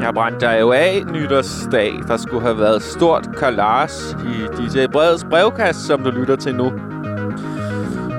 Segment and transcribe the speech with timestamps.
[0.00, 1.92] Jeg brændte dig jo af nytårsdag.
[2.08, 6.72] Der skulle have været stort kalas i DJ Breds brevkast, som du lytter til nu.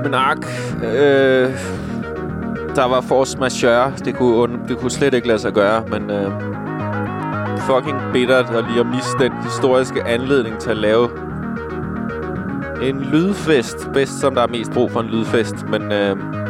[0.03, 0.45] Men ak,
[0.83, 1.49] øh,
[2.75, 3.93] der var force majeure.
[4.05, 6.31] Det kunne, det kunne slet ikke lade sig gøre, men øh,
[7.59, 11.09] fucking bittert at lige at miste den historiske anledning til at lave
[12.81, 13.89] en lydfest.
[13.93, 15.91] Bedst som der er mest brug for en lydfest, men...
[15.91, 16.48] Øh,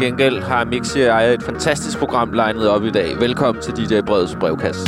[0.00, 3.20] gengæld har Mixi og jeg et fantastisk program legnet op i dag.
[3.20, 4.82] Velkommen til DJ Breds brevkasse.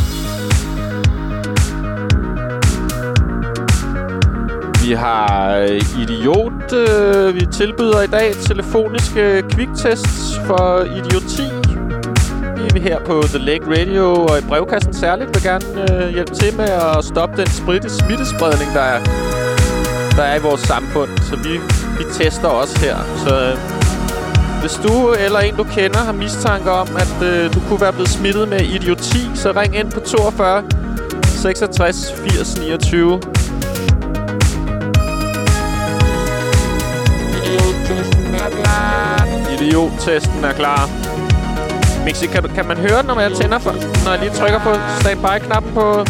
[4.85, 6.73] Vi har øh, Idiot.
[6.73, 11.49] Øh, vi tilbyder i dag telefoniske kviktests for idioti.
[12.75, 16.35] Vi er her på The Lake Radio og i brevkassen særligt vil gerne øh, hjælpe
[16.35, 19.05] til med at stoppe den spritte smittespredning, der er,
[20.17, 21.11] der er i vores samfund.
[21.19, 21.53] Så vi,
[21.99, 22.97] vi tester også her.
[23.17, 23.82] Så øh,
[24.63, 28.09] hvis du eller en, du kender, har mistanke om, at øh, du kunne være blevet
[28.09, 30.65] smittet med idioti, så ring ind på 42
[31.25, 33.21] 66 80 29.
[39.53, 40.89] Idiot-testen er klar.
[42.05, 43.73] Mixi, kan, kan man høre den, når jeg tænder for,
[44.05, 46.05] når jeg lige trykker på standby-knappen på...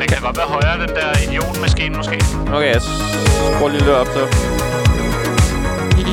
[0.00, 2.20] Det kan godt være højere, den der idiot-maskine måske.
[2.54, 4.45] Okay, jeg skruer lige lidt op, så...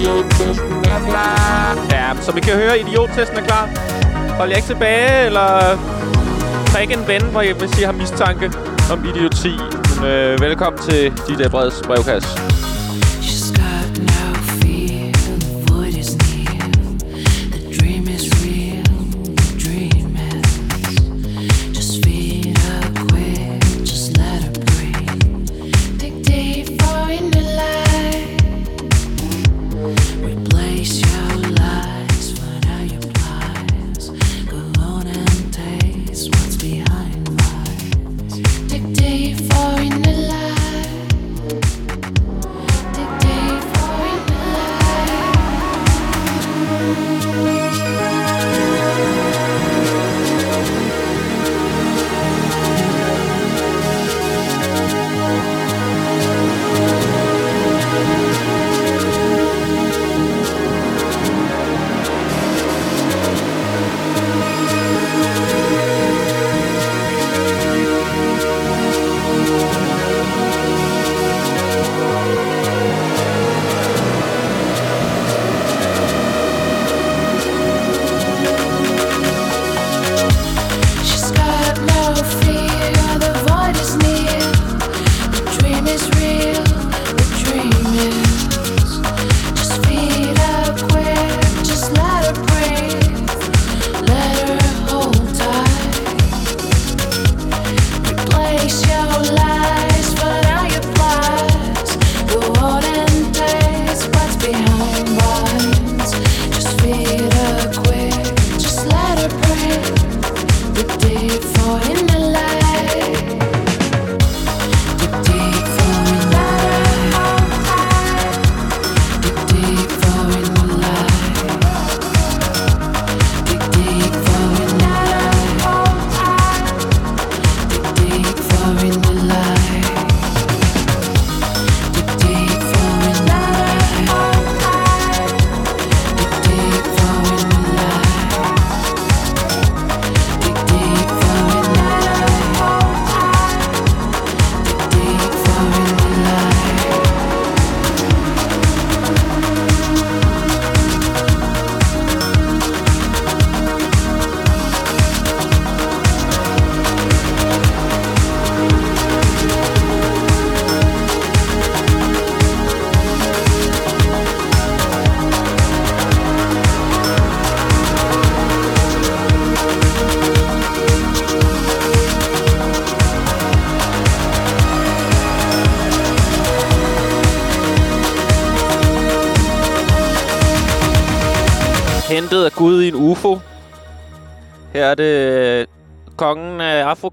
[0.03, 1.87] Idiottesten er klar.
[1.91, 3.69] Ja, så vi kan høre, idiottesten er klar.
[4.37, 5.77] Hold jer ikke tilbage, eller
[6.73, 8.51] prik en ven, hvor I, hvis I har mistanke
[8.91, 9.53] om idioti.
[10.01, 12.29] Men, øh, velkommen til DJ øh, Breds brevkasse.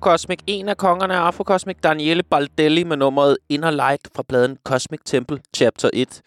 [0.00, 5.00] Afrocosmic, en af kongerne af Afrocosmic, Daniele Baldelli med nummeret Inner Light fra pladen Cosmic
[5.04, 6.22] Temple Chapter 1.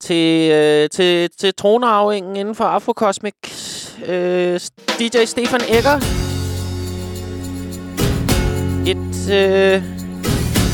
[0.00, 3.34] Til, øh, til, til tronarvingen inden for Afrocosmic,
[4.06, 4.60] øh,
[4.98, 5.96] DJ Stefan Egger.
[8.86, 9.82] Et, øh,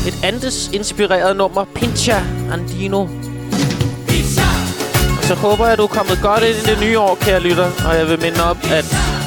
[0.07, 2.19] et Andes-inspireret nummer, Pincha
[2.51, 3.07] Andino
[5.21, 7.71] Så håber jeg, at du er kommet godt ind i det nye år, kære lytter.
[7.87, 9.18] Og jeg vil minde op, at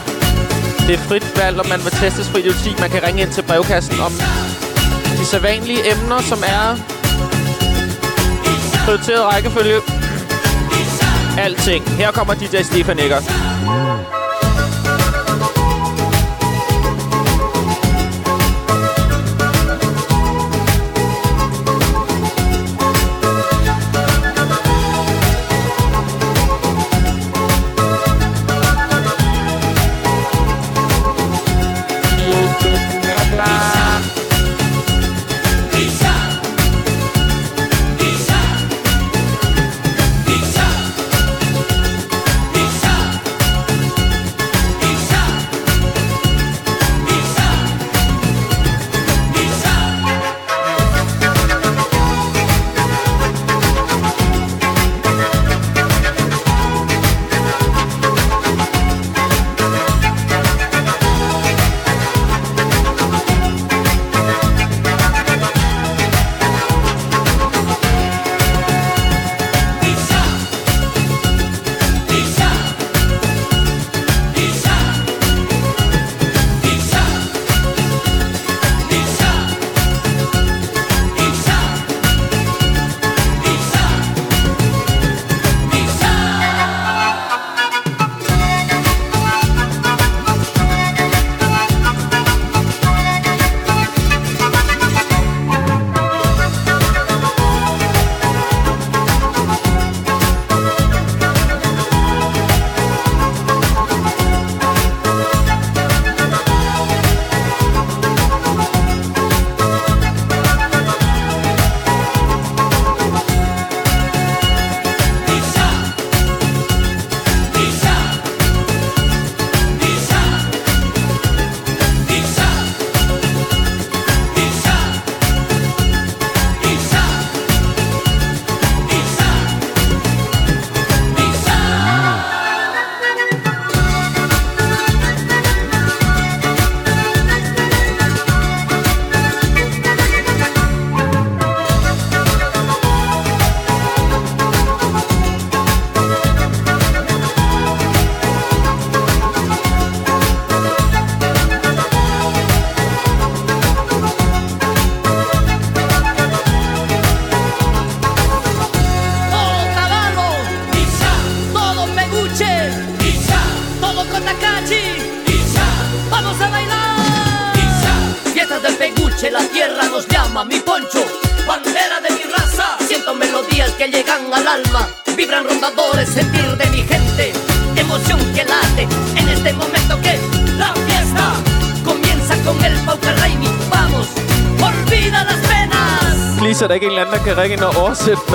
[0.87, 2.71] det er frit valg, og man vil testes for idioti.
[2.81, 4.13] Man kan ringe ind til brevkassen om
[5.19, 6.77] de sædvanlige emner, som er
[8.85, 9.81] prioriteret rækkefølge.
[11.39, 11.89] Alting.
[11.89, 13.25] Her kommer DJ Stefan Eggers.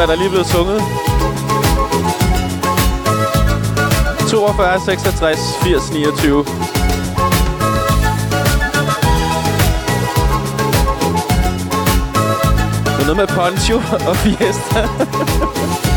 [0.07, 0.81] Der lige blevet sunget?
[4.30, 6.44] 42 66 80 29.
[6.44, 6.50] Det
[13.00, 13.75] er noget med poncho
[14.09, 14.89] og fiesta.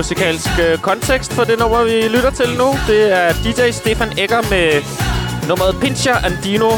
[0.00, 2.68] musikalsk øh, kontekst for det nummer, vi lytter til nu.
[2.86, 4.66] Det er DJ Stefan Egger med
[5.48, 6.70] nummeret Pincher Andino.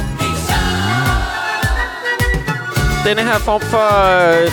[3.07, 4.51] Denne her form for, øh,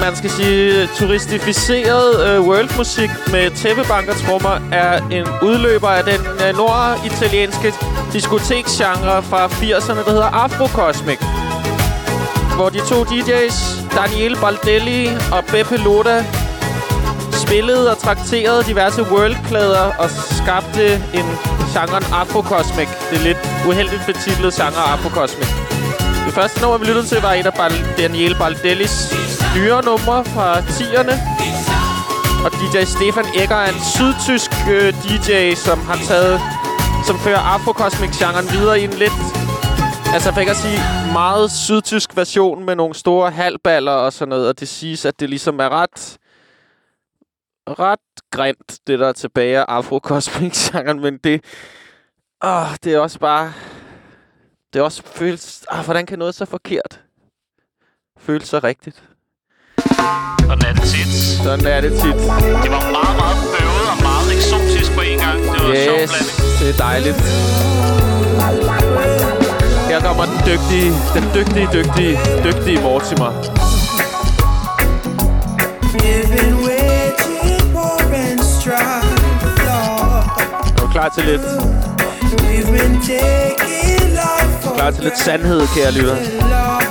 [0.00, 7.72] man skal sige, turistificeret øh, worldmusik med tæppebankertrummer er en udløber af den øh, norditalienske
[8.12, 11.18] diskoteksgenre fra 80'erne, der hedder Afrocosmic.
[12.56, 13.58] Hvor de to DJ's,
[13.96, 16.24] Daniel Baldelli og Beppe Loda,
[17.46, 21.26] spillede og trakterede diverse worldklæder og skabte en
[21.74, 22.88] genren afrokosmik.
[23.10, 25.50] Det er lidt uheldigt betitlet genre afrokosmik.
[26.26, 28.94] Det første nummer, vi lyttede til, var et af Bal Daniel Baldellis
[29.56, 31.14] nyere numre fra 10'erne.
[32.44, 36.40] Og DJ Stefan Egger er en sydtysk øh, DJ, som har taget
[37.06, 39.12] som fører afrokosmik-genren videre i en lidt...
[40.14, 40.78] Altså, for ikke at sige
[41.12, 44.48] meget sydtysk version med nogle store halballer og sådan noget.
[44.48, 46.18] Og det siges, at det ligesom er ret...
[47.68, 47.98] Ret
[48.30, 51.00] grimt, det der er tilbage af Afrocosmic-genren.
[51.00, 51.44] Men det...
[52.44, 53.52] Åh, det er også bare...
[54.72, 55.64] Det er også føles...
[55.70, 57.00] Ah, hvordan kan noget så forkert
[58.18, 59.02] føles så rigtigt?
[60.40, 61.12] Sådan er det tit.
[61.44, 62.14] Sådan er det tit.
[62.64, 65.38] Det var meget, meget bøvet og meget eksotisk på en gang.
[65.42, 66.58] Det var en sjov Yes, blanding.
[66.60, 67.18] det er dejligt.
[69.90, 72.14] Her kommer den dygtige, den dygtige, dygtige,
[72.46, 73.30] dygtige Mortimer.
[75.92, 76.83] Living waiting
[80.94, 86.16] klar til lidt, We've been taking life for klar til lidt sandhed, kære lytter?
[86.40, 86.84] Lord.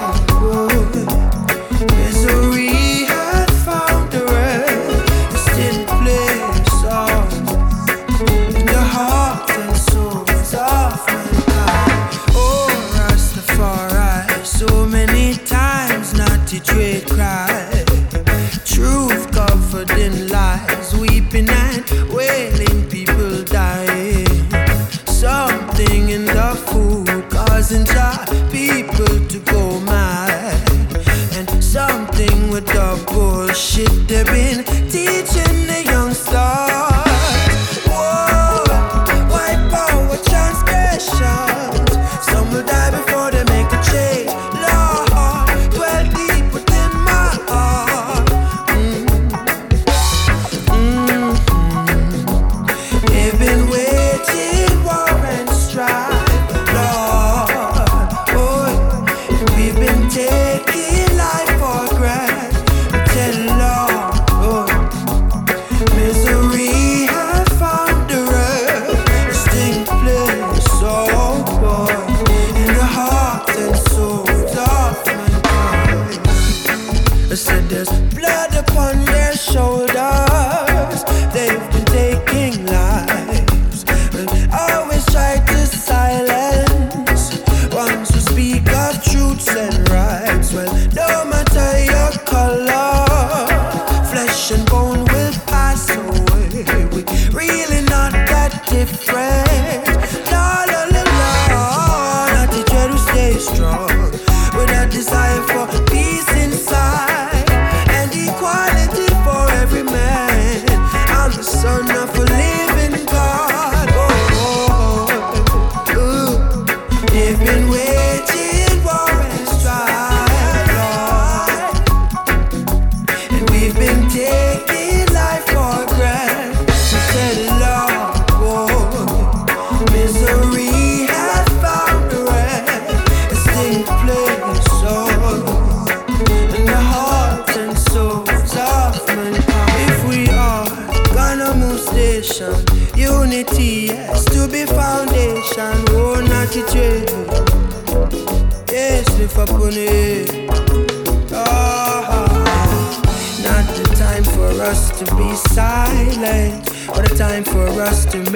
[33.53, 34.82] shit there been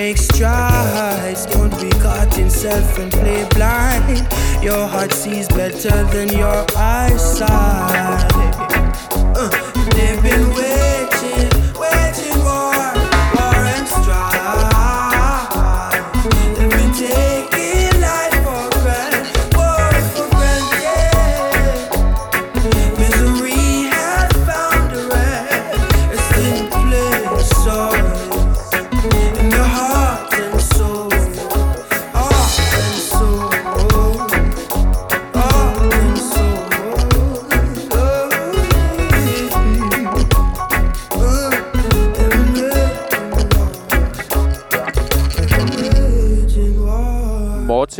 [0.07, 1.45] make strides.
[1.47, 4.19] Don't be caught in self and play blind.
[4.63, 7.86] Your heart sees better than your eyesight.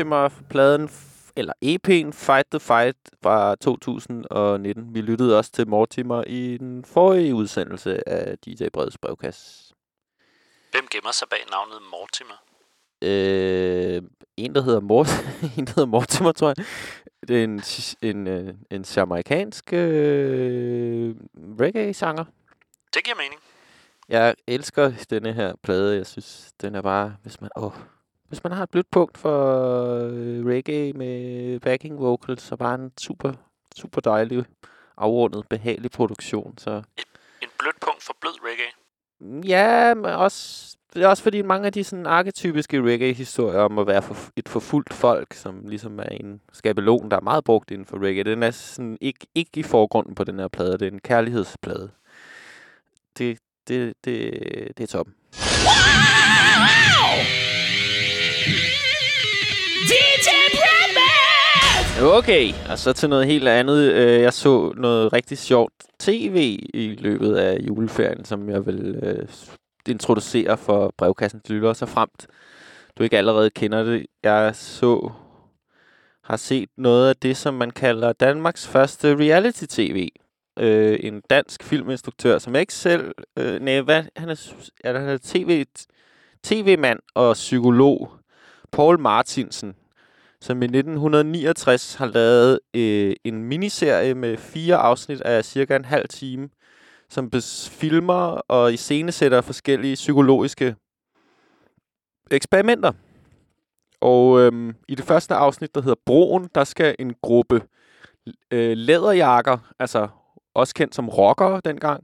[0.06, 4.96] Mortimer-pladen, f- eller EP'en Fight the Fight fra 2019.
[4.96, 9.74] Vi lyttede også til Mortimer i den forrige udsendelse af DJ Breds brevkasse.
[10.72, 12.44] Hvem gemmer sig bag navnet Mortimer?
[13.02, 14.02] Øh,
[14.38, 15.08] en, der hedder Mort
[15.58, 16.66] en, der hedder Mortimer, tror jeg.
[17.28, 17.62] Det er en,
[18.02, 21.16] en, øh, en jamaikansk øh,
[21.60, 22.26] reggae-sanger.
[22.94, 23.42] Det giver mening.
[24.10, 25.96] Jeg elsker denne her plade.
[25.96, 27.16] Jeg synes, den er bare...
[27.22, 27.72] Hvis man, åh,
[28.28, 29.68] hvis man har et blødt punkt for
[30.04, 33.34] øh, reggae med backing vocals, så bare en super,
[33.78, 34.46] super dejlig,
[34.98, 36.58] afrundet, behagelig produktion.
[36.58, 36.72] Så
[37.42, 38.72] En blødt punkt for blød reggae.
[39.50, 43.88] Ja, men også, det er også fordi mange af de sådan arketypiske reggae-historier om at
[43.88, 47.86] være for, et forfulgt folk, som ligesom er en skabelon, der er meget brugt inden
[47.86, 50.72] for reggae, den er sådan ikke, ikke i forgrunden på den her plade.
[50.78, 51.92] Det er en kærlighedsplade.
[53.18, 54.34] Det, det, det,
[54.78, 54.88] det er
[59.90, 62.18] DJ Bradman!
[62.18, 63.94] Okay, og så til noget helt andet.
[63.94, 69.28] Øh, jeg så noget rigtig sjovt tv i løbet af juleferien, som jeg vil øh,
[69.88, 72.28] introducere for brevkassens lyttere, så fremt
[72.98, 74.06] du ikke allerede kender det.
[74.24, 75.12] Jeg så
[76.24, 80.10] har set noget af det, som man kalder Danmarks første reality-tv.
[80.60, 83.12] Øh, en dansk filminstruktør, som ikke selv...
[83.40, 84.04] Øh, nej, hvad?
[84.16, 85.66] Han er, er han er TV,
[86.44, 88.17] tv-mand og psykolog.
[88.72, 89.76] Paul Martinsen,
[90.42, 96.08] som i 1969 har lavet øh, en miniserie med fire afsnit af cirka en halv
[96.08, 96.50] time,
[97.10, 97.32] som
[97.70, 100.76] filmer og iscenesætter forskellige psykologiske
[102.32, 102.92] eksperimenter.
[104.02, 107.62] Og øhm, i det første afsnit, der hedder Broen, der skal en gruppe
[108.52, 110.08] øh, læderjakker, altså
[110.54, 112.04] også kendt som rockere dengang,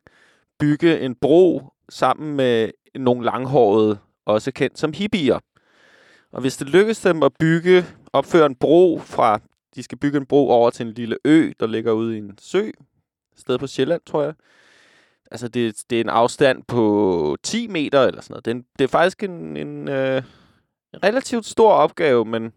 [0.59, 5.39] bygge en bro sammen med nogle langhårede, også kendt som hippier.
[6.33, 9.39] Og hvis det lykkes dem at bygge, opføre en bro fra,
[9.75, 12.37] de skal bygge en bro over til en lille ø, der ligger ude i en
[12.41, 12.69] sø,
[13.35, 14.33] sted på Sjælland, tror jeg.
[15.31, 18.45] Altså, det, det er en afstand på 10 meter eller sådan noget.
[18.45, 20.23] Det er, en, det er faktisk en, en, øh,
[20.93, 22.53] en relativt stor opgave, men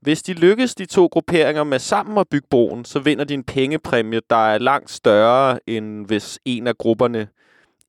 [0.00, 3.44] hvis de lykkes, de to grupperinger, med sammen at bygge broen, så vinder de en
[3.44, 7.28] pengepræmie, der er langt større, end hvis en af grupperne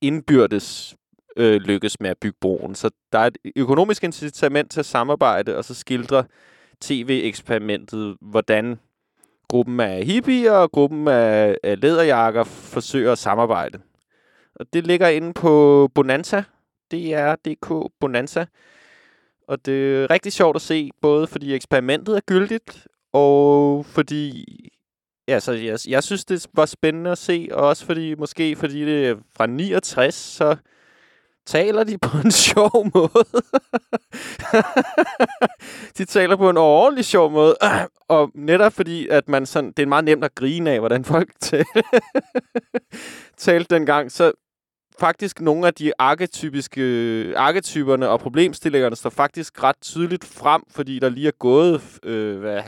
[0.01, 0.95] indbyrdes
[1.39, 2.75] øh, lykkes med at bygge broen.
[2.75, 6.23] Så der er et økonomisk incitament til at samarbejde, og så skildre
[6.81, 8.79] tv-eksperimentet, hvordan
[9.47, 13.79] gruppen af hippier og gruppen af, af lederjakker forsøger at samarbejde.
[14.55, 16.43] Og det ligger inde på Bonanza,
[16.91, 18.45] DR.dk Bonanza.
[19.47, 24.45] Og det er rigtig sjovt at se, både fordi eksperimentet er gyldigt, og fordi
[25.27, 29.07] altså, jeg, jeg synes, det var spændende at se, og også fordi, måske fordi det
[29.07, 30.55] er fra 69, så
[31.49, 33.25] taler de på en sjov måde.
[35.97, 37.55] de taler på en ordentlig sjov måde.
[38.07, 41.29] Og netop fordi, at man sådan, det er meget nemt at grine af, hvordan folk
[41.41, 41.83] talte,
[43.37, 44.31] talte dengang, så
[44.99, 46.81] faktisk nogle af de arketypiske
[47.37, 52.61] arketyperne og problemstillingerne står faktisk ret tydeligt frem, fordi der lige er gået øh, hvad,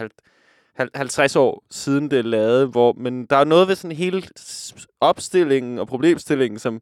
[0.95, 4.23] 50 år siden det er lavet, hvor, men der er noget ved sådan hele
[5.01, 6.81] opstillingen og problemstillingen, som,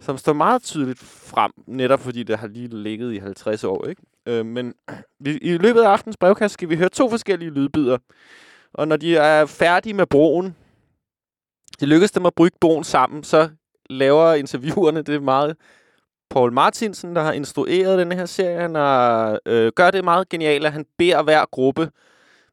[0.00, 3.86] som står meget tydeligt frem, netop fordi det har lige ligget i 50 år.
[3.86, 4.02] Ikke?
[4.26, 4.74] Øh, men
[5.24, 7.98] vi, i løbet af aftens brevkast skal vi høre to forskellige lydbider,
[8.74, 10.56] og når de er færdige med broen,
[11.80, 13.48] det lykkes dem at brygge broen sammen, så
[13.90, 15.56] laver interviewerne det meget
[16.30, 18.60] Paul Martinsen, der har instrueret den her serie.
[18.60, 21.90] Han har, øh, gør det meget genialt, at han beder hver gruppe,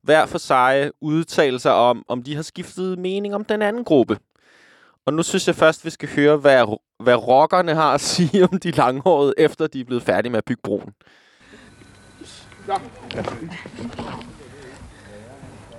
[0.01, 4.17] hver for sig, udtale sig om, om de har skiftet mening om den anden gruppe.
[5.07, 8.59] Og nu synes jeg først, vi skal høre, hvad, hvad rockerne har at sige om
[8.59, 10.93] de langhårede, efter de er blevet færdige med at bygge broen.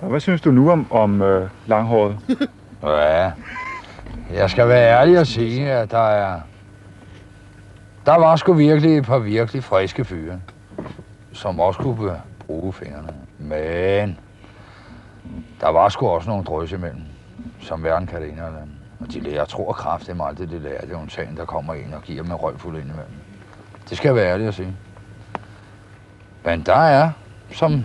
[0.01, 2.17] Og hvad synes du nu om, om øh, langhåret?
[2.83, 3.31] Ja,
[4.33, 6.41] jeg skal være ærlig og sige, at der er...
[8.05, 10.41] Der var sgu virkelig et par virkelig friske fyre,
[11.33, 13.13] som også kunne bruge fingrene.
[13.37, 14.19] Men
[15.61, 17.01] der var sgu også nogle drøs imellem,
[17.61, 18.78] som hverken kan det ene eller andet.
[18.99, 20.81] Og de lærer, jeg tror kraft, det er aldrig det lærer.
[20.81, 23.13] Det er jo en sagen, der kommer ind og giver dem en røgfuld ind imellem.
[23.89, 24.73] Det skal jeg være ærlig at sige.
[26.45, 27.11] Men der er,
[27.51, 27.83] som...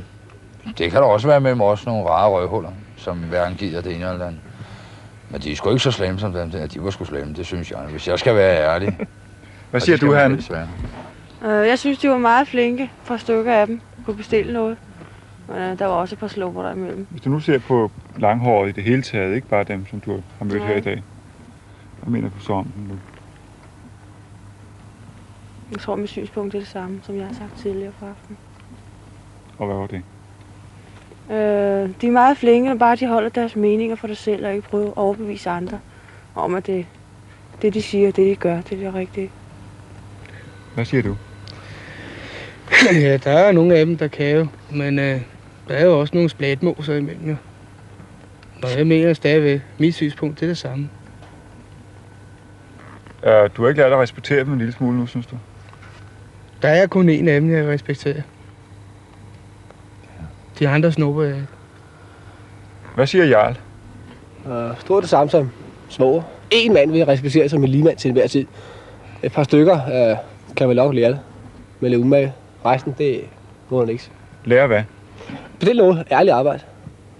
[0.78, 4.10] Det kan der også være mellem os nogle rare røghuller, som hverken giver det ene
[4.10, 4.40] eller andet.
[5.30, 6.66] Men de er sgu ikke så slemme som dem der.
[6.66, 7.78] De var sgu slemme, det synes jeg.
[7.78, 8.98] Hvis jeg skal være ærlig.
[9.70, 10.32] Hvad siger du, han?
[11.44, 12.90] Øh, jeg synes, de var meget flinke.
[13.06, 14.76] Par stykker af dem kunne bestille noget.
[15.48, 17.06] Men øh, der var også et par slupper der imellem.
[17.10, 20.20] Hvis du nu ser på langhåret i det hele taget, ikke bare dem, som du
[20.38, 20.66] har mødt Nej.
[20.68, 21.02] her i dag.
[22.02, 22.94] Hvad mener du så om dem nu?
[25.70, 28.38] Jeg tror, mit synspunkt er det samme, som jeg har sagt tidligere på aftenen.
[29.58, 30.02] Og hvad var det?
[31.30, 34.54] Øh, de er meget flinke, når bare de holder deres meninger for sig selv, og
[34.54, 35.78] ikke prøver at overbevise andre
[36.34, 36.86] om, at det,
[37.62, 39.30] det de siger, det de gør, det er det rigtige.
[40.74, 41.16] Hvad siger du?
[42.92, 45.20] Ja, der er nogle af dem, der kan jo, men øh,
[45.68, 47.36] der er jo også nogle splatmoser imellem jo.
[48.62, 50.88] Og jeg mener stadigvæk, mit synspunkt, det er det samme.
[53.22, 55.36] Uh, du har ikke lært at respektere dem en lille smule nu, synes du?
[56.62, 58.22] Der er kun en af dem, jeg respekterer.
[60.58, 61.46] De andre snupper jeg ikke.
[62.94, 63.56] Hvad siger Jarl?
[64.44, 65.50] Og stort det samme som
[65.88, 66.22] små.
[66.50, 68.46] En mand vil jeg respektere som en ligemand til enhver tid.
[69.22, 70.16] Et par stykker øh,
[70.56, 71.20] kan vel nok lære det.
[71.80, 72.32] Med lidt umage.
[72.64, 73.20] Resten, det
[73.68, 74.10] må man ikke.
[74.44, 74.82] Lære hvad?
[75.64, 76.60] På den måde, ærligt arbejde.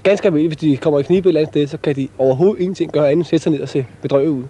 [0.03, 2.61] Ganske almindeligt, hvis de kommer i knibe et eller andet sted, så kan de overhovedet
[2.61, 4.43] ingenting gøre andet end sætte sig ned og se bedrøvet ud.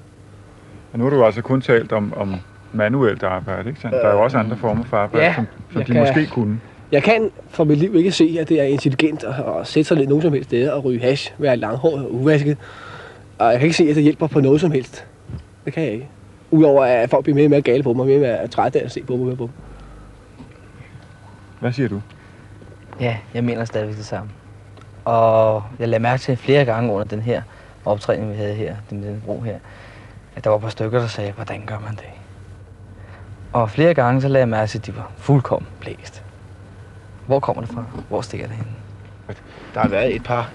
[0.93, 2.35] Og nu har du altså kun talt om, om
[2.73, 3.97] manuelt arbejde, ikke sandt?
[3.97, 6.61] Der er jo også andre former for arbejde, Ja, som, som de kan- måske kunne.
[6.93, 9.97] Jeg kan for mit liv ikke se, at det er intelligent at, at sætte sig
[9.97, 12.57] ned nogen som helst sted og ryge hash, være langhåret og uvasket.
[13.39, 15.07] Og jeg kan ikke se, at det hjælper på noget som helst.
[15.65, 16.09] Det kan jeg ikke.
[16.51, 18.85] Udover at folk bliver mere og mere gale på mig, mere og mere trætte af
[18.85, 19.37] at se på mig.
[19.37, 19.51] På.
[21.61, 22.01] Hvad siger du?
[23.01, 24.31] Ja, jeg mener stadigvæk det samme.
[25.05, 27.43] Og jeg lagde mærke til flere gange under den her
[27.85, 29.59] optræning, vi havde her, den, den bro her,
[30.37, 32.05] at der var et par stykker, der sagde, hvordan gør man det?
[33.53, 36.23] Og flere gange så lagde jeg mærke til, at de var fuldkommen blæst.
[37.27, 37.85] Hvor kommer det fra?
[38.09, 38.67] Hvor stikker det hen?
[39.75, 40.51] Der har været et par,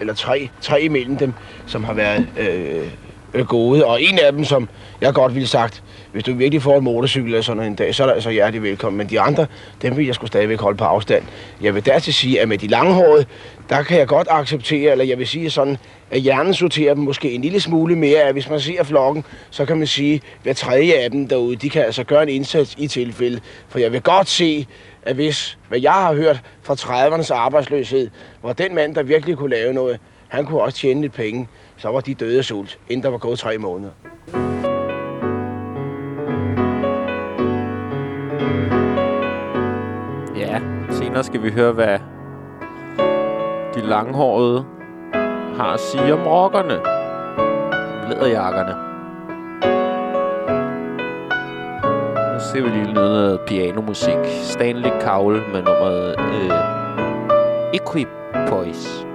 [0.00, 1.34] eller tre, tre imellem dem,
[1.66, 2.90] som har været øh,
[3.34, 3.86] øh, gode.
[3.86, 4.68] Og en af dem, som
[5.00, 5.82] jeg godt ville sagt,
[6.14, 8.62] hvis du virkelig får en motorcykel eller sådan en dag, så er der altså hjertelig
[8.62, 8.98] velkommen.
[8.98, 9.46] Men de andre,
[9.82, 11.24] dem vil jeg skulle stadigvæk holde på afstand.
[11.62, 13.24] Jeg vil dertil sige, at med de langhårede,
[13.68, 15.76] der kan jeg godt acceptere, eller jeg vil sige sådan,
[16.10, 18.20] at hjernen sorterer dem måske en lille smule mere.
[18.20, 21.56] At hvis man ser flokken, så kan man sige, at hver tredje af dem derude,
[21.56, 23.40] de kan altså gøre en indsats i tilfælde.
[23.68, 24.66] For jeg vil godt se,
[25.02, 29.50] at hvis, hvad jeg har hørt fra 30'ernes arbejdsløshed, hvor den mand, der virkelig kunne
[29.50, 33.02] lave noget, han kunne også tjene lidt penge, så var de døde af sult, inden
[33.02, 33.90] der var gået tre måneder.
[41.14, 41.98] Senere skal vi høre, hvad
[43.74, 44.64] de langhårede
[45.56, 46.74] har at sige om rockerne.
[48.08, 48.74] Læderjakkerne.
[52.32, 54.18] Nu ser vi lige noget pianomusik.
[54.42, 56.50] Stanley Cowell med nummeret øh,
[57.74, 59.06] Equipoise.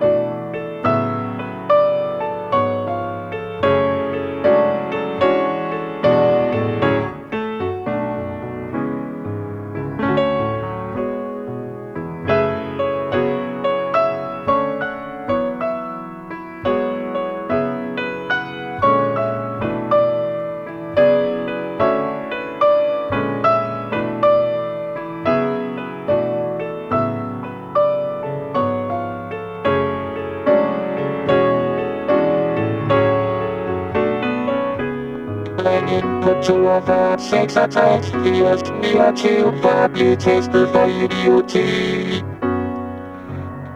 [37.20, 42.24] 42, 66, 80, 29 for at blive testet for idioti.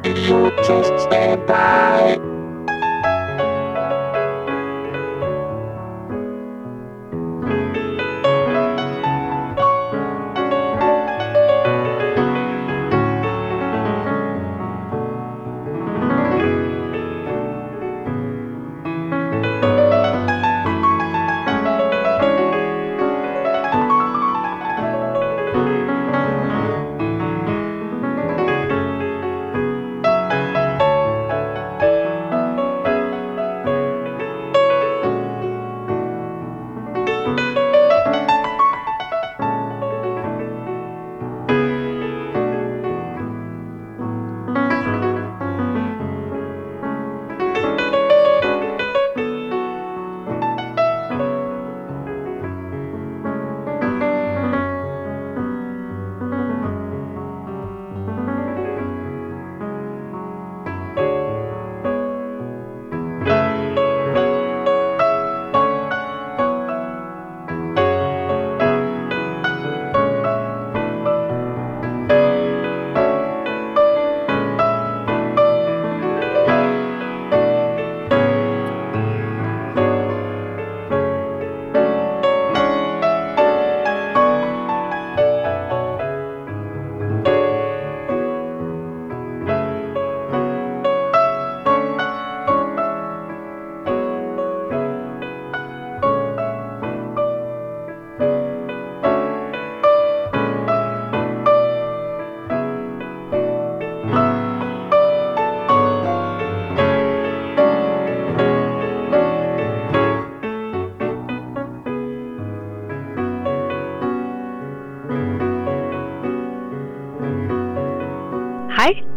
[0.03, 2.33] Idiot-test standby.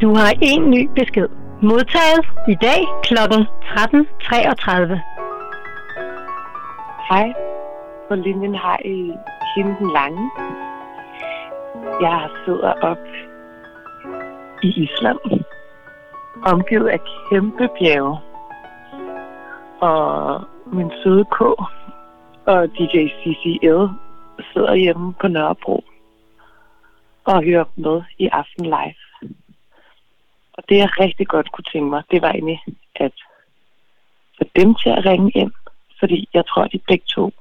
[0.06, 1.28] Du har en ny besked.
[1.62, 3.14] Modtaget i dag kl.
[3.14, 4.98] 13.33.
[7.10, 7.32] Hej.
[8.08, 9.12] På linjen har I
[9.56, 10.30] hende den lange.
[12.00, 13.04] Jeg sidder op
[14.62, 15.18] i Island,
[16.44, 18.18] omgivet af kæmpe bjerge.
[19.80, 20.40] Og
[20.72, 21.40] min søde K
[22.46, 23.82] og DJ CCL
[24.52, 25.84] sidder hjemme på Nørrebro
[27.24, 29.05] og hører med i Aften Live.
[30.56, 32.60] Og det, jeg rigtig godt kunne tænke mig, det var egentlig
[32.94, 33.12] at
[34.38, 35.52] få dem til at ringe ind.
[35.98, 37.32] Fordi jeg tror, at de begge to,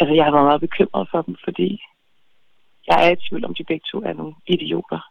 [0.00, 1.82] altså jeg har været meget bekymret for dem, fordi
[2.86, 5.10] jeg er i tvivl om, de begge to er nogle idioter.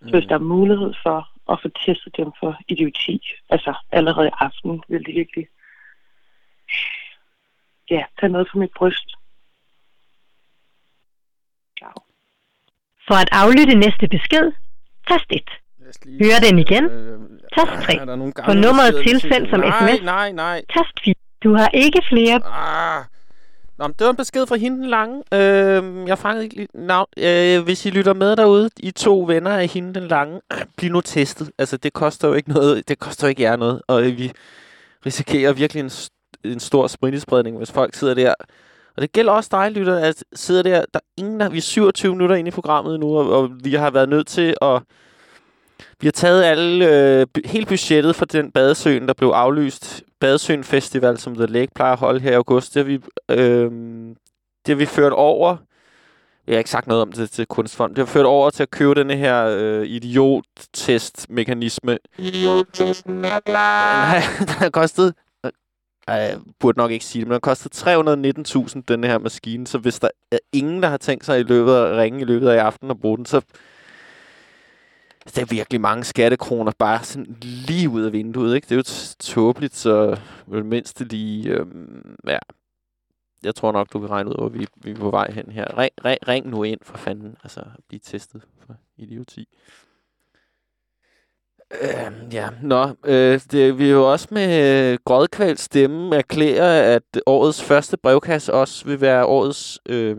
[0.00, 0.08] Mm.
[0.08, 4.38] Så hvis der er mulighed for at få testet dem for idioti, altså allerede i
[4.38, 5.48] aften, vil de virkelig
[7.90, 9.16] ja, tage noget fra mit bryst.
[13.08, 14.52] For at aflytte næste besked,
[15.08, 15.59] tast 1.
[16.22, 16.84] Hør den igen.
[17.56, 17.94] Tast 3.
[17.96, 20.02] er der nogle gamle, der nummeret tilsendt som nej, sms.
[20.04, 21.14] Nej, nej, Tast 4.
[21.44, 22.40] Du har ikke flere...
[22.46, 23.04] Ah.
[23.78, 25.22] Nå, men det var en besked fra hende den lange.
[25.34, 27.06] Øh, jeg fangede ikke lige navn.
[27.18, 30.40] Øh, hvis I lytter med derude, I to venner af hende den lange,
[30.76, 31.50] bliv nu testet.
[31.58, 32.88] Altså, det koster jo ikke noget.
[32.88, 33.82] Det koster jo ikke jer noget.
[33.88, 34.32] Og øh, vi
[35.06, 36.10] risikerer virkelig en, s-
[36.44, 38.34] en stor smittespredning, hvis folk sidder der.
[38.96, 40.84] Og det gælder også dig, lytter, at sidder der.
[40.94, 43.74] Der er ingen, der, vi er 27 minutter inde i programmet nu, og, og vi
[43.74, 44.82] har været nødt til at
[46.00, 50.02] vi har taget alle, øh, hele budgettet for den badesøen, der blev aflyst.
[50.20, 52.74] Badesøen Festival, som The Lake plejer at holde her i august.
[52.74, 53.70] Det har vi, øh,
[54.66, 55.56] det har vi ført over.
[56.46, 57.94] Jeg har ikke sagt noget om det til Kunstfond.
[57.94, 61.98] Det har ført over til at købe denne her øh, idiot-test-mekanisme.
[62.18, 64.14] Idiottesten er klar.
[64.38, 65.14] Den har kostet...
[66.06, 67.88] Jeg burde nok ikke sige det, men den har kostet
[68.76, 69.66] 319.000, den her maskine.
[69.66, 72.48] Så hvis der er ingen, der har tænkt sig i løbet af ringe i løbet
[72.48, 73.40] af i aften og bruge den, så
[75.26, 78.64] Altså, det er virkelig mange skattekroner bare sådan lige ud af vinduet, ikke?
[78.64, 82.38] Det er jo tåbeligt, så vel mindst lige, øhm, ja.
[83.42, 85.78] Jeg tror nok, du kan regne ud, hvor vi, vi er på vej hen her.
[85.78, 89.48] Ring, ring, ring nu ind for fanden, altså blive testet for idioti.
[91.82, 97.02] Øh, ja, nå, øh, det, vi er jo også med øh, grådkvalt stemme erklære, at
[97.26, 100.16] årets første brevkasse også vil være årets, øh,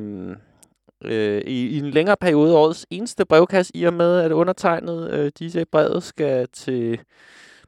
[1.05, 5.31] øh, i, i en længere periode, årets eneste brevkasse, i og med, at undertegnet øh,
[5.39, 6.99] DJ Brevet skal til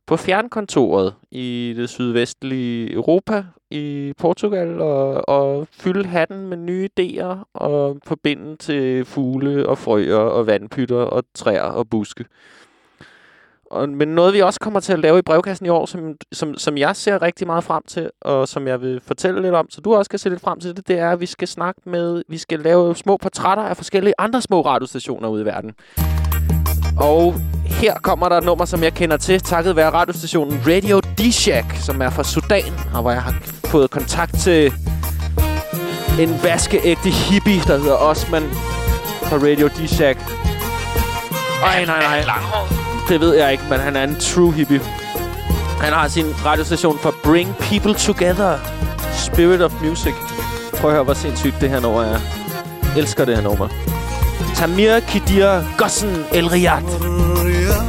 [0.06, 7.50] på fjernkontoret i det sydvestlige Europa, i Portugal, og, og fylde hatten med nye idéer
[7.54, 12.26] og forbinde til fugle og frøer og vandpytter og træer og buske.
[13.74, 16.58] Og, men noget, vi også kommer til at lave i brevkassen i år, som, som,
[16.58, 19.82] som jeg ser rigtig meget frem til, og som jeg vil fortælle lidt om, så
[19.82, 22.24] du også skal se lidt frem til det, det er, at vi skal snakke med,
[22.30, 25.72] vi skal lave små portrætter af forskellige andre små radiostationer ude i verden.
[27.00, 31.86] Og her kommer der et nummer, som jeg kender til, takket være radiostationen Radio D-Shack,
[31.86, 34.74] som er fra Sudan, og hvor jeg har fået kontakt til
[36.20, 38.44] en vaskeægte hippie, der hedder Osman
[39.30, 40.18] fra Radio D-Shack.
[41.64, 42.83] Ej, nej, nej.
[43.09, 44.81] Det ved jeg ikke, men han er en true hippie.
[45.81, 48.59] Han har sin radiostation for Bring People Together.
[49.13, 50.15] Spirit of Music.
[50.75, 52.19] Prøv at høre, hvor sindssygt det her nummer er.
[52.97, 53.69] Elsker det her nummer.
[54.55, 56.83] Tamir Kidir Gossen El Riyad.
[57.45, 57.89] رياض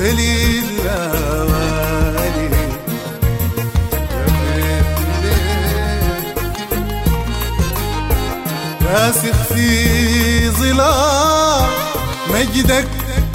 [0.00, 1.50] اللوالي
[8.92, 11.68] راسخ في ظلال
[12.30, 12.86] مجدك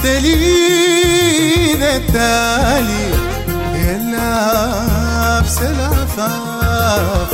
[0.04, 3.16] تلين التالي
[4.12, 7.34] لابس العفاف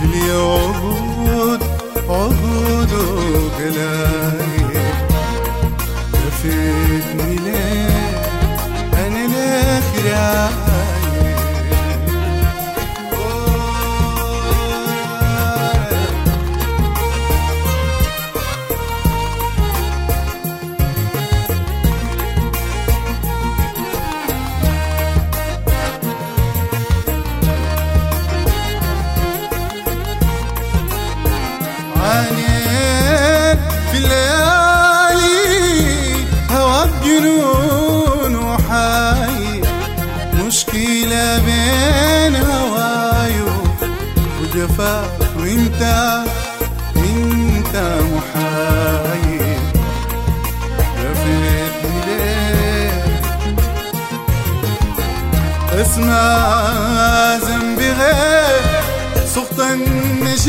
[0.00, 1.60] حلي عبود
[2.08, 4.66] عبود وقلاي
[6.14, 6.89] لفيتني
[10.20, 10.69] olhar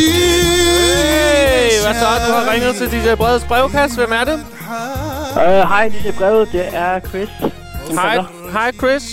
[0.01, 2.07] Hey, hvad så?
[2.27, 3.95] Du har ringet til DJ Breds brevkasse.
[3.97, 4.39] Hvem er det?
[5.35, 6.51] Uh, hej, er brevet.
[6.51, 7.29] Det er Chris.
[7.91, 8.17] Hej,
[8.51, 9.03] hej Chris.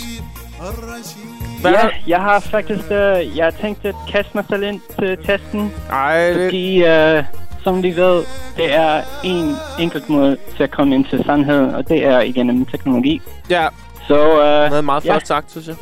[1.61, 5.17] Hvad ja, jeg har faktisk uh, jeg har tænkt at kaste mig selv ind til
[5.27, 5.73] testen.
[5.91, 7.25] Ej, det- Fordi, uh,
[7.65, 8.25] som de ved,
[8.57, 12.67] det er en enkelt måde til at komme ind til sandheden, og det er igennem
[12.67, 13.23] teknologi.
[13.51, 13.67] Ja.
[14.09, 15.13] Så, uh, Det er meget ja.
[15.13, 15.77] flot sagt, synes jeg.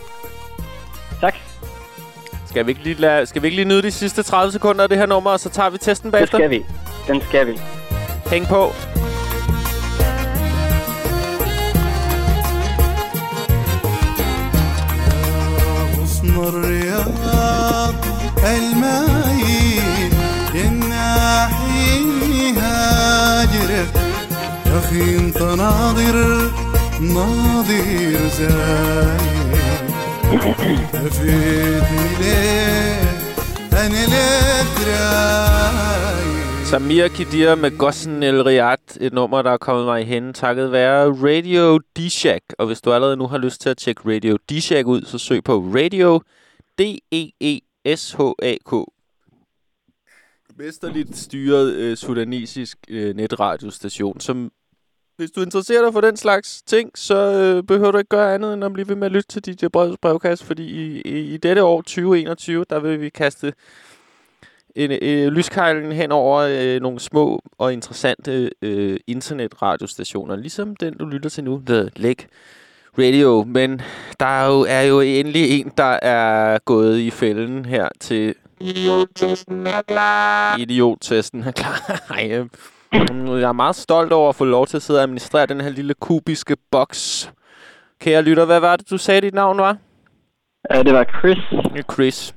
[2.45, 2.45] Tak.
[2.49, 4.89] Skal vi, ikke lige lade, skal vi ikke lige nyde de sidste 30 sekunder af
[4.89, 6.37] det her nummer, og så tager vi testen Det bagefter?
[6.37, 6.65] skal vi.
[7.07, 7.59] Den skal vi.
[8.29, 8.71] Hæng på.
[15.99, 17.93] غصن الرياض
[18.43, 20.13] المايل
[20.55, 21.99] الناحي
[22.57, 23.89] هاجرك
[24.65, 26.49] يا اخي انت ناظر
[27.01, 29.84] ناظر زايد
[36.64, 40.72] Samir Kidir med Gossen El Riyad, et nummer, der er kommet mig i hende, takket
[40.72, 42.40] være Radio D-Shack.
[42.58, 45.44] Og hvis du allerede nu har lyst til at tjekke Radio D-Shack ud, så søg
[45.44, 46.20] på Radio
[46.78, 48.72] D-E-E-S-H-A-K.
[50.58, 54.50] mesterligt styret øh, sudanesisk øh, netradiostation, som
[55.16, 58.54] hvis du interesserer dig for den slags ting, så øh, behøver du ikke gøre andet
[58.54, 61.36] end at blive ved med at lytte til DJ Breds brevkasse, fordi i, i, i
[61.36, 63.52] dette år 2021, der vil vi kaste
[64.76, 71.04] en, øh, lyskejlen hen over øh, nogle små og interessante øh, internetradiostationer, ligesom den, du
[71.04, 72.26] lytter til nu, The Lake
[72.98, 73.44] Radio.
[73.44, 73.80] Men
[74.20, 78.34] der er jo, er jo endelig en, der er gået i fælden her til...
[78.60, 80.56] Idiottesten er klar.
[80.58, 82.00] Idiottesten er klar.
[82.10, 82.46] Ej, øh,
[83.40, 85.68] jeg er meget stolt over at få lov til at sidde og administrere den her
[85.68, 87.32] lille kubiske boks.
[88.00, 89.76] Kære lytter, hvad var det, du sagde, dit navn var?
[90.74, 91.38] Uh, det var Chris.
[91.92, 92.34] Chris.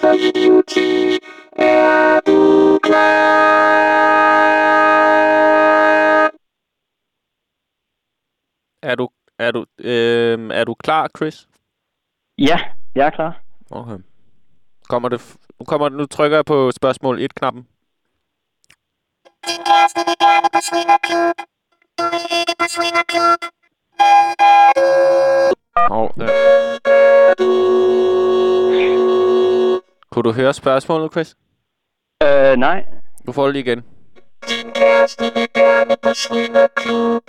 [0.00, 1.18] For idioti.
[1.52, 4.22] Er du klar?
[8.82, 9.08] Er du,
[9.38, 11.48] er du, øh, er du klar, Chris?
[12.38, 12.60] Ja,
[12.94, 13.42] jeg er klar.
[13.70, 13.98] Okay.
[14.88, 17.62] Kommer det, nu, kommer, nu trykker jeg på spørgsmål 1-knappen.
[19.48, 21.36] Din kæreste vil gerne på swingerklub.
[21.98, 23.40] Du vil ikke på swingerklub.
[25.88, 26.28] Hov, der.
[30.10, 31.36] Kunne du høre spørgsmålet, Chris?
[32.22, 32.84] Øh, nej.
[33.26, 33.82] Du får det lige igen.
[34.48, 37.22] Din kæreste vil gerne på swingerklub.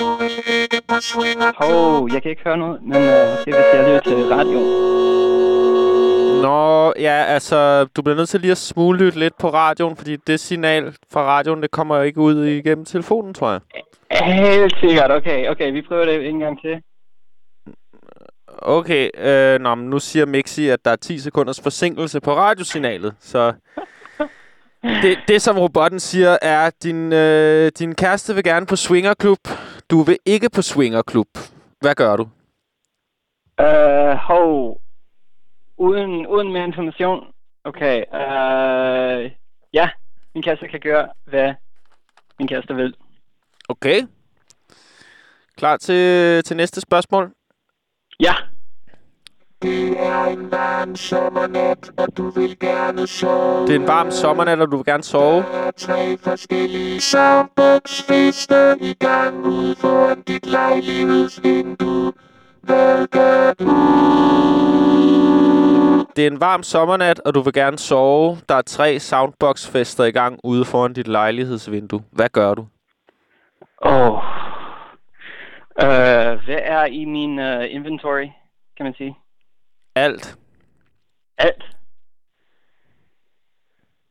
[0.00, 1.70] Du vil ikke på swingerklub.
[1.70, 4.58] Hov, jeg kan ikke høre noget, men øh, måske hvis jeg lytter til radio.
[6.46, 10.40] Nå, ja, altså, du bliver nødt til lige at smuglytte lidt på radioen, fordi det
[10.40, 13.60] signal fra radioen, det kommer jo ikke ud igennem telefonen, tror jeg.
[14.10, 16.82] Helt sikkert, okay, okay, vi prøver det en gang til.
[18.58, 23.14] Okay, øh, nå, men nu siger Mixi, at der er 10 sekunders forsinkelse på radiosignalet,
[23.20, 23.52] så...
[25.02, 29.38] Det, det, som robotten siger, er, at din, øh, din kæreste vil gerne på swingerklub.
[29.90, 31.28] Du vil ikke på swingerklub.
[31.80, 32.28] Hvad gør du?
[33.60, 34.80] Øh, hov.
[35.78, 37.26] Uden, uden mere information.
[37.64, 39.30] Okay, øh,
[39.72, 39.90] ja,
[40.34, 41.54] min kæreste kan gøre, hvad
[42.38, 42.94] min kæreste vil.
[43.68, 44.02] Okay.
[45.56, 47.32] Klar til, til næste spørgsmål?
[48.20, 48.34] Ja.
[49.62, 53.66] Det er en varm sommernat, og du vil gerne sove.
[53.66, 55.42] Det er en varm sommernat, og du vil gerne sove.
[55.42, 57.00] Der er tre forskellige
[58.80, 62.12] i gang ude foran dit lejlighedsvindue.
[62.62, 65.25] Hvad gør du?
[66.16, 68.36] Det er en varm sommernat, og du vil gerne sove.
[68.48, 72.04] Der er tre soundbox-fester i gang ude foran dit lejlighedsvindue.
[72.12, 72.66] Hvad gør du?
[73.82, 74.12] Åh.
[74.12, 74.22] Oh.
[75.82, 78.28] Øh, hvad er i min uh, inventory,
[78.76, 79.16] kan man sige?
[79.94, 80.38] Alt.
[81.38, 81.64] Alt?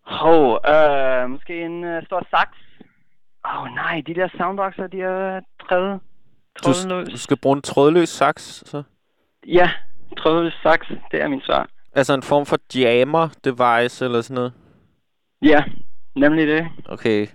[0.05, 2.57] Hov, øh, måske en uh, stor saks?
[3.45, 5.99] Åh oh, nej, de der soundboxer, de er træde.
[6.65, 8.83] Du, s- du skal bruge en trådløs saks, så?
[9.47, 9.71] Ja,
[10.17, 11.69] trådløs saks, det er min svar.
[11.95, 14.53] Altså en form for jammer device eller sådan noget?
[15.41, 15.63] Ja,
[16.15, 16.67] nemlig det.
[16.85, 17.27] Okay.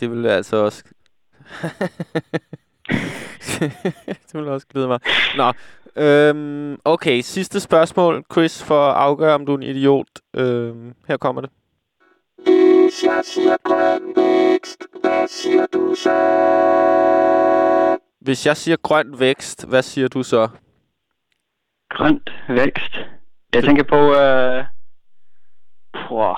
[0.00, 0.84] Det vil jeg altså også...
[4.28, 5.00] det vil også glæde mig.
[5.36, 5.52] Nå,
[5.96, 7.20] øhm, okay.
[7.20, 10.06] Sidste spørgsmål, Chris, for at afgøre, om du er en idiot.
[10.34, 11.50] Øhm, her kommer det.
[12.36, 16.18] Hvis jeg siger grøn vækst, hvad siger du så?
[18.20, 20.48] Hvis jeg siger grøn vækst, hvad siger du så?
[21.90, 22.98] Grønt vækst.
[23.54, 24.64] Jeg tænker på, øh...
[25.92, 26.36] Puh.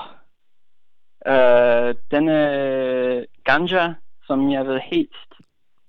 [1.27, 3.93] Øh, denne ganja,
[4.27, 5.31] som jeg vil helst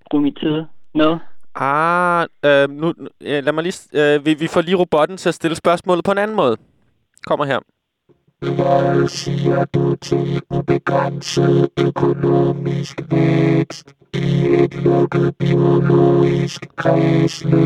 [0.09, 0.63] bruge min tid
[0.95, 1.17] med.
[1.55, 3.79] Ah, øh, nu, ja, lad mig lige...
[3.93, 6.57] Øh, vi, vi får lige robotten til at stille spørgsmålet på en anden måde.
[7.25, 7.59] Kommer her.
[8.39, 17.57] Hvad siger du til ubegrænset økonomisk vækst i et lukket biologisk kredsløb?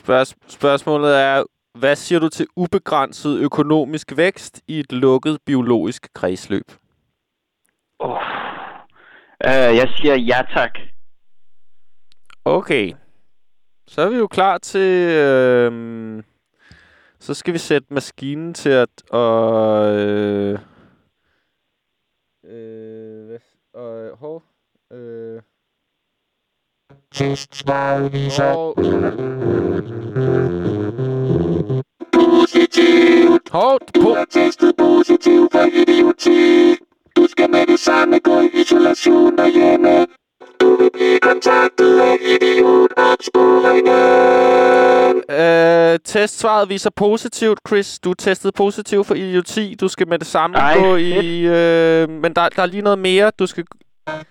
[0.00, 1.44] Spørg- spørgsmålet er,
[1.78, 6.64] hvad siger du til ubegrænset økonomisk vækst i et lukket biologisk kredsløb?
[7.98, 8.18] Oh.
[9.44, 10.70] Øh, jeg siger ja tak.
[12.44, 12.92] Okay.
[13.86, 15.08] Så er vi jo klar til...
[15.10, 16.22] Øh,
[17.18, 19.02] så skal vi sætte maskinen til at...
[19.10, 20.58] Og, øh,
[22.44, 23.38] øh, hvad,
[23.74, 24.42] og, hov,
[24.92, 25.42] øh,
[27.14, 28.74] Testsvaret viser hov,
[32.12, 33.50] positivt.
[33.50, 36.76] hov, Du po, er testet positiv for idioti.
[37.16, 40.06] Du skal med det samme gå i isolation derhjemme.
[40.60, 45.22] Du vil blive kontaktet af idiotopsporingen.
[45.30, 47.98] øh, testsvaret viser positivt, Chris.
[47.98, 49.74] Du er testet positiv for idioti.
[49.80, 51.40] Du skal med det samme Ej, gå i...
[51.40, 53.30] Øh, men der, der er lige noget mere.
[53.38, 53.64] Du skal...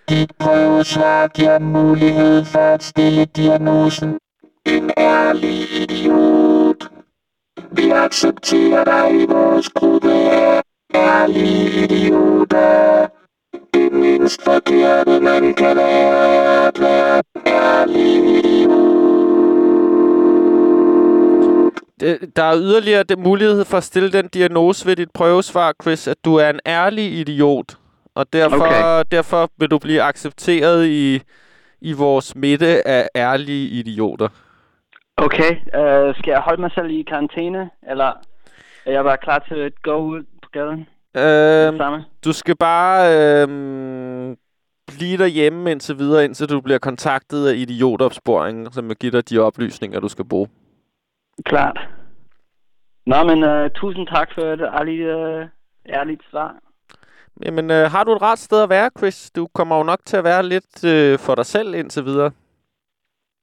[0.10, 4.18] Dit prøvesvar giver mulighed for at stille diagnosen
[4.66, 6.90] en ærlig idiot.
[7.72, 10.62] Vi accepterer dig i vores gruppe af
[10.96, 13.08] ærlige idioter.
[13.74, 19.00] Det mindst forkerte, man kan være, er at være ærlig idiot.
[22.36, 26.36] der er yderligere mulighed for at stille den diagnose ved dit prøvesvar, Chris, at du
[26.36, 27.78] er en ærlig idiot.
[28.16, 29.03] Og derfor, Okay.
[29.12, 31.22] derfor vil du blive accepteret i,
[31.82, 34.28] i vores midte af ærlige idioter.
[35.18, 38.12] Okay, uh, skal jeg holde mig selv i karantæne, eller
[38.86, 40.88] er jeg bare klar til at gå ud på gaden?
[41.78, 42.05] Samme.
[42.26, 44.38] du skal bare øhm,
[44.88, 49.39] blive derhjemme indtil videre, indtil du bliver kontaktet af idiotopsporingen, som vil give dig de
[49.39, 50.47] oplysninger, du skal bruge.
[51.45, 51.80] Klart.
[53.05, 55.41] Nå, men uh, tusind tak for et ærligt, uh,
[55.89, 56.55] ærligt svar.
[57.46, 59.32] Jamen, øh, har du et rart sted at være, Chris?
[59.36, 62.32] Du kommer jo nok til at være lidt øh, for dig selv indtil videre.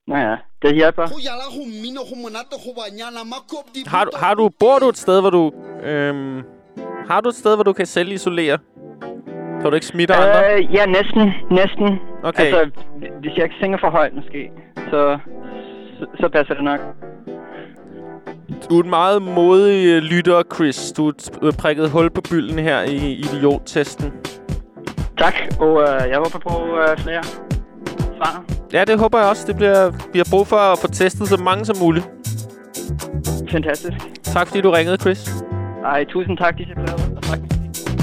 [0.07, 1.07] Nå ja, det hjælper.
[3.87, 5.51] Har du, har du, bor du et sted, hvor du...
[5.83, 6.43] Øhm,
[7.07, 8.57] har du et sted, hvor du kan selv isolere?
[9.61, 10.59] Kan du ikke smitte andre?
[10.59, 11.99] Uh, ja, næsten, næsten.
[12.23, 12.43] Okay.
[12.43, 12.81] Altså,
[13.21, 15.19] hvis jeg ikke synger for højt måske, så,
[15.99, 16.79] så, så passer det nok.
[18.69, 20.91] Du er en meget modig øh, lytter, Chris.
[20.97, 21.13] Du
[21.43, 24.11] har prikket hul på bylden her i idiot-testen.
[25.17, 27.23] Tak, og uh, jeg håber på uh, flere
[28.17, 28.43] svar.
[28.73, 29.47] Ja, det håber jeg også.
[29.47, 32.09] Det bliver, vi har brug for at få testet så mange som muligt.
[33.51, 33.97] Fantastisk.
[34.23, 35.43] Tak fordi du ringede, Chris.
[35.85, 37.17] Ej, tusind tak, disse breve.
[37.17, 37.39] Og tak.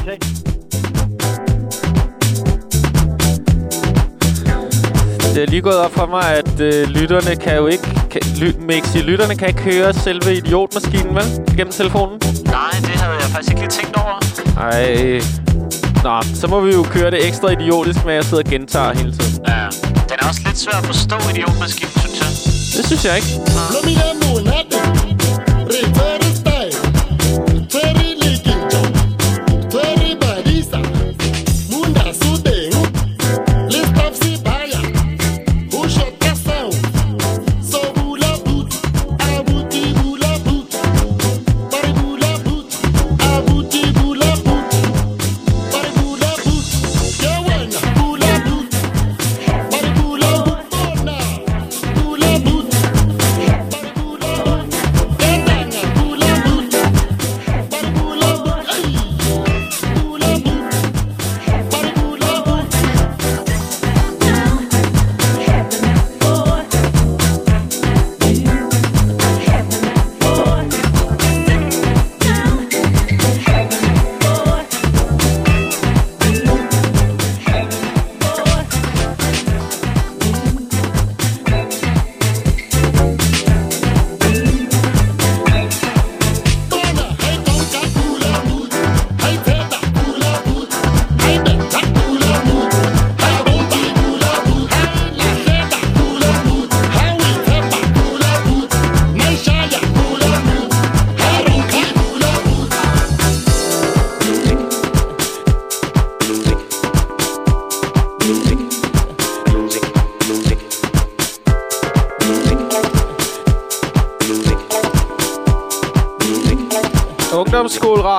[0.02, 0.18] Okay.
[5.34, 8.03] Det er lige gået op for mig, at øh, lytterne kan jo ikke...
[8.36, 11.24] Ly, Mixi, lytterne kan ikke høre selve idiotmaskinen, vel?
[11.56, 12.20] Gennem telefonen.
[12.44, 14.18] Nej, det havde jeg faktisk ikke lige tænkt over.
[14.60, 15.20] Ej.
[16.04, 18.94] Nå, så må vi jo køre det ekstra idiotisk med, at jeg sidder og gentager
[18.94, 19.44] hele tiden.
[19.48, 19.66] Ja.
[20.08, 22.28] Den er også lidt svær at forstå, idiotmaskinen, synes jeg.
[22.76, 23.30] Det synes jeg ikke.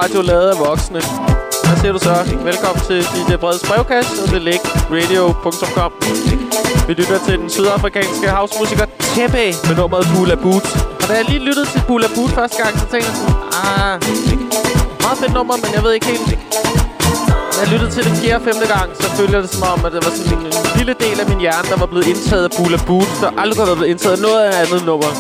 [0.05, 0.99] Radio lavet af voksne.
[1.65, 2.15] Hvad siger du så?
[2.51, 4.61] Velkommen til DJ Breds brevkasse og det læg
[4.95, 5.91] radio.com.
[6.87, 10.67] Vi lytter til den sydafrikanske housemusiker Tepe med nummeret Bula Boot.
[11.01, 13.93] Og da jeg lige lyttede til Bula Boot første gang, så tænkte jeg sådan, ah,
[15.03, 16.27] meget fedt nummer, men jeg ved ikke helt.
[17.53, 19.79] Da jeg lyttede til det fjerde og femte gang, så følte jeg det som om,
[19.85, 22.51] at det var sådan en lille del af min hjerne, der var blevet indtaget af
[22.57, 25.11] Bula Boot, der aldrig kunne været blevet indtaget af noget af andet nummer.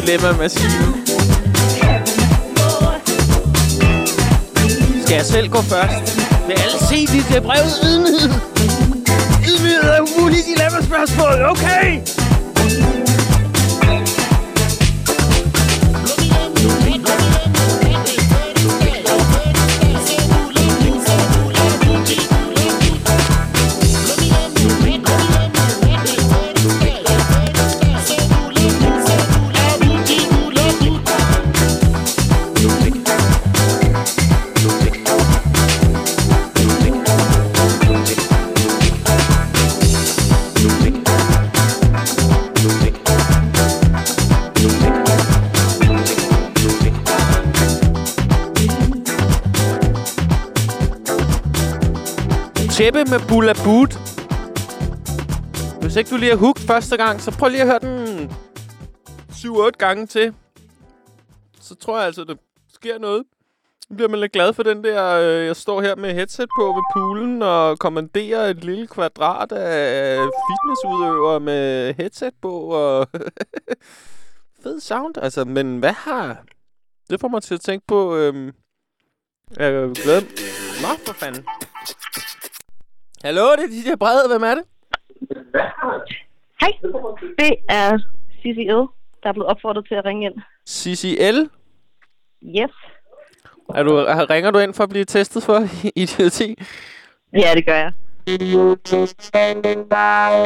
[0.00, 0.94] Dilemma maskine.
[5.04, 6.16] Skal jeg selv gå først?
[6.46, 8.30] Vil alle se dit øh, brev ydmyghed?
[9.48, 12.00] Ydmyghed er umuligt dilemma-spørgsmål, okay?
[52.80, 53.92] Jeppe med Bulla Boot.
[55.80, 58.30] Hvis ikke du lige er hooked første gang, så prøv lige at høre den
[59.30, 60.34] 7-8 gange til.
[61.60, 62.34] Så tror jeg altså, der
[62.74, 63.24] sker noget.
[63.90, 65.14] Nu bliver man lidt glad for den der...
[65.14, 70.18] Øh, jeg står her med headset på ved poolen og kommanderer et lille kvadrat af
[70.18, 72.52] fitnessudøvere med headset på.
[72.58, 73.08] Og
[74.62, 75.44] fed sound, altså.
[75.44, 76.44] Men hvad har...
[77.10, 78.16] Det får mig til at tænke på...
[78.16, 78.52] Øhm,
[79.56, 80.22] jeg er glad.
[80.82, 81.44] Nå, for fanden.
[83.24, 84.28] Hallo, det er DJ Brede.
[84.28, 84.64] Hvem er det?
[86.60, 86.72] Hej,
[87.38, 87.98] det er
[88.42, 88.80] CCL,
[89.22, 90.34] der er blevet opfordret til at ringe ind.
[90.68, 91.38] CCL?
[92.60, 92.74] Yes.
[93.74, 95.58] Er du, er- ringer du ind for at blive testet for
[95.96, 96.54] idioti?
[97.32, 97.92] Ja, det gør jeg.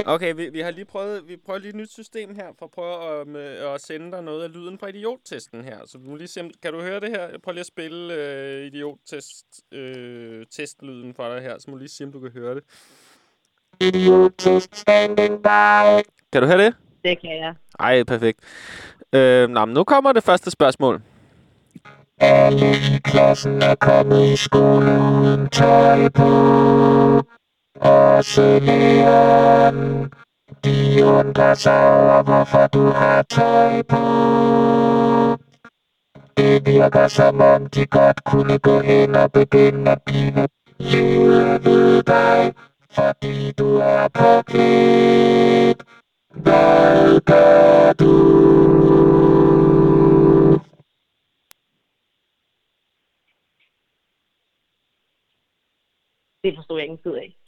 [0.07, 2.71] Okay, vi, vi har lige prøvet, vi prøver lige et nyt system her, for at
[2.71, 5.79] prøve at, med, at sende dig noget af lyden fra idiottesten her.
[5.87, 7.29] Så vi må lige se, kan du høre det her?
[7.29, 11.89] Jeg prøver lige at spille øh, idiottest, øh, testlyden for dig her, så må lige
[11.89, 12.63] se, om du kan høre det.
[16.33, 16.75] Kan du høre det?
[17.05, 17.55] Det kan jeg.
[17.81, 18.41] Ej, perfekt.
[19.13, 21.03] Øh, nå, men nu kommer det første spørgsmål.
[22.19, 24.87] Alle i klassen er kommet i skole
[25.21, 26.31] uden tøj på.
[27.81, 30.13] Også læreren.
[30.65, 34.05] De undrer sig over, hvorfor du har kuni på.
[36.37, 38.81] Det virker som om, fati godt pokit gå
[56.45, 57.44] Det forstod jeg ikke en tid af.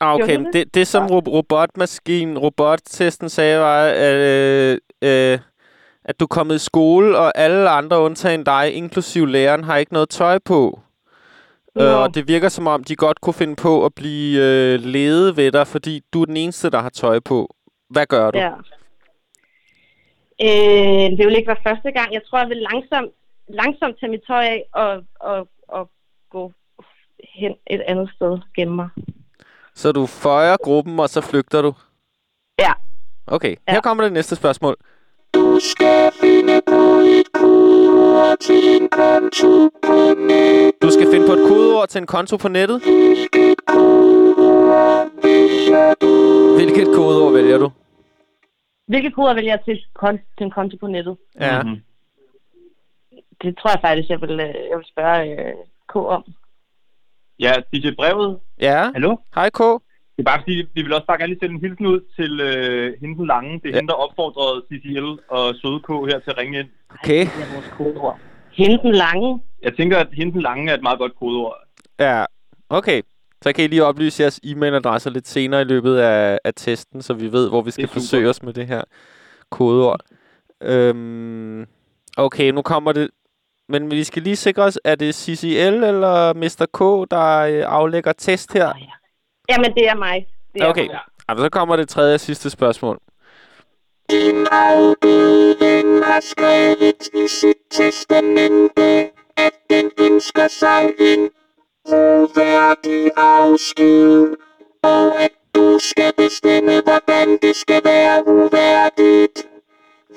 [0.00, 5.38] Ah, okay, du det, det som ro- robotmaskinen, robottesten sagde, var, at, øh, øh,
[6.04, 9.92] at du er kommet i skole, og alle andre undtagen dig, inklusiv læreren, har ikke
[9.92, 10.80] noget tøj på.
[11.78, 11.90] Øh, Nå.
[11.90, 15.52] og det virker som om, de godt kunne finde på at blive øh, ledet ved
[15.52, 17.54] dig, fordi du er den eneste, der har tøj på.
[17.90, 18.38] Hvad gør du?
[18.38, 18.52] Ja.
[20.42, 22.12] Øh, det vil ikke være første gang.
[22.12, 23.10] Jeg tror, jeg vil langsomt,
[23.48, 25.90] langsomt tage mit tøj af og, og, og
[26.30, 26.52] gå
[27.34, 28.88] hen et andet sted gemme mig.
[29.76, 31.74] Så du føjer gruppen, og så flygter du?
[32.58, 32.72] Ja.
[33.26, 34.76] Okay, her kommer det næste spørgsmål.
[35.34, 40.82] Du skal finde på et kodeord til en konto på nettet.
[40.82, 42.80] Du skal finde på et kodeord til en konto på nettet.
[46.56, 47.70] Hvilket kodeord vælger du?
[48.86, 51.16] Hvilke koder vælger jeg til, kon- til en konto på nettet?
[51.40, 51.62] Ja.
[51.62, 51.80] Mm-hmm.
[53.42, 55.54] Det tror jeg faktisk, jeg vil, øh, jeg vil spørge øh,
[55.88, 56.24] K om.
[57.38, 58.38] Ja, DJ Brevet.
[58.60, 58.90] Ja.
[58.92, 59.16] Hallo?
[59.34, 59.58] Hej K.
[59.58, 62.40] Det er bare fordi, vi vil også bare gerne lige sende en hilsen ud til
[62.40, 63.52] øh, hende den lange.
[63.52, 63.76] Det er ja.
[63.76, 66.68] hende, der opfordrede CCL og Søde K her til at ringe ind.
[66.90, 67.20] Okay.
[67.20, 68.18] Det er vores kodeord.
[68.52, 69.40] Hende den lange.
[69.62, 71.56] Jeg tænker, at hende den lange er et meget godt kodeord.
[72.00, 72.24] Ja,
[72.68, 73.02] okay.
[73.42, 77.14] Så kan I lige oplyse jeres e-mailadresser lidt senere i løbet af, af testen, så
[77.14, 78.82] vi ved, hvor vi skal forsøge os med det her
[79.50, 80.00] kodeord.
[80.62, 81.66] Øhm,
[82.16, 83.10] okay, nu kommer det...
[83.68, 86.66] Men vi skal lige sikre os, er det CCL eller Mr.
[86.74, 88.72] K, der øh, aflægger test her?
[89.48, 90.26] Jamen, det er mig.
[90.54, 90.98] Det er Okay, mig.
[91.28, 92.98] Jamen, så kommer det tredje og sidste spørgsmål.
[94.10, 101.30] Din afdøde ven har skrevet i sit testamente, at den ønsker sig en
[101.86, 104.36] uværdig afsked,
[104.82, 109.48] og at du skal bestemme, hvordan det skal være uværdigt.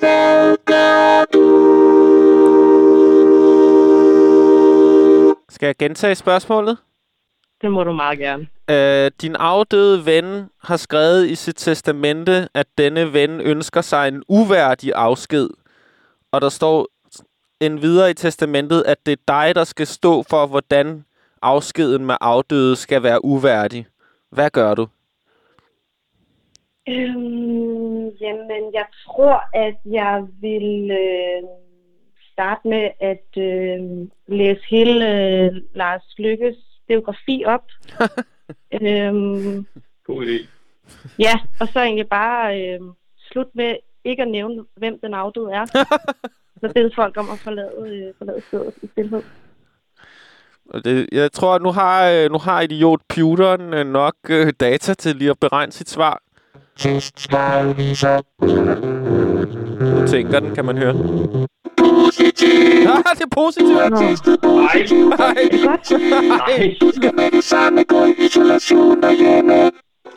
[0.00, 1.89] Hvad gør du?
[5.50, 6.78] Skal jeg gentage spørgsmålet?
[7.62, 8.46] Det må du meget gerne.
[8.70, 14.22] Øh, din afdøde ven har skrevet i sit testamente, at denne ven ønsker sig en
[14.28, 15.50] uværdig afsked.
[16.32, 16.86] Og der står
[17.60, 21.04] en videre i testamentet, at det er dig, der skal stå for, hvordan
[21.42, 23.86] afskeden med afdøde skal være uværdig.
[24.30, 24.86] Hvad gør du?
[26.88, 31.42] Øhm, jamen, jeg tror, at jeg vil øh,
[32.40, 33.80] starte med at øh,
[34.38, 36.56] læse hele øh, Lars Lykkes
[36.88, 37.64] biografi op.
[38.82, 39.66] øhm,
[40.04, 40.46] God idé.
[41.18, 42.80] ja, og så egentlig bare øh,
[43.32, 45.66] slut med ikke at nævne, hvem den afdøde er.
[46.60, 49.22] så beder folk om at forlade, øh, forlade stedet i stillhed.
[50.70, 54.52] Og Det, jeg tror, at nu har, øh, nu har idiot Pewteren øh, nok øh,
[54.60, 56.22] data til lige at beregne sit svar.
[59.80, 60.94] Nu tænker den, kan man høre.
[61.80, 63.68] Ah, det er positivt.
[63.68, 63.88] Nej.
[65.18, 65.34] Nej.
[67.12, 67.40] Nej.
[67.40, 69.70] Samme gå i isolation derhjemme.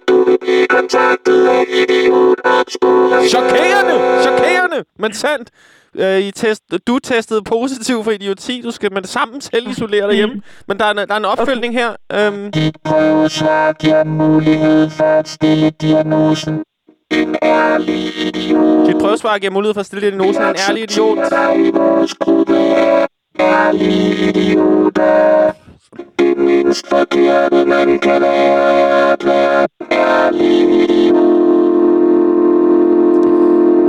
[0.07, 3.30] Du vil blive kontaktet af idiotopsporing.
[3.30, 4.24] Chokerende!
[4.24, 4.84] Chokerende!
[4.99, 5.49] Men sandt.
[5.95, 8.61] Øh, I test, du testede positiv for idioti.
[8.61, 10.41] Du skal med det samme selv isolere dig hjemme.
[10.68, 11.95] Men der er, en, der er en opfølgning her.
[12.14, 12.51] Øhm,
[12.84, 16.64] Prøvesvar giver mulighed for at stille diagnosen.
[17.12, 18.88] En ærlig idiot.
[18.88, 21.18] dit prøvesvar giver mulighed for at stille diagnosen en ærlig idiot.
[23.39, 25.51] Ærlige idioter.
[26.89, 27.66] Forkerte,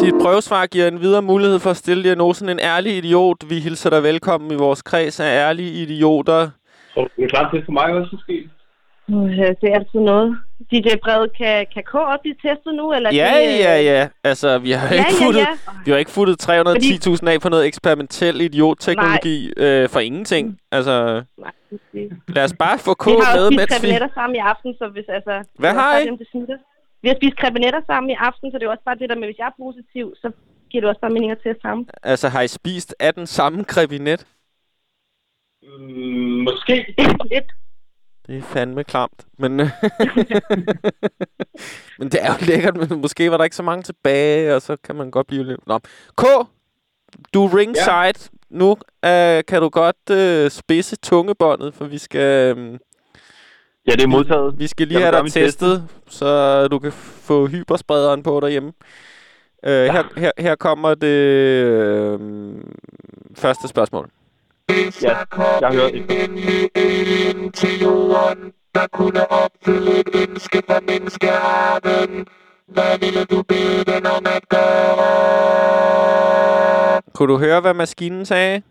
[0.05, 3.37] Dit prøvesvar giver en videre mulighed for at stille diagnosen en ærlig idiot.
[3.49, 6.51] Vi hilser dig velkommen i vores kreds af ærlige idioter.
[6.95, 8.49] Så er klart, det er for mig også, måske?
[9.07, 10.39] Det er altid noget.
[10.71, 12.93] DJ Brevet, kan, kan K også blive testet nu?
[12.93, 14.09] Eller er Ja, det, øh, ja, ja.
[14.25, 15.59] Altså, vi har Ja, ikke ja, futtet, ja.
[15.85, 20.59] vi har ikke futtet 310.000 af på noget eksperimentel idiotteknologi øh, for ingenting.
[20.73, 21.23] Altså,
[22.29, 23.67] lad os bare få K Vi har med, mens vi...
[23.75, 25.35] krebinetter sammen i aften, så hvis altså...
[25.59, 26.07] Hvad det har I?
[26.07, 26.59] dem, det.
[27.03, 29.27] Vi har spist krebinetter sammen i aften, så det er også bare det der med,
[29.29, 30.31] hvis jeg er positiv, så
[30.71, 31.89] giver det også bare mening at teste sammen.
[32.03, 34.27] Altså, har I spist af den samme krebinet?
[35.63, 36.75] Mm, måske.
[37.33, 37.51] Lidt.
[38.27, 39.27] Det er fandme klamt.
[39.39, 39.53] Men,
[41.99, 44.77] men det er jo lækkert, men måske var der ikke så mange tilbage, og så
[44.85, 45.67] kan man godt blive lidt...
[45.67, 45.79] Nå.
[46.17, 46.23] K,
[47.35, 47.95] du er ringside.
[47.95, 48.13] Ja.
[48.51, 48.71] Nu
[49.05, 52.57] øh, kan du godt øh, spidse tungebåndet, for vi skal...
[52.59, 52.79] Øh,
[53.87, 54.59] Ja, det er modtaget.
[54.59, 58.73] Vi skal lige Jeg have dig testet, så du kan få hypersprederen på derhjemme.
[59.65, 59.93] Øh, ja.
[59.93, 62.21] her, her, her kommer det øh,
[63.35, 64.11] første spørgsmål.
[64.69, 67.55] Ja, jeg har hørt det.
[67.55, 72.27] til jorden, der kunne opfylde et ønske fra menneskearten.
[72.67, 75.05] Hvad ville du bede den om at gøre?
[77.15, 78.63] Kunne du høre, hvad maskinen sagde?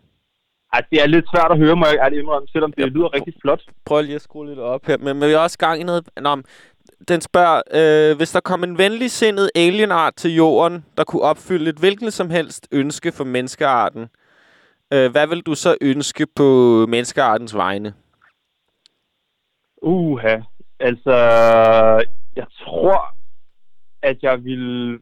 [0.73, 3.33] Ej, det er lidt svært at høre, må jeg ærligt indrømme, selvom det lyder rigtig
[3.41, 3.61] flot.
[3.85, 4.97] Prøv lige at skrue lidt op her.
[4.97, 6.09] Men, men vi er også gang i noget...
[6.21, 6.37] Nå,
[7.07, 11.77] den spørger, øh, hvis der kom en venligsindet alienart til jorden, der kunne opfylde et
[11.77, 14.09] hvilket som helst ønske for menneskearten,
[14.93, 16.43] øh, hvad vil du så ønske på
[16.89, 17.93] menneskeartens vegne?
[19.81, 20.37] Uha,
[20.79, 21.15] altså,
[22.35, 23.15] jeg tror,
[24.01, 24.99] at jeg ville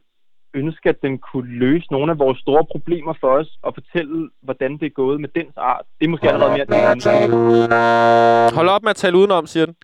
[0.54, 4.72] ønske, at den kunne løse nogle af vores store problemer for os, og fortælle, hvordan
[4.78, 5.84] det er gået med dens art.
[6.00, 8.54] Det er måske allerede mere det ønske.
[8.56, 9.74] Hold op med at tale udenom, siger den.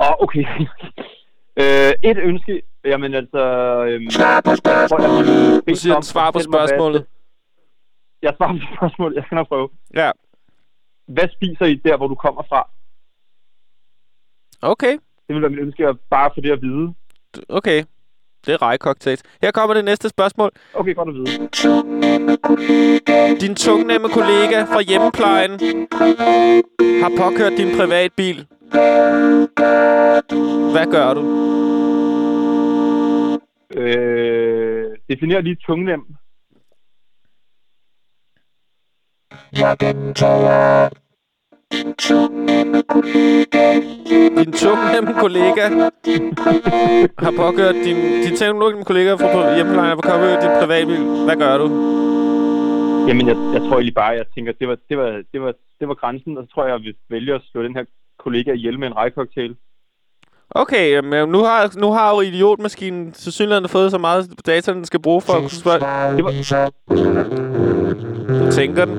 [0.00, 0.44] Åh, oh, okay.
[1.62, 3.42] øh, et ønske, jamen altså...
[3.88, 7.06] Øhm, jeg tror, jeg Du bede siger den svar på fortælle mig, spørgsmålet.
[8.22, 9.68] Jeg svarer på spørgsmålet, jeg skal nok prøve.
[9.94, 10.10] Ja.
[11.08, 12.70] Hvad spiser I der, hvor du kommer fra?
[14.62, 14.92] Okay.
[15.26, 16.94] Det vil være mit ønske, at bare få det at vide.
[17.48, 17.84] Okay.
[18.46, 19.22] Det er rejcocktails.
[19.42, 20.50] Her kommer det næste spørgsmål.
[20.74, 21.26] Okay, godt at vide.
[23.40, 25.50] Din tungnemme kollega fra hjemmeplejen
[27.02, 28.46] har påkørt din privatbil.
[30.74, 31.22] Hvad gør du?
[33.80, 36.00] Øh, definer lige tungnem.
[39.52, 40.88] Jeg gentager.
[41.72, 41.92] Din
[44.52, 45.64] tungnemme kollega.
[46.04, 51.02] Din kollega har pågørt din, din tungnemme kollega fra hjemmeplejen har påkørt din privatbil.
[51.26, 51.66] Hvad gør du?
[53.08, 55.88] Jamen, jeg, jeg tror egentlig bare, jeg tænker, det var, det var, det var, det
[55.88, 57.84] var grænsen, og så tror jeg, at vi vælger at slå den her
[58.18, 59.56] kollega ihjel med en rejcocktail.
[60.54, 64.84] Okay, men nu har, nu har jo idiotmaskinen til synligheden fået så meget data, den
[64.84, 66.16] skal bruge for at kunne spørge.
[66.16, 66.30] Det var,
[68.50, 68.96] tænker den.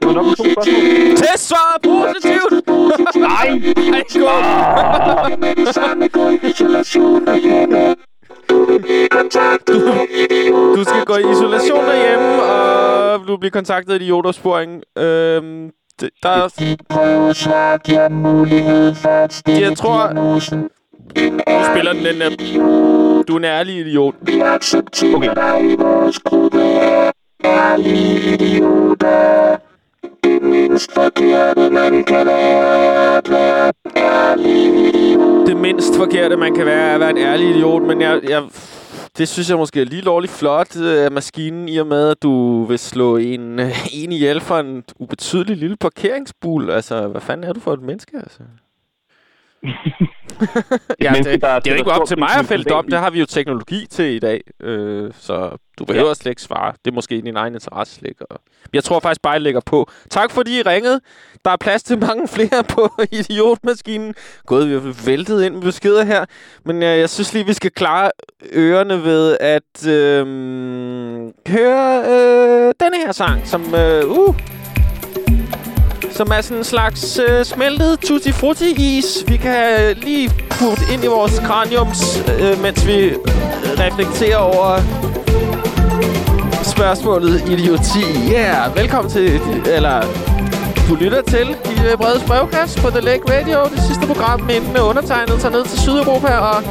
[0.00, 1.16] det var nok to spørgsmål.
[1.16, 2.66] Testsvaret er positivt!
[3.16, 3.48] Nej!
[3.96, 4.42] Ej, skål!
[9.68, 9.74] Du,
[10.76, 14.82] du skal gå i isolation derhjemme, og du bliver kontaktet af idiotersporing.
[14.98, 15.70] Øhm,
[16.00, 16.48] det, der er...
[19.46, 20.12] Jeg tror...
[21.16, 22.40] Du spiller den lidt.
[23.28, 24.14] Du er en ærlig idiot.
[25.14, 25.34] Okay.
[27.44, 29.56] Ærlige idioter.
[30.24, 35.46] Det mindst forkerte, man kan være at være ærlig idiot.
[35.46, 38.20] Det mindst forkerte, man kan være, er at være en ærlig idiot, men jeg...
[38.28, 38.42] jeg
[39.16, 42.22] det synes jeg måske er lige lovligt flot øh, af maskinen, i og med, at
[42.22, 46.70] du vil slå en, øh, en ihjel for en ubetydelig lille parkeringsbul.
[46.70, 48.40] Altså, hvad fanden er du for et menneske, altså?
[51.02, 52.88] ja, menneske, det, der det er jo ikke op til mig at fælde dom.
[52.88, 54.40] Det har vi jo teknologi til i dag.
[54.60, 56.14] Øh, så du behøver ja.
[56.14, 56.72] slet ikke svare.
[56.84, 57.94] Det er måske i din egen interesse.
[57.94, 58.24] slet ikke.
[58.72, 59.90] Jeg tror faktisk bare, jeg lægger på.
[60.10, 61.00] Tak fordi I ringede.
[61.44, 64.14] Der er plads til mange flere på idiotmaskinen.
[64.46, 66.24] Gået, vi har væltet ind med beskeder her.
[66.64, 68.10] Men øh, jeg synes lige, vi skal klare
[68.54, 70.26] ørerne ved at øh,
[71.48, 73.74] høre øh, denne her sang, som...
[73.74, 74.34] Øh, uh,
[76.10, 79.24] som er sådan en slags øh, smeltet tutti frutti is.
[79.26, 83.14] Vi kan øh, lige putte ind i vores craniums, øh, mens vi
[83.78, 84.78] reflekterer over
[86.62, 88.30] spørgsmålet idioti.
[88.30, 90.02] Ja, yeah, velkommen til, eller
[90.88, 94.72] du lytter til i øh, brede brevkast på The Lake Radio, det sidste program, inden
[94.72, 96.62] med undertegnet tager ned til Sydeuropa og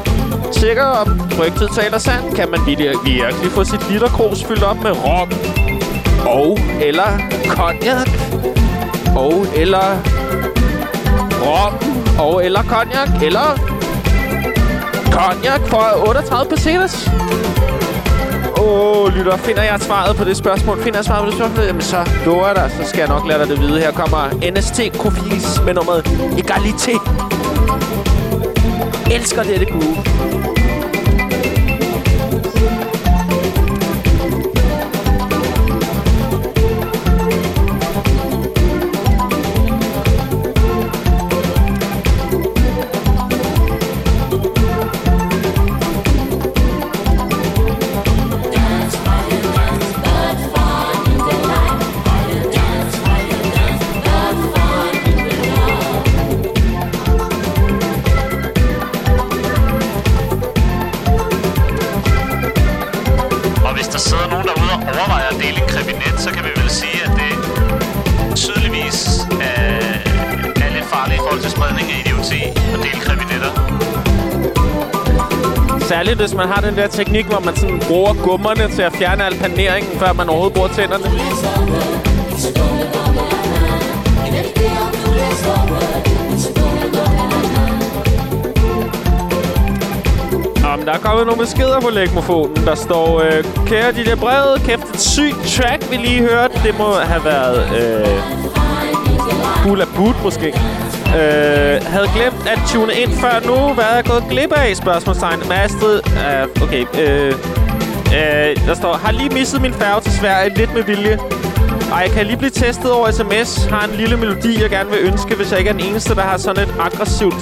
[0.53, 2.36] tjekker, om rygtet taler sandt.
[2.36, 5.32] Kan man virkelig, få sit literkrus fyldt op med rom
[6.25, 8.07] og eller cognac
[9.18, 9.88] og eller
[11.41, 11.74] rom
[12.20, 13.47] og eller cognac eller
[15.11, 17.09] cognac for 38 pesetas.
[18.57, 20.82] Åh, oh, lytter, finder jeg svaret på det spørgsmål?
[20.84, 21.65] Finder jeg svaret på det spørgsmål?
[21.65, 23.80] Jamen så lover jeg dig, så skal jeg nok lade dig det vide.
[23.80, 26.07] Her kommer NST Kofis med nummeret
[26.38, 26.93] Egalité.
[29.15, 30.37] Elsker dette groove.
[75.98, 79.24] Særligt hvis man har den der teknik, hvor man sådan bruger gummerne til at fjerne
[79.24, 81.04] al paneringen, før man overhovedet bruger tænderne.
[90.64, 92.56] Nå, der er kommet nogle beskeder på lægmofonen.
[92.56, 96.54] Der står, øh, kære de der brede, kæft et sygt track, vi lige hørte.
[96.64, 98.08] Det må have været øh,
[99.64, 100.54] Bula Boot måske.
[101.08, 103.74] Øh, havde glemt at tune ind før nu.
[103.74, 104.78] Hvad er jeg gået glip af?
[104.78, 105.39] Spørgsmålstegn.
[105.49, 106.01] Mastet.
[106.05, 106.84] Uh, øh, okay.
[107.01, 107.34] Øh,
[108.18, 111.20] øh, der står, har lige misset min færge til Sverige lidt med vilje.
[111.91, 113.66] Og jeg kan lige blive testet over sms.
[113.66, 116.22] Har en lille melodi, jeg gerne vil ønske, hvis jeg ikke er den eneste, der
[116.22, 117.36] har sådan et aggressivt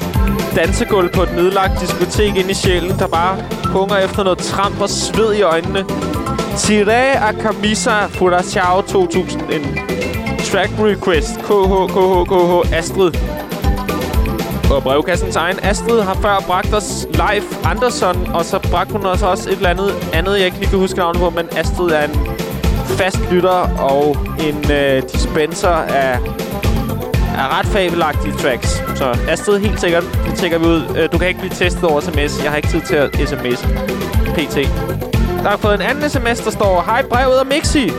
[0.55, 4.89] dansegulv på et nedlagt diskotek inde i sjælen, der bare hunger efter noget tramp og
[4.89, 5.86] sved i øjnene.
[6.57, 9.41] Tire a camisa Furachao 2000.
[9.51, 9.78] En
[10.43, 11.38] track request.
[11.38, 13.11] KH, KH, KH, Astrid.
[14.72, 19.22] Og brevkassens egen Astrid har før bragt os Leif Andersson, og så bragte hun os
[19.22, 22.03] også et eller andet, andet jeg ikke lige kan huske navnet på, men Astrid er
[22.03, 22.16] en
[22.88, 26.20] fast lytter og en øh, dispenser af,
[27.38, 28.84] af ret fabelagtige tracks.
[28.95, 30.82] Så Astrid, helt sikkert, det tjekker vi ud.
[30.97, 32.43] Øh, du kan ikke blive testet over sms.
[32.43, 33.61] Jeg har ikke tid til at sms.
[34.36, 34.55] PT.
[35.43, 37.91] Der har fået en anden sms, der står, Hej brevet og Mixi.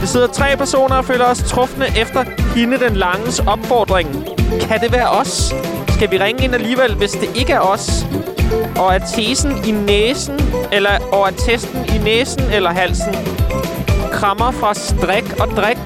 [0.00, 2.24] Vi sidder tre personer og føler os trufne efter
[2.56, 4.08] hende den langes opfordring.
[4.60, 5.54] Kan det være os?
[5.94, 8.06] Skal vi ringe ind alligevel, hvis det ikke er os?
[8.78, 10.40] Og er tesen i næsen,
[10.72, 13.14] eller og er testen i næsen eller halsen?
[14.12, 15.78] Krammer fra strik og drik.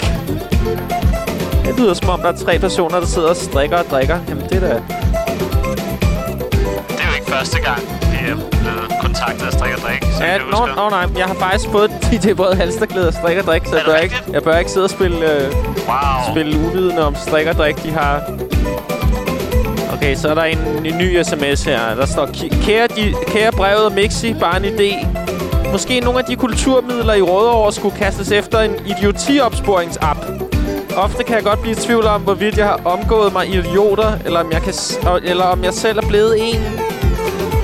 [1.64, 4.18] Det lyder som om, der er tre personer, der sidder og strikker og drikker.
[4.28, 4.66] Jamen, det er da...
[6.88, 7.80] Det er jo ikke første gang,
[8.11, 11.07] vi er blevet kontaktet af Strik og Drik, så Ja, jeg nå, nå, nej.
[11.16, 14.22] Jeg har faktisk fået DJ Brød Halsterklæde og strik og drik, så jeg bør, ikke,
[14.32, 15.52] jeg bør ikke sidde og spille, øh,
[15.88, 16.34] wow.
[16.34, 17.82] spille uvidende om strik og drik.
[17.82, 18.22] De har...
[20.05, 21.94] Okay, så er der en, en ny sms her.
[21.94, 22.28] Der står,
[22.62, 25.07] kære, de, kære brevet og Mixi, bare en idé.
[25.72, 30.18] Måske nogle af de kulturmidler i Rødovre skulle kastes efter en idiotiopsporingsapp.
[30.96, 34.40] Ofte kan jeg godt blive i tvivl om, hvorvidt jeg har omgået mig idioter, eller
[34.40, 34.74] om jeg, kan,
[35.24, 36.62] eller om jeg selv er blevet en.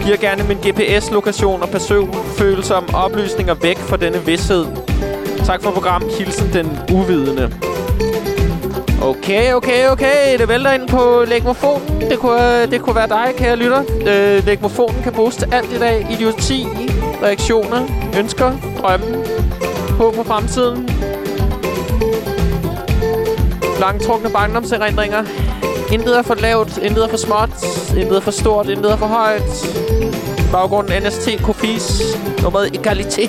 [0.04, 4.66] Giver gerne min GPS-lokation og personfølsomme oplysninger væk fra denne vidshed.
[5.44, 6.12] Tak for programmet.
[6.18, 7.69] Hilsen den uvidende.
[9.02, 10.38] Okay, okay, okay.
[10.38, 12.00] Det vælter ind på legmofonen.
[12.00, 13.82] Det kunne, det kunne være dig, kære lytter.
[14.06, 16.06] Øh, lægmofonen kan bruges til alt i dag.
[16.10, 16.66] Idioti,
[17.22, 17.86] reaktioner,
[18.18, 19.24] ønsker, drømme,
[19.98, 20.88] håb på fremtiden.
[23.80, 25.24] Langtrukne barndomserindringer.
[25.92, 27.50] Intet er for lavt, intet er for småt,
[27.96, 29.66] intet er for stort, intet er for højt.
[30.52, 32.02] Baggrunden NST Kofis,
[32.42, 33.28] nummeret Egalité.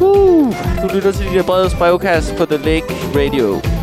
[0.00, 3.75] Uh, du lytter til de brede brevkast på The Lake Radio.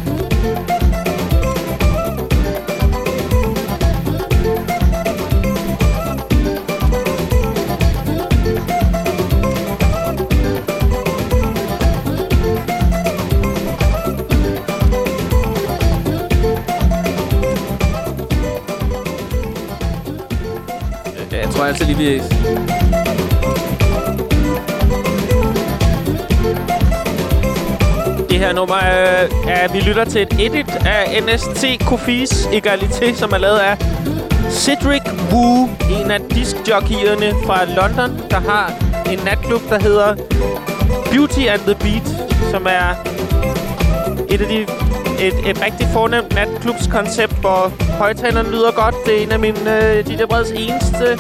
[21.63, 22.13] Jeg altså lige, vi...
[28.29, 33.31] Det her nummer er, er vi lytter til et edit af NST Kofis Egalité, som
[33.31, 33.77] er lavet af
[34.51, 35.01] Cedric
[35.31, 35.69] Wu,
[36.01, 38.73] en af diskjockeyerne fra London, der har
[39.11, 40.15] en natklub, der hedder
[41.11, 42.95] Beauty and the Beat, som er
[44.29, 44.65] et af de
[45.19, 48.95] et, et rigtig fornemt natklubskoncept, hvor højtalerne lyder godt.
[49.05, 49.59] Det er en af mine
[49.97, 51.19] øh, de der breds eneste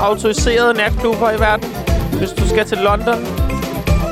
[0.00, 1.74] autoriserede natklubber i verden.
[2.12, 3.26] Hvis du skal til London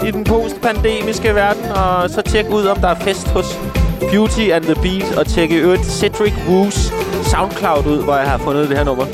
[0.07, 3.59] i den postpandemiske verden, og så tjek ud, om der er fest hos
[4.01, 6.93] Beauty and the Beat, og tjek i øvrigt Cedric Woos
[7.25, 9.05] Soundcloud ud, hvor jeg har fundet det her nummer.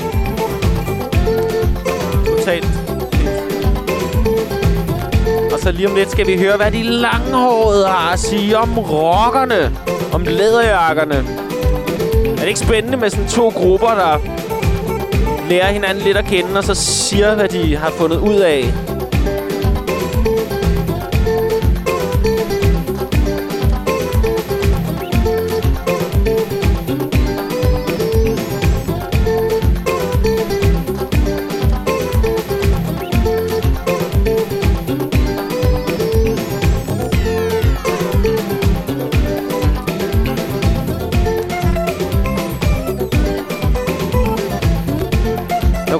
[2.37, 2.67] Totalt.
[5.53, 8.79] Og så lige om lidt skal vi høre, hvad de langhårede har at sige om
[8.79, 9.77] rockerne.
[10.13, 11.15] Om læderjakkerne.
[12.25, 14.19] Er det ikke spændende med sådan to grupper, der
[15.49, 18.94] lærer hinanden lidt at kende, og så siger, hvad de har fundet ud af?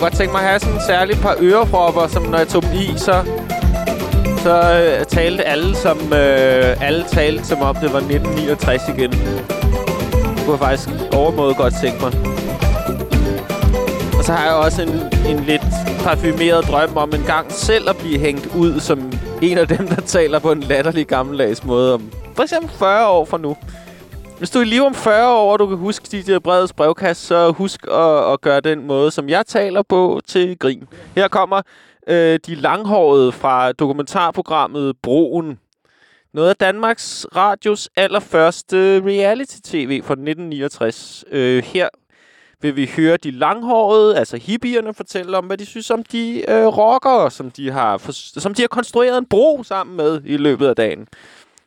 [0.05, 2.71] Godt tænke mig at have sådan en særlig par ørepropper, som når jeg tog dem
[2.73, 3.25] i, så,
[4.37, 9.11] så øh, talte alle som øh, alle talte som om det var 1969 igen.
[9.11, 12.13] Det kunne jeg faktisk overmåde godt tænke mig.
[14.17, 14.89] Og så har jeg også en,
[15.27, 15.65] en lidt
[16.03, 20.01] parfumeret drøm om en gang selv at blive hængt ud som en af dem, der
[20.01, 23.57] taler på en latterlig gammeldags måde om for eksempel 40 år fra nu.
[24.37, 26.67] Hvis du er i live om 40 år, og du kan huske de der brede
[26.73, 30.83] brevkast, så husk at, at gøre den måde, som jeg taler på, til grin.
[31.15, 31.61] Her kommer
[32.07, 35.59] øh, de langhårede fra dokumentarprogrammet Broen.
[36.33, 41.25] Noget af Danmarks Radios allerførste reality-tv fra 1969.
[41.31, 41.89] Øh, her
[42.61, 46.65] vil vi høre de langhårede, altså hippierne, fortælle om, hvad de synes om de øh,
[46.65, 50.75] rockere, som de, har som de har konstrueret en bro sammen med i løbet af
[50.75, 51.07] dagen.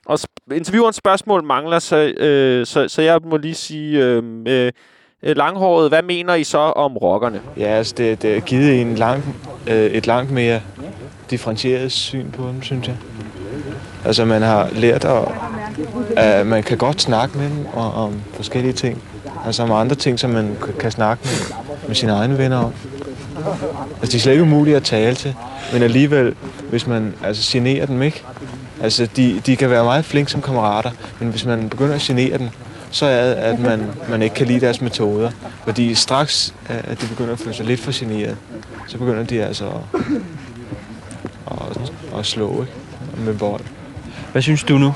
[0.08, 0.18] Og
[0.54, 4.72] interviewerens spørgsmål mangler, så, øh, så, så jeg må lige sige, øh, øh,
[5.22, 7.40] langhåret, hvad mener I så om rockerne?
[7.56, 9.36] Ja, altså det, det er givet en lang,
[9.66, 10.60] øh, et langt mere
[11.30, 12.96] differentieret syn på dem, synes jeg.
[14.04, 15.28] Altså man har lært, at,
[16.16, 19.02] at man kan godt snakke med dem om, om forskellige ting.
[19.46, 21.56] Altså om andre ting, som man kan snakke med,
[21.86, 22.72] med sine egne venner om.
[24.00, 25.34] Altså de er slet ikke umulige at tale til,
[25.72, 26.34] men alligevel,
[26.70, 28.24] hvis man altså, generer dem ikke,
[28.82, 32.38] Altså, de, de kan være meget flinke som kammerater, men hvis man begynder at genere
[32.38, 32.48] dem,
[32.90, 35.30] så er det, at man, man ikke kan lide deres metoder.
[35.64, 38.36] Fordi straks, at de begynder at føle sig lidt for generet,
[38.86, 40.02] så begynder de altså at,
[41.50, 42.72] at, at slå ikke?
[43.24, 43.64] med vold.
[44.32, 44.94] Hvad synes du nu?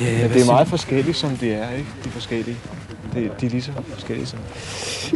[0.00, 1.88] Ja, ja, det er meget forskelligt, som det er, ikke?
[2.04, 2.56] De forskellige.
[3.14, 4.38] De, de er lige så forskellige som...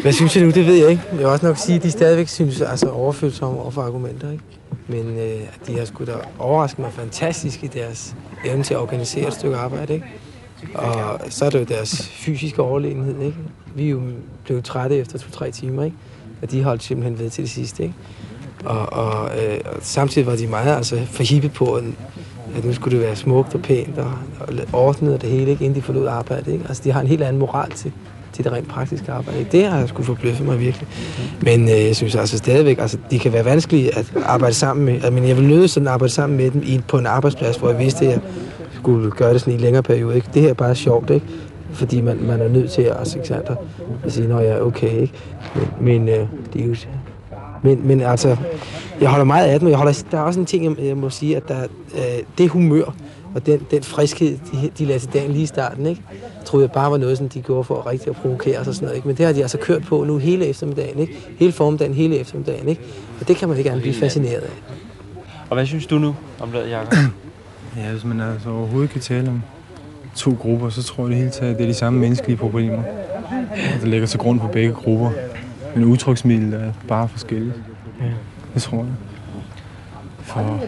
[0.03, 1.03] Hvad synes jeg nu, det ved jeg ikke.
[1.11, 4.45] Jeg vil også nok sige, at de stadigvæk synes altså overfølsomme over for argumenter, ikke?
[4.89, 8.15] Men øh, de har sgu da overrasket mig fantastisk i deres
[8.45, 10.07] evne til at organisere et stykke arbejde, ikke?
[10.75, 13.39] Og så er det jo deres fysiske overlegenhed, ikke?
[13.75, 14.03] Vi er jo
[14.45, 15.97] blevet trætte efter to-tre timer, ikke?
[16.43, 17.95] Og de holdt simpelthen ved til det sidste, ikke?
[18.65, 21.85] Og, og, øh, og samtidig var de meget altså, forhippet på, at,
[22.57, 25.65] at nu skulle det være smukt og pænt og, og ordnet og det hele, ikke?
[25.65, 26.53] inden de forlod arbejde.
[26.53, 26.65] Ikke?
[26.69, 27.93] Altså, de har en helt anden moral til,
[28.33, 29.39] til det rent praktiske arbejde.
[29.39, 29.53] Ikke?
[29.53, 30.89] Det har jeg sgu forbløffet mig virkelig.
[31.43, 34.95] Men øh, jeg synes altså stadigvæk, altså, de kan være vanskelige at arbejde sammen med.
[34.95, 37.71] Altså, men jeg vil nødt sådan arbejde sammen med dem i, på en arbejdsplads, hvor
[37.71, 38.21] jeg vidste, at jeg
[38.75, 40.15] skulle gøre det sådan i en længere periode.
[40.15, 40.29] Ikke?
[40.35, 41.27] Det her er bare sjovt, ikke?
[41.73, 43.43] fordi man, man er nødt til at, altså,
[44.05, 45.01] at sige, når jeg er okay.
[45.01, 45.13] Ikke?
[45.55, 46.75] Men, men øh, det er jo
[47.63, 48.37] men, men altså,
[49.01, 51.11] jeg holder meget af dem, jeg holder, der er også en ting, jeg, jeg må
[51.11, 51.63] sige, at der,
[51.95, 52.01] øh,
[52.39, 52.95] det humør
[53.35, 56.03] og den, den friskhed, de, de lagde til dagen lige i starten, ikke?
[56.45, 58.87] troede jeg bare var noget, som de gjorde for rigtig at provokere os og sådan
[58.87, 58.97] noget.
[58.97, 59.09] Ikke?
[59.09, 61.17] Men det har de altså kørt på nu hele eftermiddagen, ikke?
[61.39, 62.69] hele formiddagen, hele eftermiddagen.
[62.69, 62.83] Ikke?
[63.21, 64.51] Og det kan man ikke gerne blive fascineret af.
[65.51, 66.99] Og hvad synes du nu om Lad Jacob?
[67.77, 69.43] Ja, hvis man altså overhovedet kan tale om
[70.17, 72.83] to grupper, så tror jeg det hele taget, det er de samme menneskelige problemer,
[73.81, 75.11] der ligger til grund for begge grupper.
[75.75, 77.55] Men udtryksmiddel er bare forskelligt.
[78.01, 78.07] Ja.
[78.55, 78.87] Det tror jeg.
[80.23, 80.61] For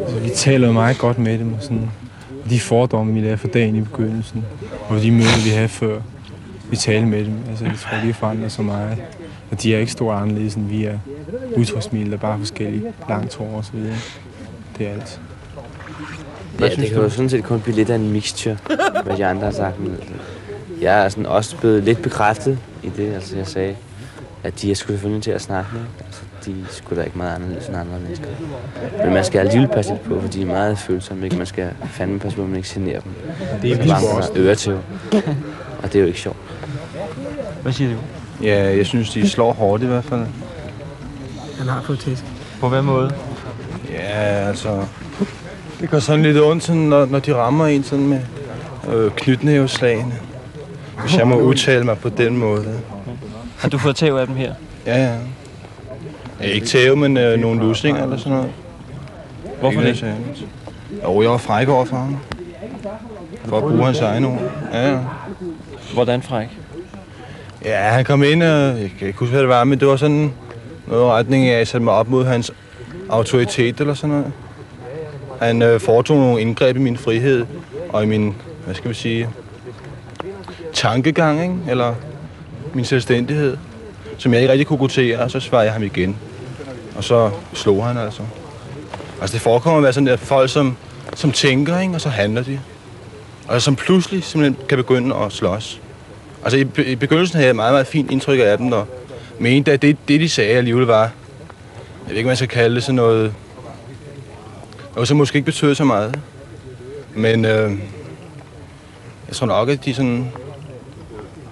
[0.00, 1.90] altså, vi taler jo meget godt med dem, og sådan,
[2.44, 4.44] og de fordomme, vi lavede for dagen i begyndelsen,
[4.88, 6.00] og de møder, vi havde før,
[6.70, 7.34] vi talte med dem.
[7.48, 8.98] Altså, jeg tror, de har forandret så meget.
[9.50, 10.98] Og de er ikke stort anderledes, end vi er.
[11.56, 12.82] Udtryksmiddel er bare forskellige.
[13.08, 13.96] Langt hår og så videre.
[14.78, 15.20] Det er alt.
[16.60, 18.56] Ja, det kan jo sådan set kun blive lidt af en mixture,
[19.04, 19.80] hvad de andre har sagt.
[19.80, 19.96] Men
[20.80, 23.76] jeg er sådan også blevet lidt bekræftet i det, altså jeg sagde,
[24.44, 25.82] at de er sgu selvfølgelig til at snakke med.
[26.06, 28.26] Altså, de er sgu da ikke meget anderledes end andre mennesker.
[29.04, 31.36] Men man skal alligevel passe lidt på, for de er meget følsomme, ikke?
[31.36, 33.12] Man skal fandme passe på, at man ikke generer dem.
[33.62, 34.32] Det er Så vi bare sgu man også.
[34.36, 34.78] øretæv.
[35.82, 36.36] Og det er jo ikke sjovt.
[37.62, 37.96] Hvad siger du?
[38.42, 40.20] Ja, jeg synes, de slår hårdt i hvert fald.
[41.58, 42.24] Han har fået tæsk.
[42.60, 43.10] På hvad måde?
[43.90, 44.84] Ja, altså...
[45.80, 48.20] Det går sådan lidt ondt, sådan, når, når de rammer en sådan med
[48.92, 50.12] øh, knytnæveslagene.
[51.00, 52.80] Hvis jeg må udtale mig på den måde.
[53.60, 54.54] Har du fået tæv af dem her?
[54.86, 55.16] Ja, ja.
[56.40, 58.50] ja ikke tæve, men øh, nogle lusninger eller sådan noget.
[59.60, 59.98] Hvorfor Ikke det?
[59.98, 60.44] særligt.
[61.04, 62.16] Jo, jeg var fræk over for ham.
[63.44, 64.40] For at bruge hans egne ord.
[64.72, 64.98] Ja, ja.
[65.94, 66.48] Hvordan fræk?
[67.64, 68.48] Ja, han kom ind, og
[68.80, 70.32] jeg kan ikke huske, hvad det var, men det var sådan
[70.86, 72.52] noget retning af, at jeg satte mig op mod hans
[73.10, 74.32] autoritet eller sådan noget.
[75.40, 77.46] Han øh, foretog nogle indgreb i min frihed
[77.88, 78.34] og i min,
[78.64, 79.28] hvad skal vi sige,
[80.72, 81.54] tankegang, ikke?
[81.68, 81.94] eller
[82.74, 83.56] min selvstændighed,
[84.18, 86.16] som jeg ikke rigtig kunne godtere, og så svarede jeg ham igen.
[86.96, 88.22] Og så slog han altså.
[89.20, 90.76] Altså det forekommer at være sådan, at folk, som,
[91.14, 91.94] som tænker, ikke?
[91.94, 92.60] og så handler de.
[93.48, 95.80] Og som pludselig simpelthen kan begynde at slås.
[96.44, 98.86] Altså i, i begyndelsen havde jeg meget, meget fint indtryk af dem, og
[99.38, 101.10] mente, at det, det de sagde alligevel var, jeg
[102.08, 103.34] ved ikke, hvad man skal kalde det, sådan noget,
[104.94, 106.20] noget som måske ikke betød så meget.
[107.14, 107.70] Men øh,
[109.28, 110.32] jeg tror nok, at de sådan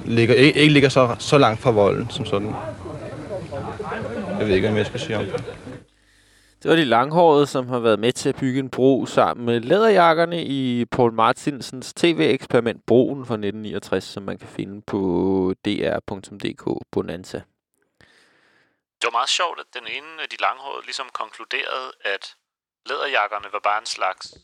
[0.09, 2.55] ligger, ikke, ikke ligger så, så langt fra volden som sådan.
[4.39, 5.45] Jeg ved ikke, hvad jeg skal sige om det.
[6.63, 9.61] Det var de langhårede, som har været med til at bygge en bro sammen med
[9.61, 14.99] læderjakkerne i Paul Martinsens tv-eksperiment Broen fra 1969, som man kan finde på
[15.65, 17.43] dr.dk Bonanza.
[18.99, 22.35] Det var meget sjovt, at den ene af de langhårede ligesom konkluderede, at
[22.89, 24.35] læderjakkerne var bare en slags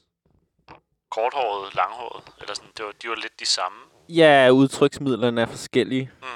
[1.10, 2.22] korthåret langhåret.
[2.40, 3.78] Eller sådan, det var, de var lidt de samme.
[4.08, 6.10] Ja, udtryksmidlerne er forskellige.
[6.22, 6.26] Mm.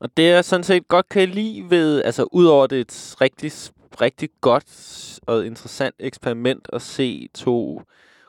[0.00, 3.16] Og det er sådan set godt kan jeg lide ved, altså udover det er et
[3.20, 3.52] rigtig,
[4.00, 7.82] rigtig godt og interessant eksperiment at se to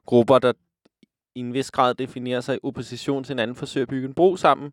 [0.05, 0.53] grupper, der
[1.35, 4.35] i en vis grad definerer sig i opposition til hinanden, forsøger at bygge en bro
[4.35, 4.71] sammen.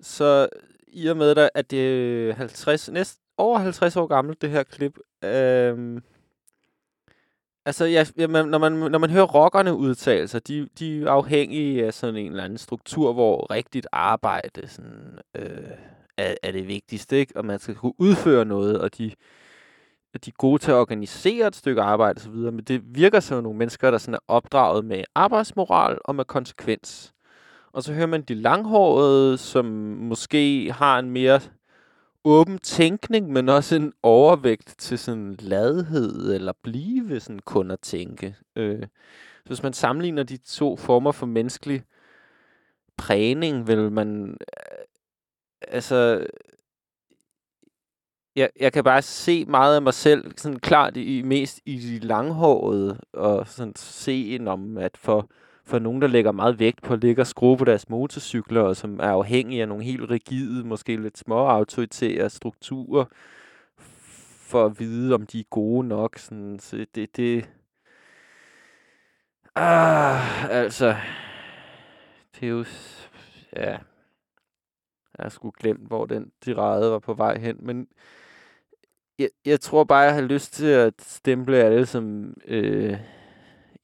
[0.00, 0.48] Så
[0.88, 4.62] i og med, der, at det er 50, næst, over 50 år gammelt, det her
[4.62, 6.02] klip, øhm,
[7.66, 11.10] Altså, ja, ja, man, når, man, når man hører rockerne udtale sig, de, de er
[11.10, 15.70] afhængige af sådan en eller anden struktur, hvor rigtigt arbejde sådan, øh,
[16.16, 17.36] er, er det vigtigste, ikke?
[17.36, 19.12] Og man skal kunne udføre noget, og de,
[20.14, 23.42] at de er gode til at organisere et stykke arbejde osv., men det virker som
[23.42, 27.12] nogle mennesker, der sådan er opdraget med arbejdsmoral og med konsekvens.
[27.72, 29.64] Og så hører man de langhårede, som
[30.00, 31.40] måske har en mere
[32.24, 38.36] åben tænkning, men også en overvægt til sådan ladhed, eller blive sådan kun at tænke.
[38.56, 38.82] Øh,
[39.42, 41.84] så hvis man sammenligner de to former for menneskelig
[42.96, 44.30] prægning, vil man...
[44.30, 44.84] Øh,
[45.60, 46.26] altså...
[48.36, 52.06] Jeg, jeg kan bare se meget af mig selv sådan klart i, mest i de
[52.06, 55.30] langhårede, og sådan se om, at for,
[55.66, 58.76] for nogen, der lægger meget vægt på at ligge og skrue på deres motorcykler, og
[58.76, 63.04] som er afhængige af nogle helt rigide, måske lidt små autoritære strukturer,
[64.46, 66.18] for at vide, om de er gode nok.
[66.18, 67.48] Sådan, så det, det...
[69.54, 70.96] Ah, altså...
[72.34, 72.64] Det er jo...
[73.56, 73.78] Ja...
[75.18, 77.88] Jeg har sgu glemt, hvor den tirade var på vej hen, men
[79.18, 82.98] jeg, jeg tror bare, jeg har lyst til at stemple alle som øh,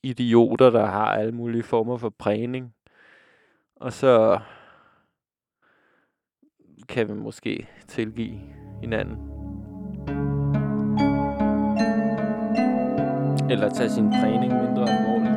[0.02, 2.74] idioter, der har alle mulige former for prægning.
[3.76, 4.38] Og så
[6.88, 8.38] kan vi måske tilgive
[8.80, 9.16] hinanden.
[13.50, 15.36] Eller tage sin prægning mindre alvorligt.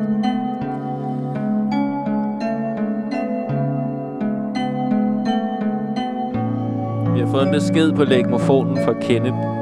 [7.14, 9.53] Vi har fået en besked på lægmofonen fra Kenneth.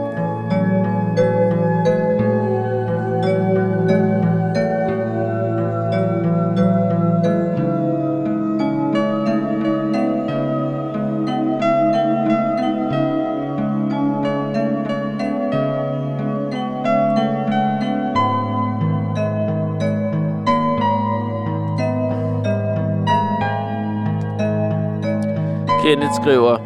[25.91, 26.57] Kenneth skriver...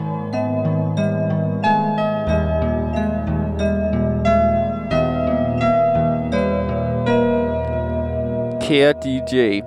[8.62, 9.62] Kære DJ,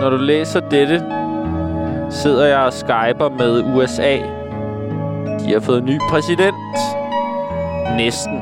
[0.00, 1.04] når du læser dette,
[2.10, 4.16] sidder jeg og skyper med USA.
[5.38, 6.56] De har fået ny præsident.
[7.96, 8.34] Næsten.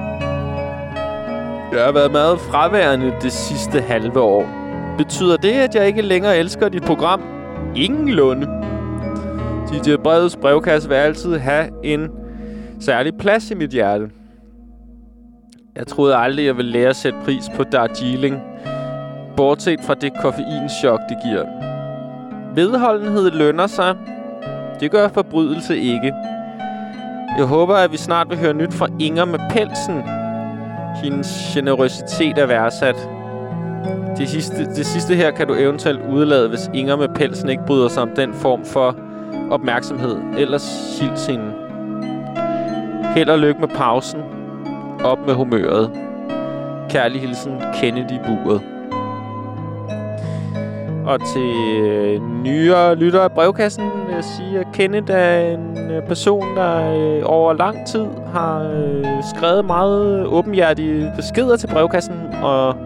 [1.73, 4.47] Jeg har været meget fraværende det sidste halve år.
[4.99, 7.23] Betyder det, at jeg ikke længere elsker dit program?
[7.77, 8.64] Ingenlunde.
[9.75, 12.11] DJ Breds brevkasse vil altid have en
[12.81, 14.11] særlig plads i mit hjerte.
[15.77, 18.43] Jeg troede aldrig, jeg ville lære at sætte pris på Darjeeling.
[19.37, 21.45] Bortset fra det koffeinschok, det giver.
[22.55, 23.97] Vedholdenhed lønner sig.
[24.81, 26.13] Det gør forbrydelse ikke.
[27.39, 30.03] Jeg håber, at vi snart vil høre nyt fra Inger med pelsen.
[31.03, 33.09] Hendes generøsitet er værdsat.
[34.19, 37.89] Det sidste, det sidste her kan du eventuelt udlade, hvis Inger med pelsen ikke bryder
[37.89, 38.97] sig om den form for
[39.51, 40.17] opmærksomhed.
[40.39, 41.53] Ellers hils hende.
[43.15, 44.21] Held og lykke med pausen.
[45.05, 45.91] Op med humøret.
[46.89, 48.61] Kærlig hilsen, Kennedy Buret.
[51.07, 56.03] Og til øh, nyere lyttere af brevkassen vil jeg sige, at Kenneth er en øh,
[56.03, 59.05] person, der øh, over lang tid har øh,
[59.35, 62.77] skrevet meget åbenhjertige beskeder til brevkassen og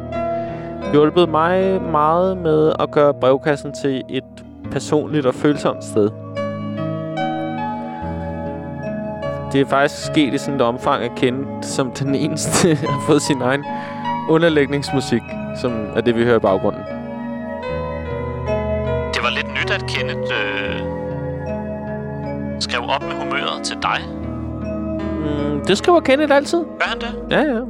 [0.92, 4.24] hjulpet mig meget med at gøre brevkassen til et
[4.70, 6.10] personligt og følsomt sted.
[9.52, 13.22] Det er faktisk sket i sådan et omfang at kende som den eneste har fået
[13.22, 13.64] sin egen
[14.28, 15.22] underlægningsmusik,
[15.60, 16.82] som er det, vi hører i baggrunden.
[19.14, 20.80] Det var lidt nyt, at Kenneth øh,
[22.60, 24.00] skrev op med humøret til dig.
[25.18, 26.58] Mm, det skriver Kenneth altid.
[26.58, 27.26] Gør han det?
[27.30, 27.60] Ja, ja.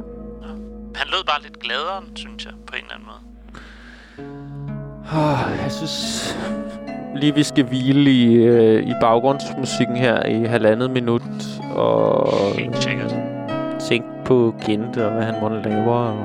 [0.95, 3.19] Han lød bare lidt gladere, synes jeg, på en eller anden måde.
[5.13, 6.37] Oh, jeg synes
[7.15, 11.21] lige, vi skal hvile i, øh, i baggrundsmusikken her i halvandet minut.
[11.75, 12.27] Og
[12.57, 13.15] Helt sikkert.
[13.79, 15.91] tænke på Kent og hvad han måtte lave.
[15.91, 16.15] Og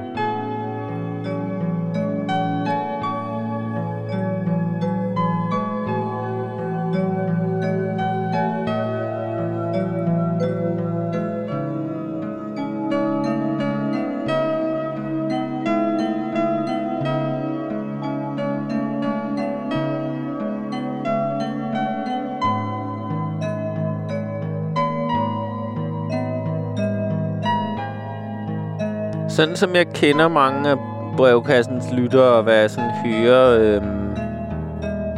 [29.35, 30.77] Sådan som jeg kender mange af
[31.17, 34.17] brevkassens lyttere, og hvad jeg sådan hører øhm,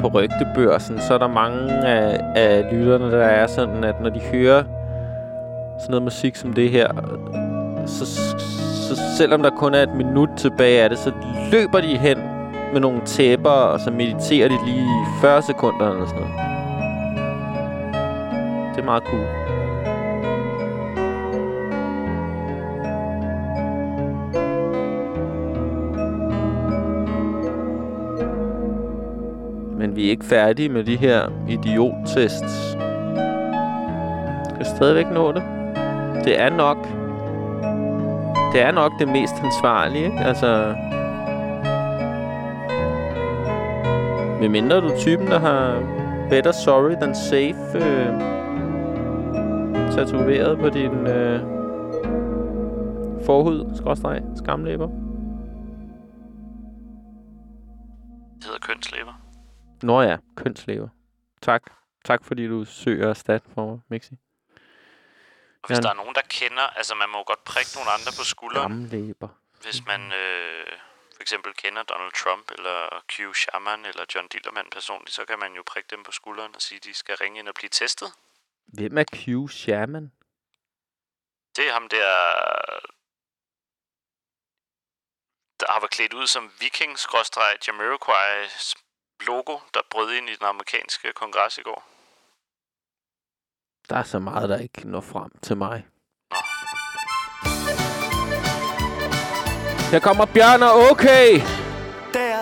[0.00, 4.20] på rygtebørsen, så er der mange af, af lytterne, der er sådan, at når de
[4.20, 4.62] hører
[5.78, 6.88] sådan noget musik som det her,
[7.86, 8.06] så,
[8.88, 11.12] så selvom der kun er et minut tilbage af det, så
[11.52, 12.18] løber de hen
[12.72, 16.34] med nogle tæpper, og så mediterer de lige i 40 sekunder eller sådan noget.
[18.74, 19.55] Det er meget cool.
[29.96, 32.76] Vi er ikke færdige med de her idiottests.
[34.50, 35.42] Vi kan stadigvæk nå det.
[36.24, 36.76] Det er nok...
[38.52, 40.18] Det er nok det mest ansvarlige, ikke?
[40.18, 40.74] Altså...
[44.40, 45.82] Med mindre du er typen, der har
[46.30, 48.20] better sorry than safe øh,
[49.92, 51.40] tatoveret på din øh,
[53.26, 54.88] forhud, skråstreg, skamlæber.
[59.82, 60.88] Nå ja, kønslæber.
[61.42, 61.62] Tak.
[62.04, 64.14] Tak fordi du søger stat for mig, Mixi.
[65.62, 66.62] Og hvis der er nogen, der kender...
[66.62, 68.88] Altså, man må jo godt prikke nogle andre på skulderen.
[68.88, 69.28] Skamlæber.
[69.62, 70.72] Hvis man øh,
[71.14, 75.54] for eksempel kender Donald Trump, eller Q Sherman, eller John Dillermand personligt, så kan man
[75.54, 78.08] jo prikke dem på skulderen og sige, at de skal ringe ind og blive testet.
[78.66, 80.12] Hvem er Q Sherman?
[81.56, 82.10] Det er ham der...
[85.60, 86.92] Der har været klædt ud som viking
[87.66, 88.85] Jamiroquai's
[89.26, 91.84] logo, der brød ind i den amerikanske kongres i går.
[93.88, 95.86] Der er så meget, der ikke når frem til mig.
[99.92, 101.28] Her kommer Bjørn og okay.
[102.12, 102.38] Der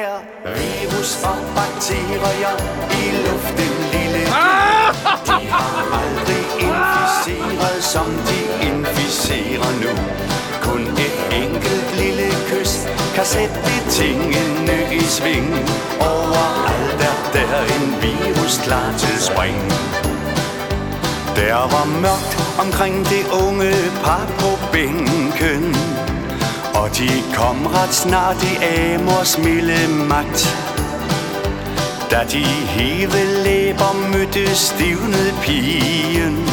[0.00, 0.14] er
[0.60, 2.54] virus og bakterier
[3.00, 4.88] i luften, lille ah!
[5.28, 8.38] De har aldrig inficeret, som de
[8.68, 10.23] inficerer nu.
[10.64, 12.72] Kun et enkelt lille kys
[13.14, 13.60] kan sætte
[13.90, 15.50] tingene i sving.
[16.00, 17.00] Overalt
[17.34, 19.60] er der en virus klar til spring.
[21.36, 22.34] Der var mørkt
[22.64, 23.72] omkring det unge
[24.04, 25.76] par på bænken
[26.74, 30.56] Og de kom ret snart i Amors milde magt
[32.10, 33.94] Da de heve læber
[34.54, 36.48] stivnede pigen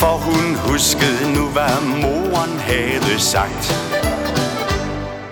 [0.00, 3.64] for hun huskede nu, hvad moren havde sagt.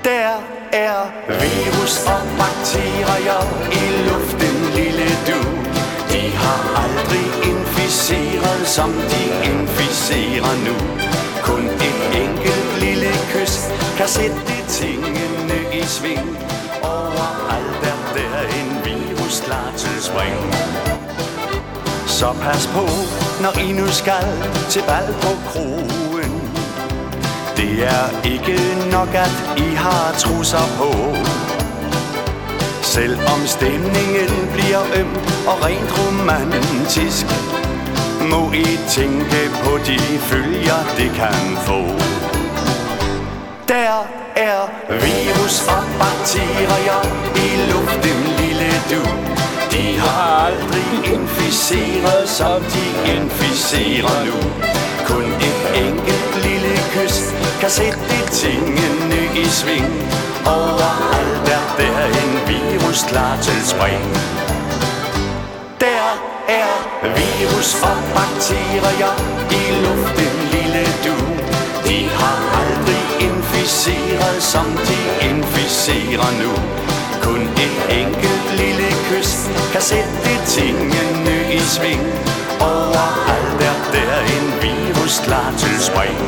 [0.04, 0.30] Der
[0.72, 3.42] er virus og bakterier
[3.80, 5.40] i luften, lille du.
[6.12, 9.22] De har aldrig inficeret, som de
[9.52, 10.76] inficerer nu.
[11.42, 13.54] Kun et enkelt lille kys
[13.96, 16.38] kan sætte tingene i sving.
[16.82, 20.73] Overalt er der en virus klar til spring.
[22.14, 22.86] Så pas på,
[23.42, 24.26] når I nu skal
[24.70, 26.32] til bal på kroen.
[27.56, 28.58] Det er ikke
[28.92, 30.90] nok, at I har trusser på.
[32.82, 35.14] Selvom stemningen bliver øm
[35.46, 37.26] og rent romantisk
[38.30, 41.82] Må I tænke på de følger, det kan få.
[43.68, 47.00] Der er virus og bakterier
[47.36, 49.33] i luften, lille du.
[49.74, 52.86] De har aldrig inficeret, som de
[53.16, 54.38] inficerer nu.
[55.06, 57.16] Kun et enkelt lille kys
[57.60, 59.92] kan sætte tingene i sving.
[60.46, 64.04] Overalt er der en virus klar til spring.
[65.80, 66.06] Der
[66.48, 66.72] er
[67.02, 69.14] virus og bakterier
[69.58, 71.16] i luften, lille du.
[71.88, 76.83] De har aldrig inficeret, som de inficerer nu.
[77.24, 79.32] Kun et enkelt lille kys.
[79.72, 82.04] Kan sætte tingene i sving.
[82.60, 86.18] Overalt er der en virus klar til spring.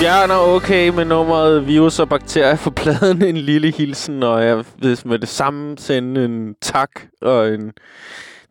[0.00, 3.22] Bjørn er okay med nummeret virus og bakterier for pladen.
[3.22, 6.90] En lille hilsen, og jeg vil med det samme sende en tak
[7.20, 7.72] og en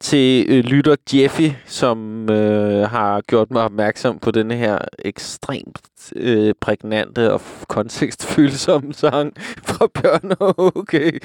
[0.02, 5.80] til øh, lytter Jeffy, som øh, har gjort mig opmærksom på denne her ekstremt
[6.16, 9.34] øh, prægnante og kontekstfølsomme sang
[9.64, 11.12] fra Bjørn og Okay.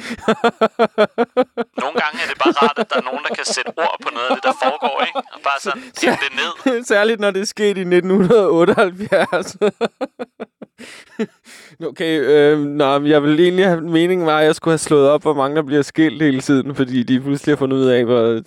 [1.83, 4.09] Nogle gange er det bare rart, at der er nogen, der kan sætte ord på
[4.15, 5.19] noget af det, der foregår, ikke?
[5.35, 6.85] Og bare sådan pille det ned.
[6.93, 9.57] Særligt når det er sket i 1978.
[11.85, 15.23] okay, øh, nå, jeg vil egentlig have meningen var, at jeg skulle have slået op,
[15.23, 18.43] hvor mange der bliver skilt hele tiden, fordi de pludselig har fundet ud af, hvor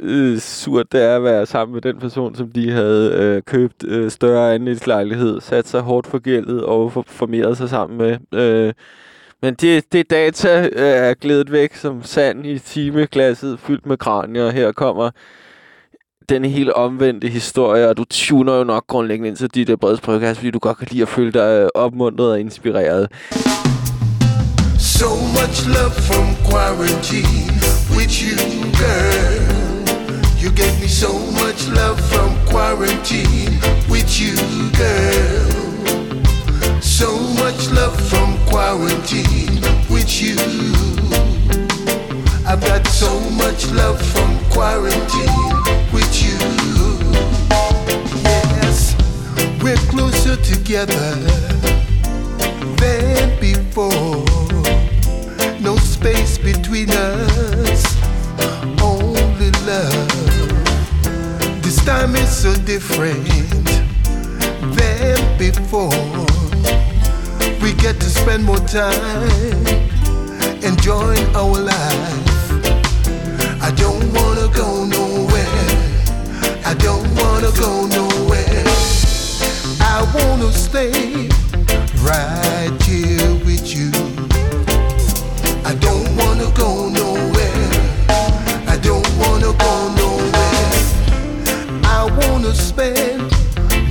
[0.00, 3.84] øh, surt det er at være sammen med den person, som de havde øh, købt
[3.84, 8.38] øh, større andelslejlighed, sat sig hårdt for gældet og for, formeret sig sammen med.
[8.40, 8.72] Øh,
[9.42, 14.50] men det, det data øh, er glædet væk som sand i timeglasset fyldt med kranier.
[14.50, 15.10] Her kommer
[16.28, 20.00] den helt omvendte historie, og du tuner jo nok grundlæggende ind til dit uh, breds
[20.00, 23.08] podcast, fordi du godt kan lide at føle dig øh, opmuntret og inspireret.
[24.78, 27.52] So much love from quarantine
[27.96, 28.36] with you,
[28.82, 29.58] girl.
[30.42, 33.54] You gave me so much love from quarantine
[33.92, 34.34] with you,
[34.82, 35.58] girl.
[36.80, 37.08] So
[37.42, 39.60] much love from quarantine
[39.90, 41.07] with you.
[42.50, 45.52] I've got so much love from quarantine
[45.92, 46.38] with you.
[48.24, 48.96] Yes,
[49.62, 51.14] we're closer together
[52.80, 54.24] than before.
[55.60, 57.84] No space between us,
[58.80, 60.08] only love.
[61.62, 63.28] This time is so different
[64.74, 65.90] than before.
[67.60, 69.66] We get to spend more time
[70.64, 72.27] enjoying our life.
[73.68, 75.68] I don't wanna go nowhere.
[76.64, 78.64] I don't wanna go nowhere.
[79.78, 81.28] I wanna stay
[82.00, 83.90] right here with you.
[85.66, 87.68] I don't wanna go nowhere.
[88.66, 90.72] I don't wanna go nowhere.
[91.84, 93.20] I wanna spend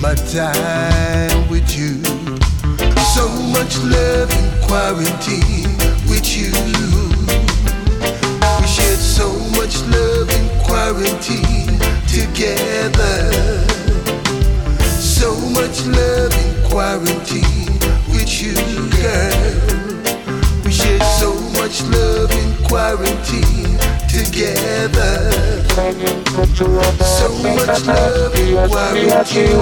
[0.02, 2.02] my time with you.
[3.14, 5.78] So much love in quarantine
[6.10, 7.07] with you.
[9.68, 11.78] Much love in quarantine
[12.08, 13.30] together.
[14.98, 17.76] So much love in quarantine
[18.08, 18.56] with you,
[18.96, 20.64] girl.
[20.64, 23.78] We shared so much love in quarantine
[24.08, 25.32] together.
[27.04, 29.58] So much love in quarantine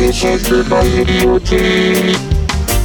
[0.00, 2.14] with you.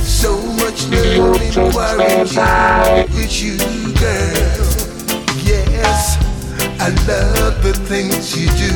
[0.04, 3.58] So much love in quarantine with you,
[3.94, 4.87] girl.
[6.88, 8.72] I love the things you do,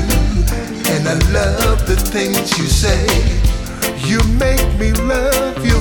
[0.92, 3.08] and I love the things you say.
[4.06, 5.80] You make me love you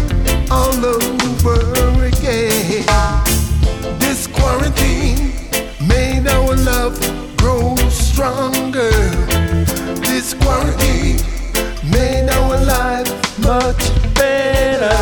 [0.48, 2.86] all over again.
[3.98, 5.32] This quarantine
[5.88, 7.00] made our love
[7.36, 8.92] grow stronger.
[10.06, 11.18] This quarantine
[11.90, 14.96] made our life much better.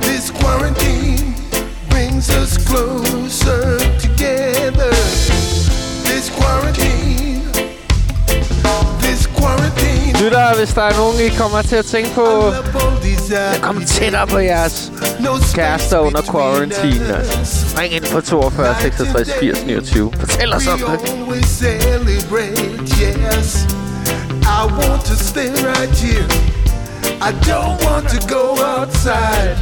[0.00, 1.34] This quarantine
[1.88, 2.30] brings
[10.60, 12.52] hvis der er nogen, I kommer til at tænke på,
[13.62, 14.92] kom tættere på jeres
[15.54, 17.16] kærester under quarantine.
[17.78, 20.12] Ring ind på 42 66 80 29.
[20.20, 21.00] Fortæl os om det.
[23.02, 23.66] yes.
[24.42, 26.26] I want to stay right here.
[27.28, 28.44] I don't want to go
[28.76, 29.56] outside.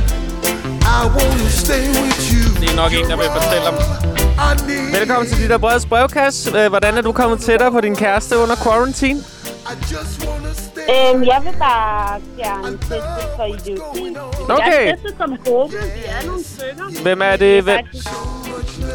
[0.83, 2.61] I want to stay with you.
[2.61, 3.75] Det er nok en, der vil fortælle om.
[4.93, 6.59] Velkommen til dit der breds brevkasse.
[6.59, 9.21] Øh, Hvordan er du kommet tættere på din kæreste under quarantine?
[10.91, 14.17] Øhm, jeg vil bare gerne teste for idioti.
[14.49, 14.87] Okay.
[14.87, 15.77] Jeg tester som gruppe.
[15.77, 17.03] Vi er nogle stykker.
[17.03, 17.63] Hvem er det?
[17.63, 17.79] Hvem?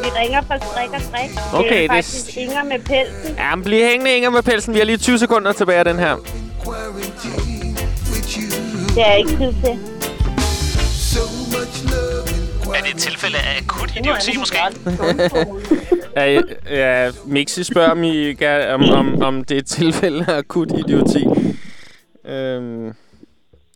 [0.03, 1.30] Vi ringer fra strik og strik.
[1.53, 3.36] Okay, det det er er faktisk s- Inger med pelsen.
[3.38, 4.74] Ja, men bliv hængende, Inger, med pelsen.
[4.74, 6.15] Vi har lige 20 sekunder tilbage af den her.
[8.95, 9.80] Det er ikke tid til.
[12.76, 14.57] Er det et tilfælde af akut idioti, måske?
[16.18, 16.40] Ja,
[16.72, 21.26] ja, Mixi spørger, kan- om, om, om det er et tilfælde af akut idioti.
[22.26, 22.94] Øhm,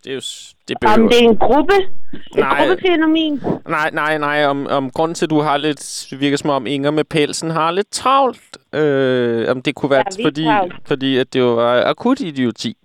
[0.03, 0.21] det er jo...
[0.67, 1.01] Det behøver...
[1.03, 1.73] Om det er en gruppe.
[2.13, 2.65] Et Nej.
[2.67, 3.41] gruppefænomen.
[3.67, 4.45] Nej, nej, nej.
[4.45, 6.07] Om, om grunden til, at du har lidt...
[6.09, 8.57] Det virker som om Inger med pelsen har lidt travlt.
[8.73, 10.75] Øh, om det kunne være, Ja, fordi, travlt.
[10.85, 12.77] fordi at det var akut idioti.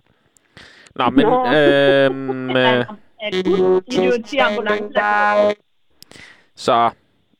[0.95, 1.25] Nå, men...
[1.25, 1.45] Nå.
[1.45, 2.85] Øhm, øh,
[3.23, 4.99] Akut idioti ambulance.
[6.55, 6.89] så,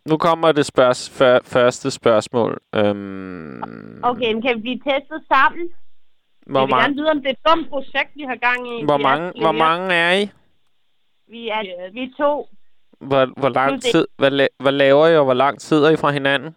[0.05, 2.59] nu kommer det spørgs, før, første spørgsmål.
[2.75, 3.61] Øhm,
[4.03, 5.67] Okay, men kan vi blive testet sammen?
[6.45, 8.83] Hvor, jeg vil gerne vide, om det er et dumt projekt, vi har gang i.
[8.83, 10.29] hvor, mange, hvor mange er I?
[11.27, 12.47] Vi er, vi er to.
[12.99, 14.07] Hvor, hvor lang tid...
[14.17, 16.55] Hvad, la- hvad laver I, og hvor lang tid er I fra hinanden?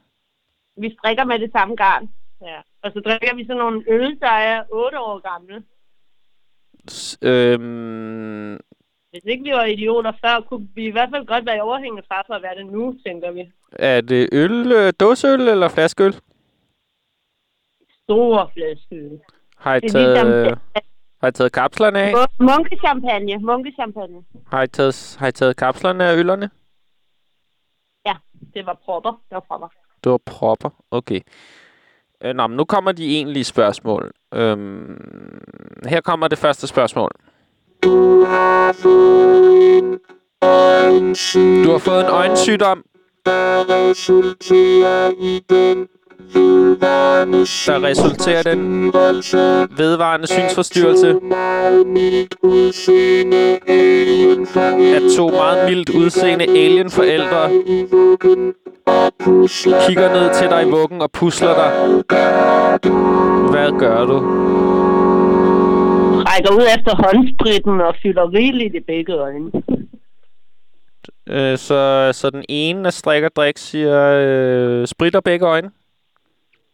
[0.77, 2.09] Vi strikker med det samme garn.
[2.43, 2.61] Ja.
[2.83, 5.63] Og så drikker vi sådan nogle øl, der er 8 år gamle.
[6.91, 8.55] S- øhm,
[9.11, 12.07] Hvis ikke vi var idioter før, kunne vi i hvert fald godt være i overhængende
[12.13, 13.53] far for at være det nu, tænker vi.
[13.73, 16.15] er det øl, øh, dåseøl eller flaskeøl?
[18.03, 19.21] Store flaskeøl.
[19.67, 20.59] Har I taget, ligesom-
[21.21, 22.13] har I taget kapslerne af?
[22.41, 24.23] Munkechampagne, munkechampagne.
[24.47, 26.51] Har I taget, har I taget kapslerne af øllerne?
[28.07, 28.15] Ja,
[28.55, 29.11] det var propper.
[29.11, 29.69] Det var propper.
[30.05, 30.71] Det var propper.
[30.91, 31.21] Okay.
[32.25, 34.13] Øh, nå, men nu kommer de egentlige spørgsmål.
[34.35, 35.41] Øhm,
[35.87, 37.11] her kommer det første spørgsmål.
[37.83, 38.73] Du har
[41.79, 42.85] fået en øjensygdom,
[43.27, 45.89] der resulterer i den
[49.77, 51.09] vedvarende synsforstyrrelse
[54.97, 57.49] at to meget mildt udseende alienforældre
[59.87, 61.71] kigger ned til dig i vuggen og pusler dig.
[63.51, 64.19] Hvad gør du?
[66.29, 69.51] Rækker ud efter håndspritten og fylder rigeligt i begge øjne.
[71.29, 75.71] Øh, så, så den ene af strik og drik siger øh, spritter begge øjne.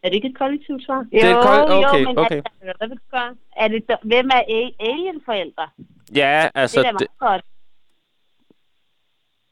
[0.02, 1.06] Er det ikke et kollektivt svar?
[1.12, 2.36] Det er et koll- okay, jo, men okay.
[2.36, 3.34] Altså, vil du gøre?
[3.56, 4.42] Er det, hvem er
[4.80, 5.68] alienforældre?
[6.14, 6.80] Ja, altså...
[6.80, 7.44] det er da det, meget godt.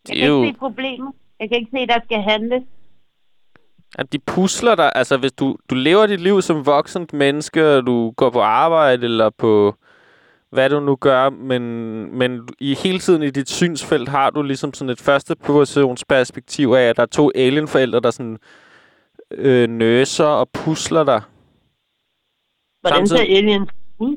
[0.07, 1.13] det Jeg er kan jo, ikke se problemet.
[1.41, 2.63] Jeg kan ikke se, der skal handles.
[3.99, 4.93] at de pusler dig.
[4.95, 9.05] Altså, hvis du, du lever dit liv som voksent menneske, og du går på arbejde,
[9.05, 9.75] eller på
[10.51, 11.63] hvad du nu gør, men,
[12.19, 15.37] men i hele tiden i dit synsfelt har du ligesom sådan et første
[16.09, 18.39] perspektiv af, at der er to alienforældre, der sådan
[19.35, 21.23] øh, nøser og pusler dig.
[22.81, 24.17] Hvordan ser Samtidig- aliens ud?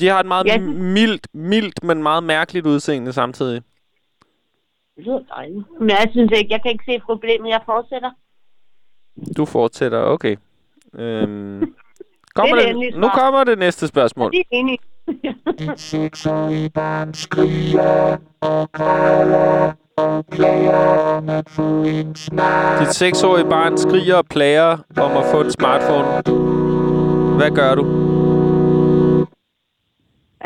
[0.00, 0.58] De har et meget Ja.
[0.60, 3.62] mildt, mildt, men meget mærkeligt udseende samtidig.
[4.96, 5.64] Det lyder dejligt.
[5.80, 7.48] Men jeg synes ikke, jeg kan ikke se problemet.
[7.48, 8.10] Jeg fortsætter.
[9.36, 10.36] Du fortsætter, okay.
[10.94, 11.74] Øhm,
[12.36, 14.32] kommer det det, nu kommer det næste spørgsmål.
[14.32, 14.78] Det er enig.
[15.70, 19.72] Et seksårigt barn skriger og græder
[22.80, 26.06] Dit seksårige barn skriger og plager om at få en smartphone.
[27.36, 27.82] Hvad gør du?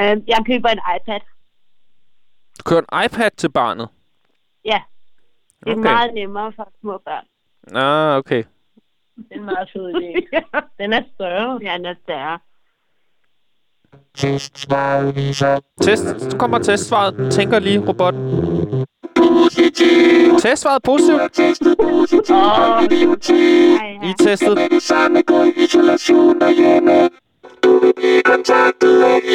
[0.01, 1.20] Øh, jeg køber en iPad.
[2.59, 3.89] Du kører en iPad til barnet?
[4.64, 4.81] Ja.
[5.60, 5.82] Det er Okay.
[5.82, 7.24] meget nemmere for små børn.
[7.77, 8.44] Ah, okay.
[9.16, 10.40] Det er en meget fed idé.
[10.82, 11.59] Den er større.
[11.62, 12.39] Ja, den er større.
[14.14, 14.59] Test.
[16.31, 17.32] Så kommer testsvaret.
[17.32, 18.14] Tænker lige, robot.
[20.38, 21.30] Testsvaret er positivt.
[24.09, 24.82] I testet.
[24.82, 25.52] Samme gå i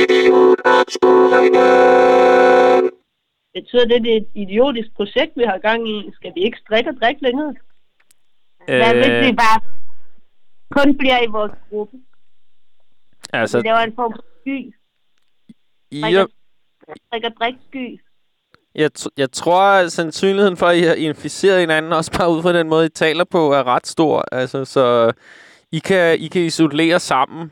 [0.02, 2.92] idiotopsporingen.
[3.54, 6.12] Betyder det, det er et idiotisk projekt, vi har gang i?
[6.16, 7.56] Skal vi ikke strikke og drikke længere?
[8.66, 9.60] Hvad hvis Øh, vi bare
[10.72, 11.98] kun bliver i vores gruppe?
[13.34, 14.76] altså, Vi laver en form for sky.
[15.92, 16.26] I Strikker, er,
[17.08, 18.02] strikker driksky.
[18.76, 22.42] Jeg, tr- jeg tror, at sandsynligheden for, at I har inficeret hinanden, også bare ud
[22.42, 24.24] fra den måde, I taler på, er ret stor.
[24.32, 25.12] Altså, så
[25.72, 27.52] I kan, I kan isolere sammen.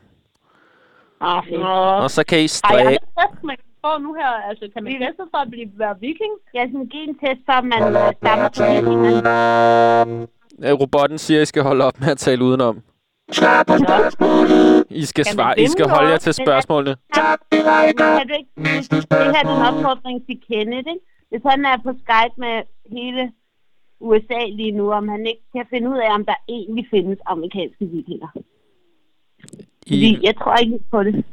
[1.20, 1.62] Ah, fedt.
[2.04, 2.84] Og så kan I Ej, jeg strække.
[2.84, 2.98] har en
[3.32, 4.48] test, man kan få nu her.
[4.48, 6.32] Altså, kan man teste for at blive være viking?
[6.54, 10.26] Jeg skal give en test for, at man øh, stammer på vikingerne.
[10.80, 12.82] Robotten siger, at I skal holde op med at tale udenom.
[14.90, 16.96] I skal, svare, I skal holde jer til spørgsmålene.
[17.14, 17.22] Kan
[18.28, 18.50] du ikke,
[18.90, 21.13] det her er en opfordring til Kenneth, ikke?
[21.34, 22.62] Hvis han er på Skype med
[22.96, 23.32] hele
[24.00, 27.84] USA lige nu, om han ikke kan finde ud af, om der egentlig findes amerikanske
[27.86, 28.28] vikinger.
[29.88, 31.24] Fordi jeg tror ikke på det.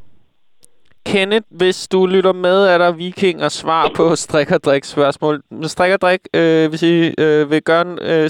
[1.06, 5.44] Kenneth, hvis du lytter med, er der vikinger svar på strik og drik spørgsmål.
[5.64, 8.30] Strik og drik, øh, hvis I øh, vil gøre en, øh,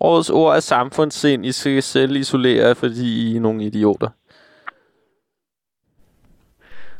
[0.00, 4.08] årets ord af samfundssind, I skal selv isolere, fordi I er nogle idioter.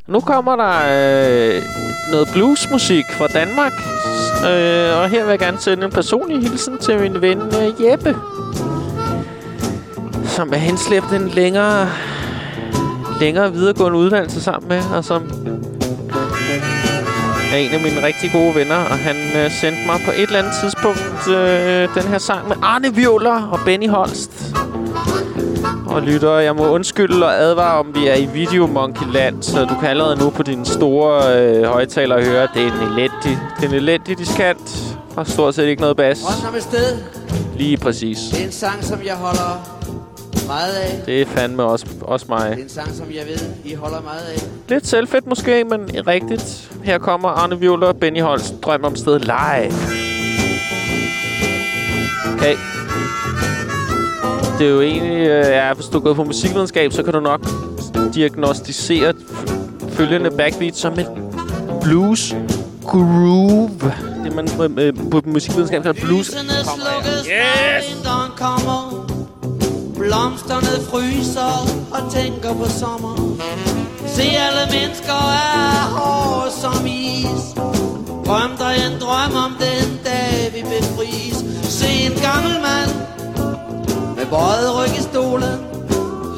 [0.07, 0.77] Nu kommer der
[1.57, 1.63] øh,
[2.11, 3.73] noget bluesmusik fra Danmark.
[4.45, 8.17] Øh, og her vil jeg gerne sende en personlig hilsen til min ven øh, Jeppe.
[10.25, 11.89] Som er henslæbt en længere
[13.21, 15.23] længere videregående uddannelse sammen med, og som
[17.53, 20.39] er en af mine rigtig gode venner, og han øh, sendte mig på et eller
[20.39, 24.55] andet tidspunkt øh, den her sang med Arne Violer og Benny Holst.
[25.95, 29.65] Og lytter, jeg må undskylde og advare, om vi er i Video Monkey Land, så
[29.65, 33.39] du kan allerede nu på dine store øh, højtaler høre, at det er en elendig,
[33.57, 36.25] det er en elendig diskant, og stort set ikke noget bas.
[36.25, 36.99] Rundt om et sted.
[37.57, 38.19] Lige præcis.
[38.31, 39.79] Det er en sang, som jeg holder
[40.47, 41.03] meget af.
[41.07, 42.51] Det er fandme også, også mig.
[42.51, 44.43] Det er en sang, som jeg ved, I holder meget af.
[44.69, 46.73] Lidt selvfedt måske, men rigtigt.
[46.85, 48.55] Her kommer Arne Violer og Benny Holst.
[48.63, 49.73] Drøm om stedet live.
[52.35, 52.82] Okay.
[54.63, 55.27] Det er jo egentlig...
[55.27, 57.47] Øh, ja, hvis du er gået på musikvidenskab, så kan du nok
[58.15, 59.15] diagnostisere
[59.89, 61.09] følgende backbeat som et
[61.81, 62.37] blues
[62.87, 63.93] groove.
[64.25, 66.29] Det man øh, på musikvidenskab kalder blues.
[66.29, 68.07] Yes!
[69.97, 71.55] Blomsterne fryser
[71.93, 73.37] og tænker på sommer.
[74.07, 75.21] Se alle mennesker
[75.53, 77.45] er hårde som is.
[78.27, 81.37] Drøm dig en drøm om den dag vi befries.
[81.63, 83.12] Se en gammel mand
[84.33, 85.59] bøjet ryg i stolen.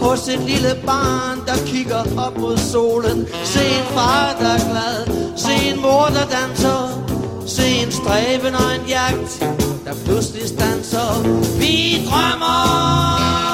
[0.02, 3.26] Hos et lille barn, der kigger op mod solen.
[3.44, 4.98] Se en far, der er glad.
[5.36, 6.80] Se en mor, der danser.
[7.46, 9.32] Se en stræben og en jagt,
[9.84, 11.08] der pludselig stanser.
[11.58, 13.53] Vi drømmer.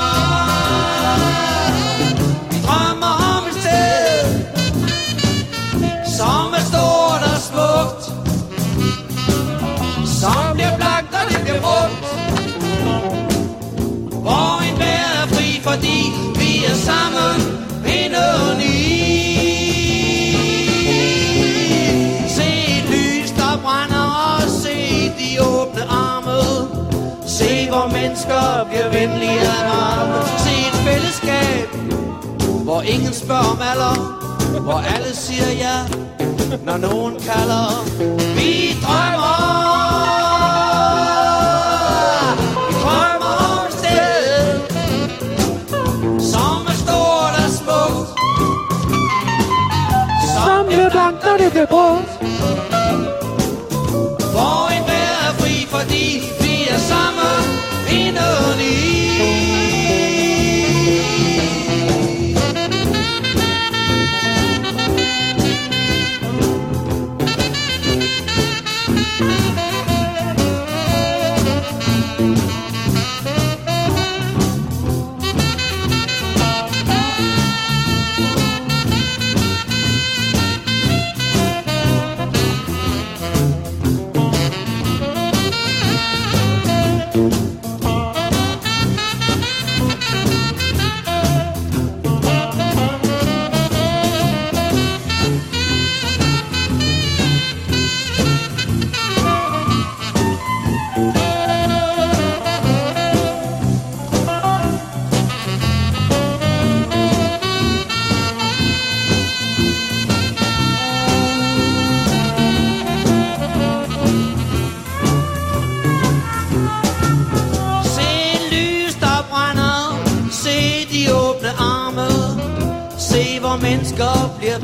[16.89, 17.37] Sammen
[17.97, 18.77] indeni.
[22.37, 22.49] Se
[22.79, 24.77] et lys, der brænder, og se
[25.19, 26.41] de åbne arme.
[27.27, 30.19] Se, hvor mennesker bliver venlige og varme.
[30.45, 31.69] Se et fællesskab,
[32.65, 34.17] hvor ingen spørger om alder.
[34.61, 35.77] Hvor alle siger ja,
[36.65, 37.85] når nogen kalder.
[38.35, 39.80] Vi drømmer.
[51.71, 52.73] Blankt, brugt.
[54.71, 56.40] En er fri, fordi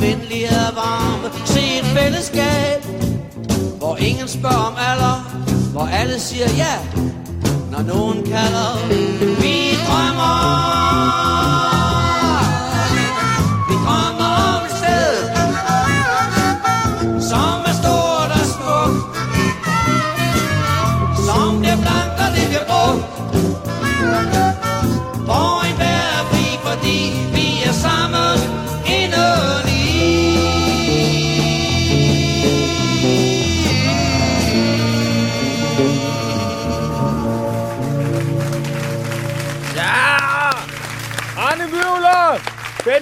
[0.00, 1.28] venlig og varme.
[1.44, 2.80] Se et fællesskab,
[3.78, 5.16] hvor ingen spørger om alder.
[5.72, 6.74] Hvor alle siger ja,
[7.72, 8.88] når nogen kalder.
[9.40, 9.56] Vi
[9.86, 11.45] drømmer.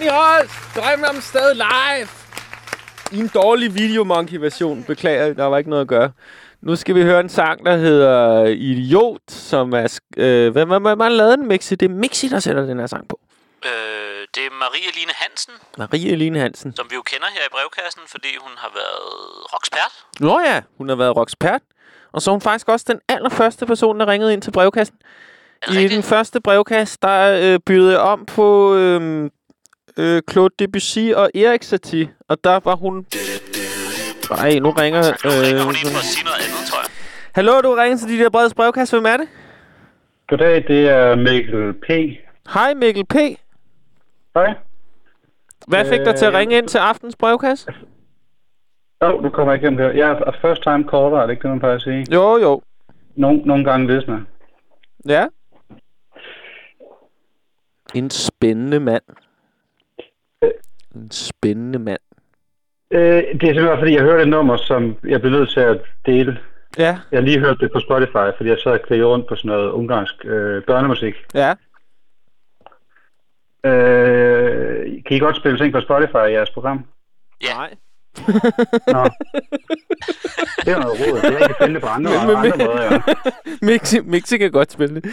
[0.05, 2.09] Benny Holst, drømmen om sted live.
[3.13, 4.85] I en dårlig videomonkey-version.
[4.85, 6.11] Beklager, der var ikke noget at gøre.
[6.61, 9.99] Nu skal vi høre en sang, der hedder Idiot, som er...
[10.17, 11.75] Øh, hvem har lavet den, Mixi?
[11.75, 13.21] Det er Mixi, der sætter den her sang på.
[13.65, 13.71] Øh,
[14.35, 16.77] det er Marie Line Hansen, Marie Eline Hansen.
[16.77, 19.93] som vi jo kender her i brevkassen, fordi hun har været rockspert.
[20.21, 21.63] Nå ja, hun har været rockspert.
[22.13, 24.97] Og så er hun faktisk også den allerførste person, der ringede ind til brevkassen.
[25.69, 29.31] I den første brevkasse, der øh, jeg om på øh,
[29.99, 32.09] øh, Claude Debussy og Erik Satie.
[32.29, 33.07] Og der var hun...
[34.31, 35.01] Nej, nu ringer...
[35.01, 36.91] Øh, For at sige noget andet, tror jeg.
[37.35, 38.97] Hallo, du ringer til de der breds brevkasse.
[38.97, 39.29] Hvem er det?
[40.29, 41.89] Goddag, det er Mikkel P.
[42.55, 43.15] Hej Mikkel P.
[44.35, 44.55] Hej.
[45.69, 47.75] Hvad fik dig til at Øh, ringe ind til aftens brevkasse?
[49.01, 49.97] Åh, oh, nu kommer jeg igennem det.
[49.97, 52.07] Jeg er first time caller, er det ikke det, man plejer at sige?
[52.13, 52.63] Jo, jo.
[53.17, 54.21] Nogle, nogle gange visner.
[55.09, 55.27] Ja.
[57.95, 59.03] En spændende mand.
[60.95, 62.01] En spændende mand.
[62.91, 65.81] Øh, det er simpelthen fordi, jeg hørte et nummer, som jeg blev nødt til at
[66.07, 66.39] dele.
[66.79, 66.99] Ja.
[67.13, 69.49] Jeg har lige hørt det på Spotify, fordi jeg sad og klikkede rundt på sådan
[69.49, 71.15] noget ungarsk øh, børnemusik.
[71.35, 71.55] Ja.
[73.67, 76.85] Øh, kan I godt spille ting på Spotify i jeres program?
[77.43, 77.55] Ja.
[77.57, 77.75] Nej.
[78.87, 79.05] Nå.
[80.65, 81.21] Det er noget råd.
[81.23, 83.01] Det er ikke finde på andre, Men- men- andre måder, ja.
[83.73, 85.05] Mixi, Mixi kan godt spille det.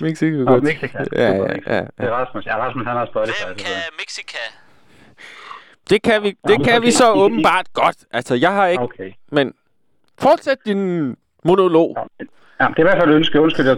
[0.00, 0.62] Mixi kan Nå, godt.
[0.64, 1.06] Mixi kan.
[1.12, 1.70] Ja, ja, Mixi.
[1.70, 2.10] ja, Det er ja.
[2.24, 2.46] Rasmus.
[2.46, 3.44] Ja, Rasmus, han har Spotify.
[3.46, 3.66] Hvem kan
[3.98, 4.38] Mexica?
[5.90, 7.96] Det kan vi, det kan så vi så åbenbart godt.
[8.12, 8.82] Altså, jeg har ikke...
[8.82, 9.10] Okay.
[9.32, 9.52] Men
[10.18, 11.96] fortsæt din monolog.
[12.60, 13.40] Ja, det er i hvert fald et ønske.
[13.40, 13.76] Undskyld, jeg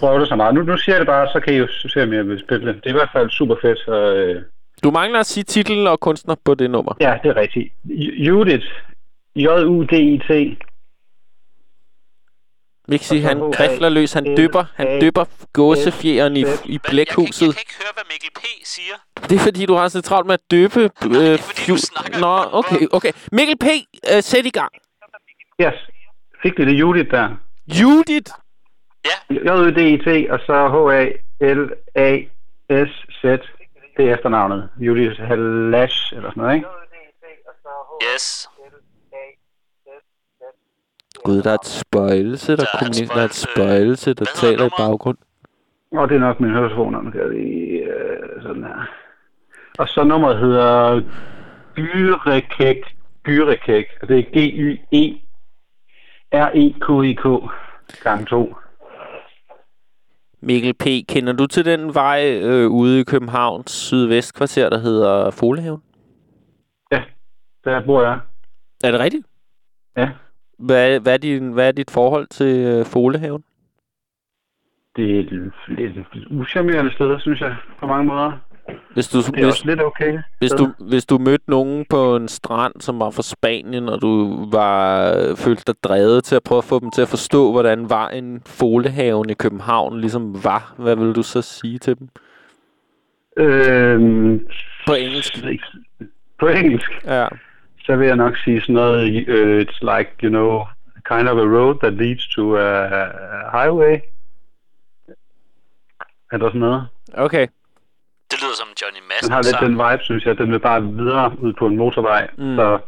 [0.00, 0.54] prøver det så meget.
[0.54, 2.66] Nu, nu siger jeg det bare, så kan I jo se, om jeg vil spille
[2.66, 2.74] det.
[2.76, 3.88] Det er i hvert fald super fedt.
[3.88, 4.42] Og, øh,
[4.84, 6.94] Du mangler at sige titlen og kunstner på det nummer.
[7.00, 7.72] ja, det er rigtigt.
[7.84, 8.66] Ju- Judith.
[9.36, 10.30] J-U-D-I-T.
[12.88, 13.50] Mixi, han H.A.
[13.52, 14.12] krifler løs.
[14.12, 17.46] Han dypper, han dypper gåsefjeren i, i blækhuset.
[17.46, 18.44] Jeg kan ikke høre, hvad Mikkel P.
[18.64, 18.94] siger.
[19.28, 20.80] Det er fordi, du har så travlt med at døbe...
[21.04, 23.12] Øh, fju- Nå, okay, okay.
[23.32, 23.64] Mikkel P.,
[24.16, 24.72] øh, sæt i gang.
[25.60, 25.74] Yes.
[26.42, 27.28] Fik vi det Judith der?
[27.66, 28.30] Judith?
[29.30, 30.68] J-U-D-I-T, og så
[32.02, 33.24] H-A-L-A-S-Z.
[33.96, 34.68] Det er efternavnet.
[34.78, 36.66] Judith Halash, eller sådan noget, ikke?
[38.14, 38.48] Yes.
[41.24, 43.14] Gud, der er et spøjelse, der, kommunikerer.
[43.14, 45.18] Der er et spøjelse, der taler i baggrund.
[45.92, 47.42] Og det er nok min høretelefoner, nu kan vi
[47.78, 48.88] øh, sådan her.
[49.78, 51.00] Og så nummeret hedder
[51.74, 52.96] Gyrekæk.
[53.22, 53.86] Gyrekæk.
[54.02, 55.22] Og det er G-Y-E-R-E-K-I-K
[58.02, 58.54] gang 2.
[60.40, 65.82] Mikkel P., kender du til den vej øh, ude i Københavns sydvestkvarter, der hedder Folehaven?
[67.64, 68.20] Der bor jeg.
[68.84, 69.26] Er det rigtigt?
[69.96, 70.10] Ja.
[70.66, 73.44] Hvad, hvad, er, din, hvad er dit forhold til øh, Folehaven?
[74.96, 75.30] Det er et
[75.68, 78.32] lidt uschammerende sted, synes jeg, på mange måder.
[78.94, 80.18] Hvis du, Det er hvis, også lidt okay.
[80.38, 84.44] Hvis du, hvis du mødte nogen på en strand, som var fra Spanien, og du
[84.50, 88.08] var følte dig drevet til at prøve at få dem til at forstå, hvordan var
[88.08, 92.08] en folehaven i København ligesom var, hvad vil du så sige til dem?
[93.36, 94.46] Øhm,
[94.86, 95.44] på engelsk.
[96.38, 96.90] På engelsk?
[97.04, 97.26] Ja.
[97.86, 100.64] Så vil jeg nok sige sådan noget, uh, it's like, you know,
[101.08, 102.68] kind of a road that leads to a,
[103.00, 103.98] a highway.
[106.32, 106.88] Eller sådan noget.
[107.14, 107.46] Okay.
[108.30, 110.38] Det lyder som Johnny Den Madsen har lidt den vibe, synes jeg.
[110.38, 112.28] Den vil bare videre ud på en motorvej.
[112.38, 112.56] Mm.
[112.56, 112.78] Så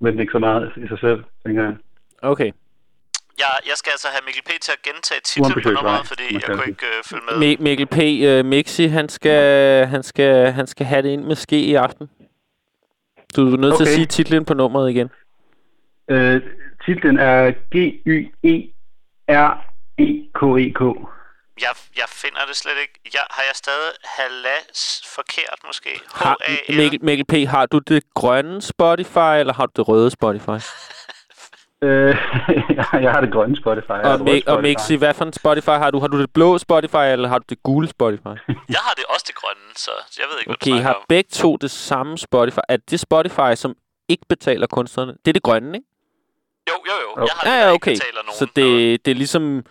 [0.00, 1.74] men ikke så meget i sig selv, tænker jeg.
[2.22, 2.50] Okay.
[3.38, 4.60] Jeg, jeg skal altså have Mikkel P.
[4.60, 7.34] til at gentage titlen på nummeret, fordi jeg kan kunne ikke øh, følge med.
[7.58, 7.98] Mi- Mikkel P.
[8.44, 12.10] Uh, Mixi, han skal, han, skal, han skal have det ind med ske i aften.
[13.36, 13.94] Du er nødt til at Okay.
[13.94, 15.10] sige titlen på nummeret igen.
[16.10, 16.42] Øh,
[16.86, 17.50] titlen er
[19.74, 20.80] G-Y-E-R-E-K-E-K.
[21.60, 23.00] Jeg, jeg finder det slet ikke.
[23.14, 25.90] Jeg, har jeg stadig halas forkert måske?
[26.14, 26.36] Har,
[26.68, 30.58] Mikkel, Mikkel P., har du det grønne Spotify, eller har du det røde Spotify?
[31.82, 32.16] Øh,
[33.04, 33.90] jeg har det grønne Spotify.
[33.90, 35.98] Og, røde Mi- og Mixi, hvad for en Spotify har du?
[36.00, 38.26] Har du det blå Spotify, eller har du det gule Spotify?
[38.74, 40.86] Jeg har det også det grønne, så jeg ved ikke, hvad Okay, du I snakker
[40.88, 41.02] har om.
[41.08, 42.58] begge to det samme Spotify.
[42.68, 43.74] Er det Spotify, som
[44.08, 45.12] ikke betaler kunstnerne?
[45.24, 45.88] Det er det grønne, ikke?
[46.68, 47.26] Jo, jo, jo.
[47.26, 47.90] Jeg har Ja, det, ja, der okay.
[47.90, 48.38] ikke betaler nogen.
[48.38, 49.64] Så det, det er ligesom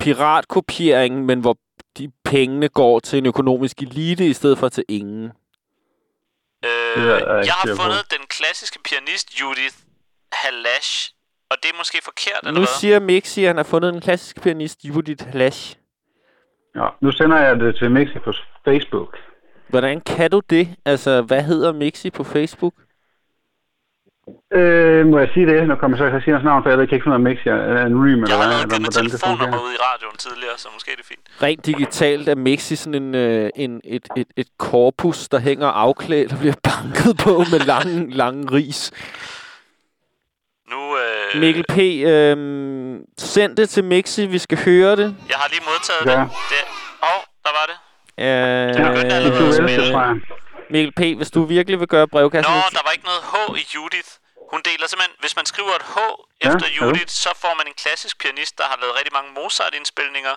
[0.00, 1.56] piratkopiering, men hvor
[1.98, 5.24] de pengene går til en økonomisk elite, i stedet for til ingen.
[6.64, 7.02] Øh,
[7.46, 9.74] jeg har fundet den klassiske pianist Judith
[10.32, 11.12] Halash,
[11.50, 12.66] og det er måske forkert, eller Nu hvad?
[12.80, 15.76] siger Mixi, at han har fundet en klassisk pianist, Judith Lash.
[16.76, 18.32] Ja, nu sender jeg det til Mixi på
[18.64, 19.16] Facebook.
[19.68, 20.68] Hvordan kan du det?
[20.84, 22.74] Altså, hvad hedder Mixi på Facebook?
[24.52, 25.68] Øh, må jeg sige det?
[25.68, 27.20] Nu kommer jeg så til at sige hans navn, for jeg ved ikke, jeg af
[27.20, 27.48] Mixi.
[27.48, 28.46] Er det anonym, eller hvad?
[28.46, 29.62] Eller hvordan det fungerer?
[29.64, 31.42] ude i radioen tidligere, så måske er det fint.
[31.42, 36.32] Rent digitalt er Mixi sådan en, øh, en, et, et, et korpus, der hænger afklædt
[36.32, 38.92] og bliver banket på med lange, lange ris.
[41.34, 42.36] Øh, Mikkel P., øh,
[43.18, 45.16] send det til Mixi, vi skal høre det.
[45.28, 46.20] jeg har lige modtaget Ja.
[46.20, 46.30] det.
[46.50, 46.62] det.
[47.00, 47.76] Og der var det.
[48.24, 48.26] Øh,
[48.74, 50.14] det er du elsker, tror jeg.
[50.70, 52.52] Mikkel P., hvis du virkelig vil gøre brevkassen...
[52.54, 54.10] Nå, der var ikke noget H i Judith.
[54.52, 56.86] Hun deler simpelthen, hvis man skriver et H Ja, efter hallo?
[56.86, 60.34] Judith, så får man en klassisk pianist, der har lavet rigtig mange Mozart-indspilninger,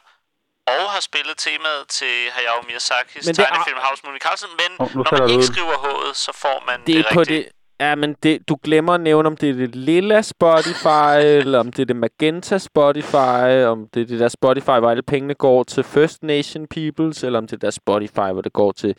[0.76, 4.86] og har spillet temaet til Hayao Miyazakis det er- tegnefilm House Moving Castle, men nu
[5.04, 5.52] når man det ikke ud.
[5.54, 7.44] skriver H'et, så får man det, det er det på rigtige.
[7.44, 7.59] det...
[7.80, 11.72] Ja, men det, du glemmer at nævne, om det er det lilla Spotify, eller om
[11.72, 15.64] det er det magenta Spotify, om det er det der Spotify, hvor alle pengene går
[15.64, 18.96] til First Nation Peoples, eller om det er der Spotify, hvor det går til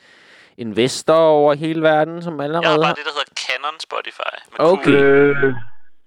[0.59, 2.94] investorer over hele verden, som allerede Jeg har bare har...
[2.94, 4.35] det, der hedder Canon Spotify.
[4.59, 4.90] Okay.
[4.90, 5.55] Øh,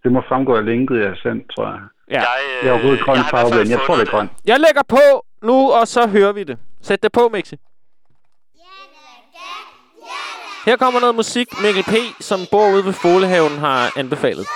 [0.04, 1.80] det må fremgå af linket, jeg har sendt, tror jeg.
[2.10, 2.20] Ja.
[2.20, 2.28] Jeg,
[2.64, 4.30] Jeg er overhovedet grøn farve, jeg tror, det er grøn.
[4.46, 6.58] Jeg lægger på nu, og så hører vi det.
[6.82, 7.56] Sæt det på, Mixi.
[10.66, 14.48] Her kommer noget musik, Mikkel P., som bor ude ved Folehaven, har anbefalet.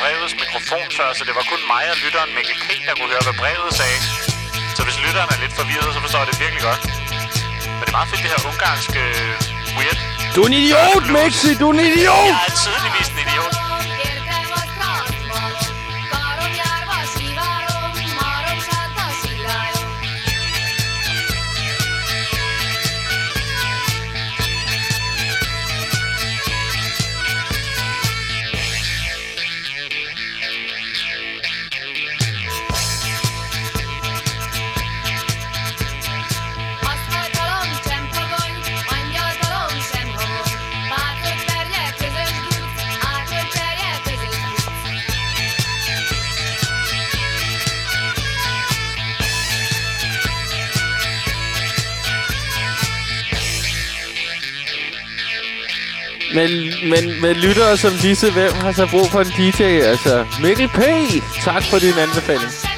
[0.00, 3.24] Brevets mikrofon før, så det var kun mig og lytteren Mikkel P., der kunne høre,
[3.28, 3.98] hvad brevet sagde.
[4.76, 6.82] Så hvis lytteren er lidt forvirret, så forstår jeg det virkelig godt.
[7.76, 9.00] Men det er meget fedt, det her ungarske
[9.78, 9.98] weird.
[10.34, 11.50] Du er en idiot, Mixi!
[11.60, 12.30] Du er en idiot!
[12.34, 12.99] Jeg er tydeligvis
[57.30, 59.62] øh, lyttere som disse, hvem har så brug for en DJ?
[59.62, 60.80] Altså, Mikkel P.,
[61.44, 62.69] tak for din anbefaling.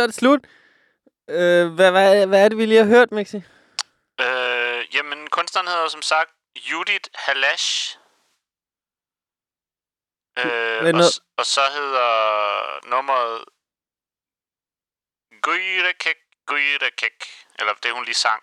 [0.00, 0.42] Så er det slut.
[1.30, 3.36] Øh, hvad, hvad, hvad er det, vi lige har hørt, Mixi?
[4.24, 6.30] Øh, jamen, kunstneren hedder som sagt
[6.68, 7.98] Judith Halash.
[10.38, 11.10] Øh, Men og,
[11.40, 12.08] og så hedder
[12.90, 13.44] nummeret
[15.42, 17.18] Gøjrekek, Gøjrekek.
[17.58, 18.42] Eller det, hun lige sang.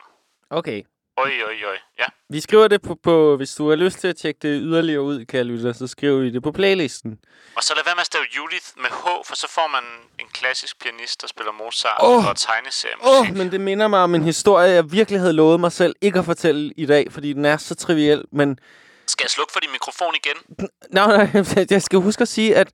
[0.50, 0.84] Okay.
[1.18, 1.78] Oj, oj, oj.
[2.00, 2.06] Ja.
[2.30, 5.26] Vi skriver det på, på, hvis du har lyst til at tjekke det yderligere ud,
[5.26, 7.20] kan jeg lytte, så skriver vi det på playlisten.
[7.58, 9.84] Og så lad være med at stave Judith med H, for så får man
[10.20, 12.28] en klassisk pianist, der spiller Mozart oh.
[12.28, 12.96] og tegneserie.
[13.02, 15.96] Åh, oh, men det minder mig om en historie, jeg virkelig havde lovet mig selv
[16.02, 18.60] ikke at fortælle i dag, fordi den er så triviel, men...
[19.08, 20.68] Skal jeg slukke for din mikrofon igen?
[20.90, 22.70] Nej, nej, jeg skal huske at sige, at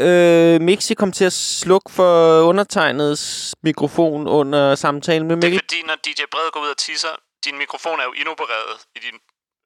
[0.00, 5.60] øh, Mixi kom til at slukke for undertegnets mikrofon under samtalen med Det er Mikkel.
[5.70, 7.14] fordi, når DJ Brede går ud og tisser,
[7.44, 9.18] din mikrofon er jo inopereret i din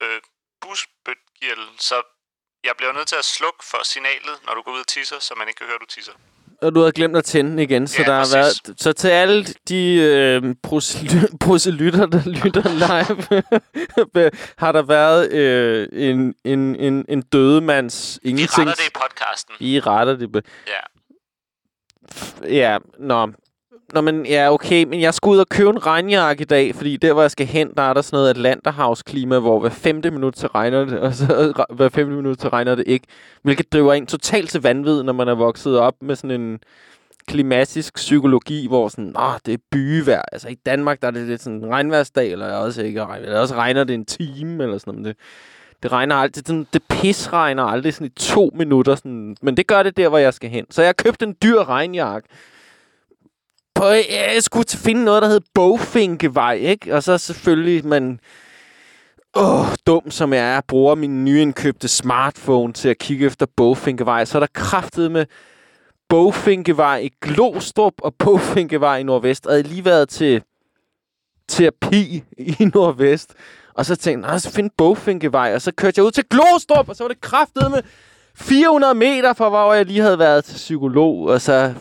[0.02, 0.20] øh,
[0.60, 1.94] busbøtgirl, så
[2.64, 5.34] jeg bliver nødt til at slukke for signalet, når du går ud og tisser, så
[5.38, 6.12] man ikke kan høre, du tisser.
[6.62, 8.80] Og du havde glemt at tænde den igen, så Ja, der har været...
[8.80, 13.42] Så til alle de øh, prosely- proselytter, der lytter live,
[14.64, 18.68] har der været øh, en, en, en, en dødemands Vi ingenting.
[18.68, 19.54] retter det i podcasten.
[19.60, 20.46] Vi retter det.
[20.66, 20.80] Ja.
[22.54, 23.26] Ja, nå.
[23.94, 26.96] Nå, men ja, okay, men jeg skal ud og købe en regnjakke i dag, fordi
[26.96, 30.38] der, hvor jeg skal hen, der er der sådan noget Atlanterhavsklima, hvor hver femte minut
[30.38, 33.06] så regner det, og så hver femte minut så regner det ikke.
[33.42, 36.58] Hvilket driver en totalt til vanvid, når man er vokset op med sådan en
[37.26, 40.22] klimatisk psykologi, hvor sådan, Nå, det er byvejr.
[40.32, 43.40] Altså i Danmark, der er det lidt sådan en regnværsdag, eller også ikke regn, eller
[43.40, 45.06] også regner det en time, eller sådan noget.
[45.06, 45.16] Det,
[45.82, 49.66] det regner altid, sådan, det pis regner aldrig sådan i to minutter, sådan, men det
[49.66, 50.66] gør det der, hvor jeg skal hen.
[50.70, 52.28] Så jeg købte en dyr regnjakke,
[53.78, 56.94] på, øh, jeg skulle finde noget, der hed Bogfinkevej, ikke?
[56.94, 58.20] Og så selvfølgelig, man...
[59.36, 64.24] Åh, dum som jeg er, bruger min nyindkøbte smartphone til at kigge efter Bogfinkevej.
[64.24, 65.26] Så er der kraftet med
[66.08, 69.46] Bogfinkevej i Glostrup og Bogfinkevej i Nordvest.
[69.46, 70.42] Og jeg havde lige været til
[71.48, 73.34] terapi i Nordvest.
[73.74, 75.54] Og så tænkte jeg, "Nå, så find Bogfinkevej.
[75.54, 77.82] Og så kørte jeg ud til Glostrup, og så var det kraftet med
[78.34, 81.20] 400 meter fra, hvor jeg lige havde været til psykolog.
[81.22, 81.74] Og så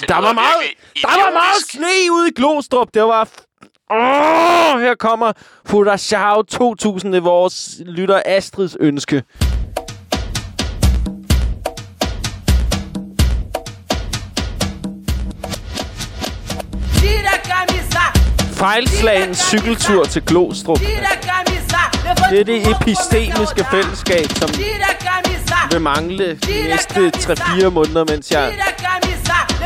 [0.00, 0.54] der var, meget,
[1.02, 2.88] der var meget sne ude i Glostrup.
[2.94, 3.28] Det var...
[3.90, 5.32] Åh, her kommer
[5.66, 7.12] Furashao 2000.
[7.12, 9.22] Det er vores lytter Astrids ønske.
[18.54, 20.78] Fejlslagen cykeltur til Glostrup.
[22.30, 24.50] Det er det epistemiske fællesskab, som
[25.70, 28.54] vil mangle de næste 3-4 måneder, mens jeg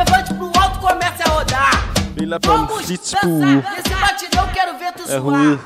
[0.05, 1.91] levante pro alto, comece a rodar.
[2.17, 5.21] en flitsbue Nesse batidão quero ver tu zoar.
[5.21, 5.59] hude.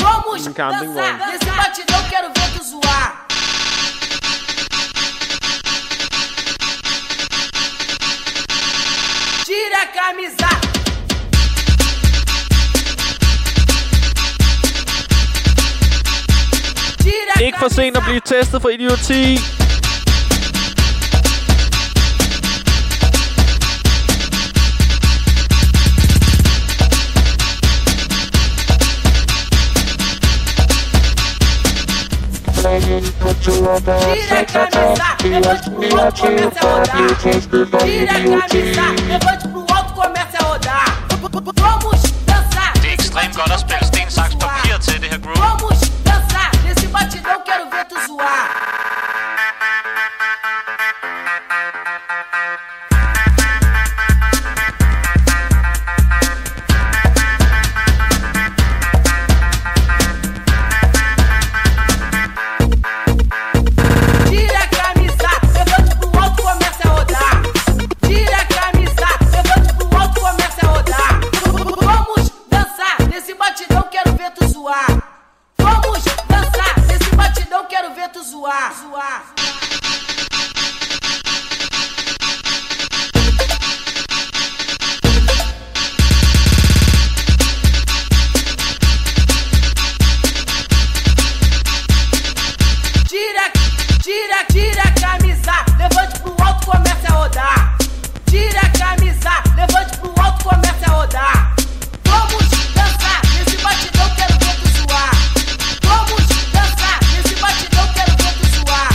[0.00, 1.28] Vamos dançar.
[1.28, 3.26] Nesse batidão quero ver tu zoar.
[9.44, 10.48] Tira a camisa.
[17.02, 17.58] Tira a Ikke
[17.96, 19.67] at blive testet for idioti.
[32.78, 37.84] Tira a camisa, levante pro alto, comece a rodar.
[37.84, 40.88] Tira a camisa, levante pro alto, comece a rodar.
[41.60, 42.72] Vamos dançar.
[42.74, 44.08] Det er ekstremt godt at spille sten,
[94.08, 97.76] tira, tira a camisa, levante pro alto, comece a rodar.
[98.30, 101.54] Tira a camisa, levante pro alto, comece a rodar.
[102.04, 102.44] Vamos
[102.74, 105.10] dançar, nesse batidão quero ver tu zoar.
[105.82, 106.24] Vamos
[106.54, 108.90] dançar, nesse batidão quero ver tu zoar.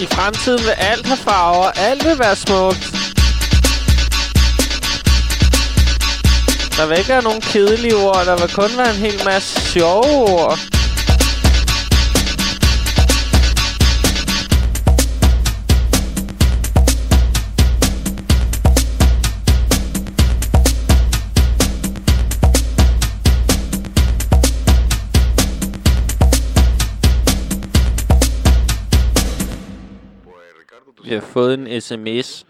[0.00, 1.72] I fremtiden vil alt have farver.
[1.76, 2.84] Alt vil være smukt.
[6.76, 8.26] Der vil ikke være nogen kedelige ord.
[8.26, 10.75] Der vil kun være en hel masse sjove ord.
[31.06, 32.46] Vi har fået en sms.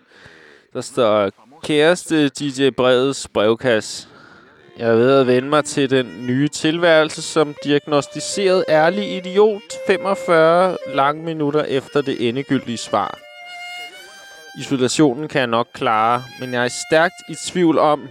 [0.72, 1.30] Der står,
[1.62, 4.08] kæreste DJ Breds brevkasse.
[4.78, 10.76] Jeg er ved at vende mig til den nye tilværelse som diagnostiseret ærlig idiot 45
[10.94, 13.18] lange minutter efter det endegyldige svar.
[14.60, 18.08] Isolationen kan jeg nok klare, men jeg er stærkt i tvivl om,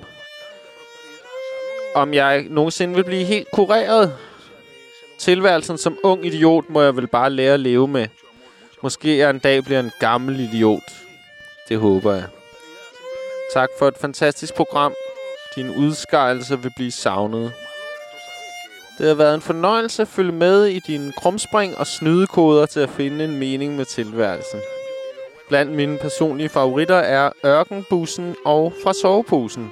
[1.96, 4.16] om jeg nogensinde vil blive helt kureret.
[5.20, 8.08] Tilværelsen som ung idiot må jeg vel bare lære at leve med.
[8.84, 10.92] Måske jeg en dag bliver en gammel idiot.
[11.70, 12.26] Det håber jeg.
[13.54, 14.94] Tak for et fantastisk program.
[15.56, 17.54] Din udskejelse vil blive savnet.
[18.98, 22.90] Det har været en fornøjelse at følge med i dine krumspring og snydekoder til at
[22.90, 24.60] finde en mening med tilværelsen.
[25.50, 29.72] Blandt mine personlige favoritter er Ørkenbussen og Fra Soveposen.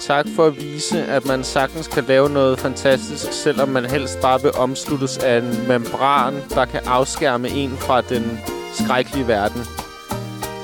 [0.00, 4.42] Tak for at vise, at man sagtens kan lave noget fantastisk, selvom man helst bare
[4.42, 8.40] vil omsluttes af en membran, der kan afskærme en fra den
[8.74, 9.60] skrækkelige verden.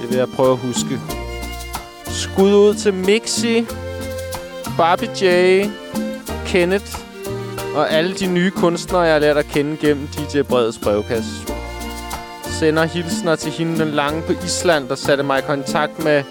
[0.00, 1.00] Det vil jeg prøve at huske.
[2.06, 3.66] Skud ud til Mixi,
[4.76, 5.64] Barbie J,
[6.46, 6.98] Kenneth
[7.74, 11.30] og alle de nye kunstnere, jeg har lært at kende gennem DJ Breds brevkasse.
[12.44, 16.22] Sender hilsner til hende den lange på Island, der satte mig i kontakt med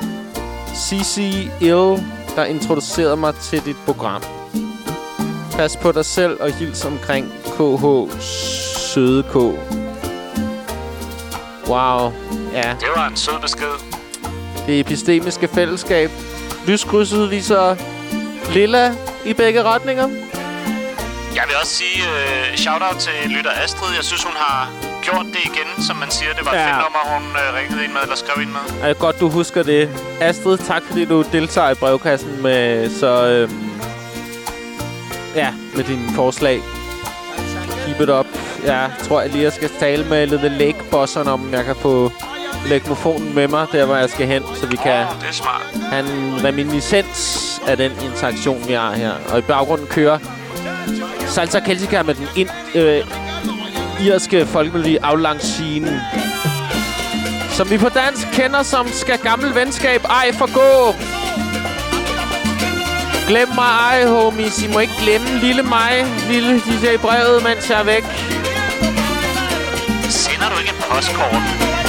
[0.75, 1.17] CC
[1.61, 2.03] Ill,
[2.35, 4.23] der introducerede mig til dit program.
[5.51, 8.11] Pas på dig selv og hils omkring KH
[8.93, 9.35] Søde K.
[11.67, 12.13] Wow,
[12.53, 12.75] ja.
[12.79, 13.73] Det var en sød besked.
[14.67, 16.09] Det epistemiske fællesskab.
[16.67, 17.75] Lyskrydset viser
[18.53, 18.95] lilla
[19.25, 20.07] i begge retninger.
[21.35, 23.95] Jeg vil også sige uh, shout-out til lytter Astrid.
[23.95, 26.33] Jeg synes, hun har gjort det igen, som man siger.
[26.33, 26.65] Det var Ja.
[26.67, 28.87] fedt nummer, hun uh, ringede ind med, eller skrev ind med.
[28.89, 29.89] Det godt, du husker det.
[30.21, 33.25] Astrid, tak fordi du deltager i brevkassen med så...
[33.27, 33.71] Øhm,
[35.35, 36.59] ja, med dine forslag.
[37.85, 38.25] Keep it up.
[38.65, 42.11] Jeg tror, jeg lige jeg skal tale med The Lake Bosseren, om jeg kan få
[42.65, 44.91] legmofonen med mig, der hvor jeg skal hen, så vi kan
[45.21, 45.61] Det er smart.
[45.91, 49.11] have en reminiscens af den interaktion, vi har her.
[49.31, 50.17] Og i baggrunden kører
[51.27, 53.03] Salsa Celtica med den ind, øh,
[54.01, 56.01] irske folkemelodi aflangscene,
[57.49, 60.95] som vi på dansk kender som Skal gammel venskab ej forgå.
[63.27, 64.63] Glem mig ej, homies.
[64.63, 68.03] I må ikke glemme lille mig, lille DJ brevet, mens jeg er væk.
[70.09, 71.80] Sender du ikke et postkort?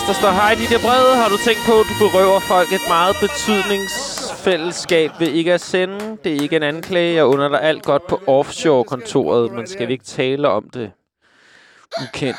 [0.00, 1.16] Sms, der står, Hej, dit brevet.
[1.16, 6.18] Har du tænkt på, at du berøver folk et meget betydningsfællesskab ved ikke at sende?
[6.24, 7.14] Det er ikke en anklage.
[7.14, 10.92] Jeg under dig alt godt på offshore-kontoret, men skal vi ikke tale om det?
[12.02, 12.38] Ukendt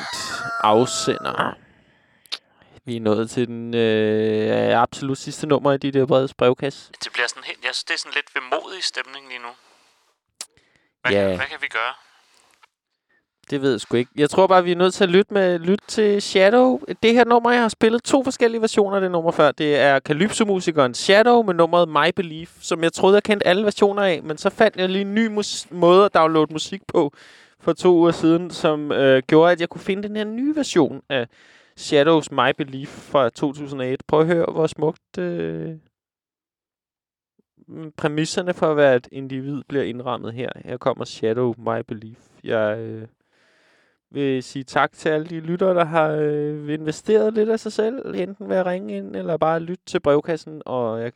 [0.60, 1.54] afsender.
[2.84, 6.90] Vi er nået til den øh, absolut sidste nummer i dit der breds brevkasse.
[7.04, 7.58] Det bliver sådan helt...
[7.64, 9.48] Jeg synes, det er sådan lidt vemodig stemning lige nu.
[11.02, 11.18] Hvad, Ja.
[11.28, 11.92] kan, hvad kan vi gøre?
[13.50, 14.10] Det ved jeg sgu ikke.
[14.16, 16.80] Jeg tror bare, vi er nødt til at lytte, med, lytte til Shadow.
[17.02, 19.52] Det her nummer, jeg har spillet to forskellige versioner af det nummer før.
[19.52, 24.02] Det er Calypso-musikeren Shadow med nummeret My Belief, som jeg troede, jeg kendte alle versioner
[24.02, 24.22] af.
[24.22, 25.28] Men så fandt jeg lige en ny
[25.70, 27.12] måde at downloade musik på
[27.60, 31.02] for to uger siden, som øh, gjorde, at jeg kunne finde den her nye version
[31.08, 31.26] af
[31.76, 34.02] Shadows My Belief fra 2001.
[34.08, 35.70] Prøv at høre, hvor smukt øh,
[37.96, 40.48] præmisserne for, hvad et individ bliver indrammet her.
[40.64, 42.18] Her kommer Shadow My Belief.
[42.44, 43.08] Jeg øh,
[44.14, 48.14] vil sige tak til alle de lyttere, der har øh, investeret lidt af sig selv,
[48.14, 51.12] enten ved at ringe ind, eller bare lytte til brevkassen, og jeg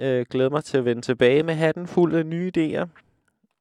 [0.00, 2.86] øh, glæder mig til at vende tilbage med hatten fuld af nye idéer.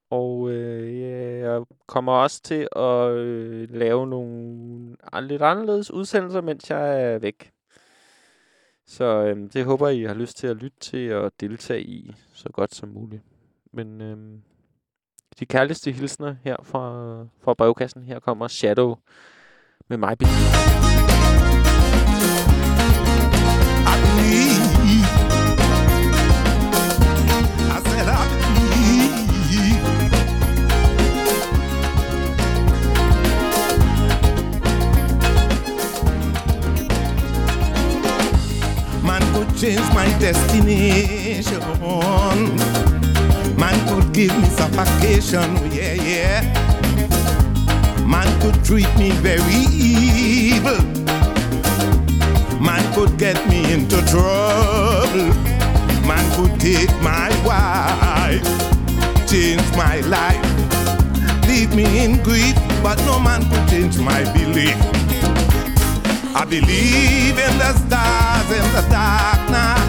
[0.09, 0.99] Og øh,
[1.39, 7.51] jeg kommer også til at øh, lave nogle lidt anderledes udsendelser, mens jeg er væk.
[8.85, 12.49] Så øh, det håber I har lyst til at lytte til og deltage i så
[12.49, 13.21] godt som muligt.
[13.71, 14.17] Men øh,
[15.39, 18.03] de kærligste hilsner her fra, fra brevkassen.
[18.03, 18.95] Her kommer Shadow
[19.89, 20.17] med mig.
[39.03, 41.63] Man could change my destination.
[44.13, 46.41] Give me suffocation, oh, yeah, yeah.
[48.05, 50.77] Man could treat me very evil.
[52.61, 55.33] Man could get me into trouble.
[56.05, 58.45] Man could take my wife,
[59.27, 62.53] change my life, leave me in grief,
[62.83, 64.77] but no man could change my belief.
[66.35, 69.82] I believe in the stars in the dark night.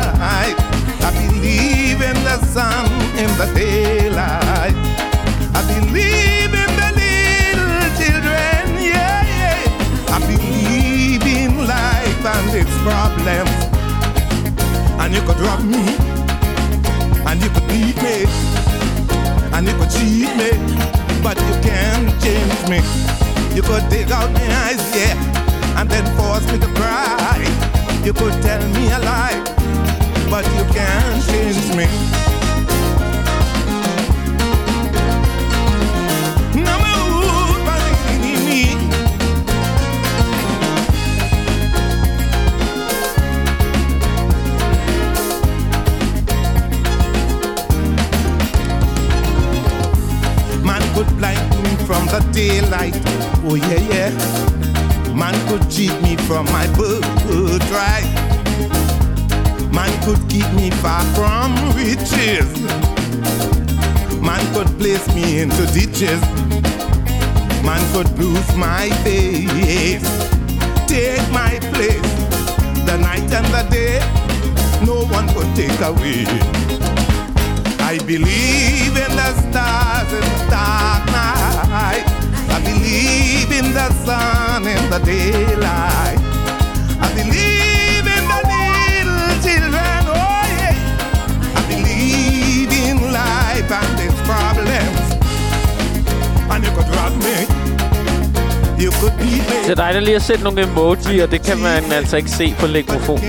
[99.94, 103.24] Beat lige at sætte nogle emoji, og det kan man altså ikke se på legmofonen.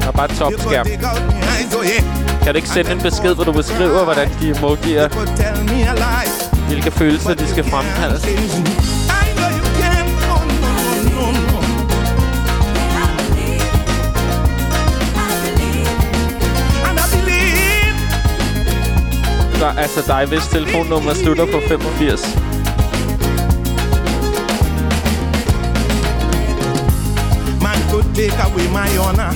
[0.00, 0.86] Der er bare topskærm.
[2.42, 5.08] Kan du ikke sende en besked, hvor du beskriver, hvordan de emojier,
[6.68, 8.18] hvilke følelser de skal fremkalde?
[19.60, 22.57] Der, altså dig, hvis telefonnummer slutter på 85.
[28.18, 29.32] take away my honor.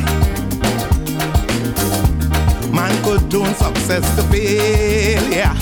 [2.79, 5.55] Man could turn success to failure.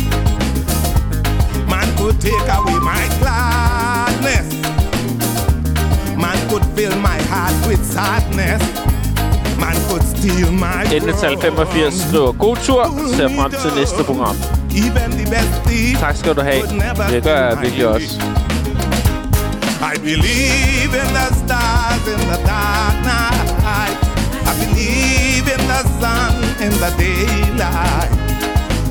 [1.69, 4.47] Man could take away my gladness.
[6.25, 8.63] Man could fill my heart with sadness.
[9.65, 12.85] Man could steal my Endetal 85 skriver, god tur,
[13.17, 14.37] ser frem til næste program.
[14.71, 16.63] Even the best thief Tak skal du have.
[17.11, 18.21] Det gør jeg virkelig også.
[19.83, 22.40] I believe in the stars in the
[26.01, 28.11] sun in the daylight.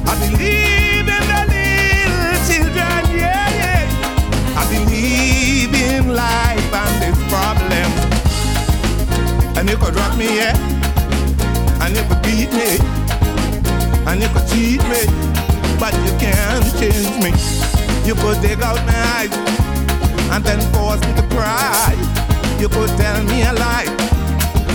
[0.06, 4.62] I believe in the little children, yeah, yeah.
[4.62, 7.98] I believe in life and its problems.
[9.58, 10.56] And you could drop me, yeah.
[11.82, 12.78] And you could beat me.
[14.08, 15.02] And you could cheat me.
[15.82, 17.32] But you can't change me.
[18.06, 19.34] You could dig out my eyes
[20.34, 21.94] and then force me to cry.
[22.60, 23.90] You could tell me a lie,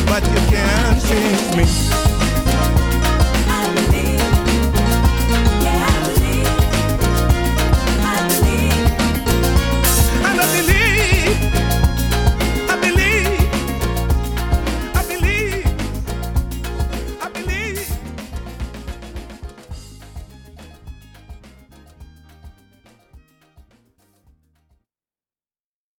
[0.06, 2.03] but you can't change me.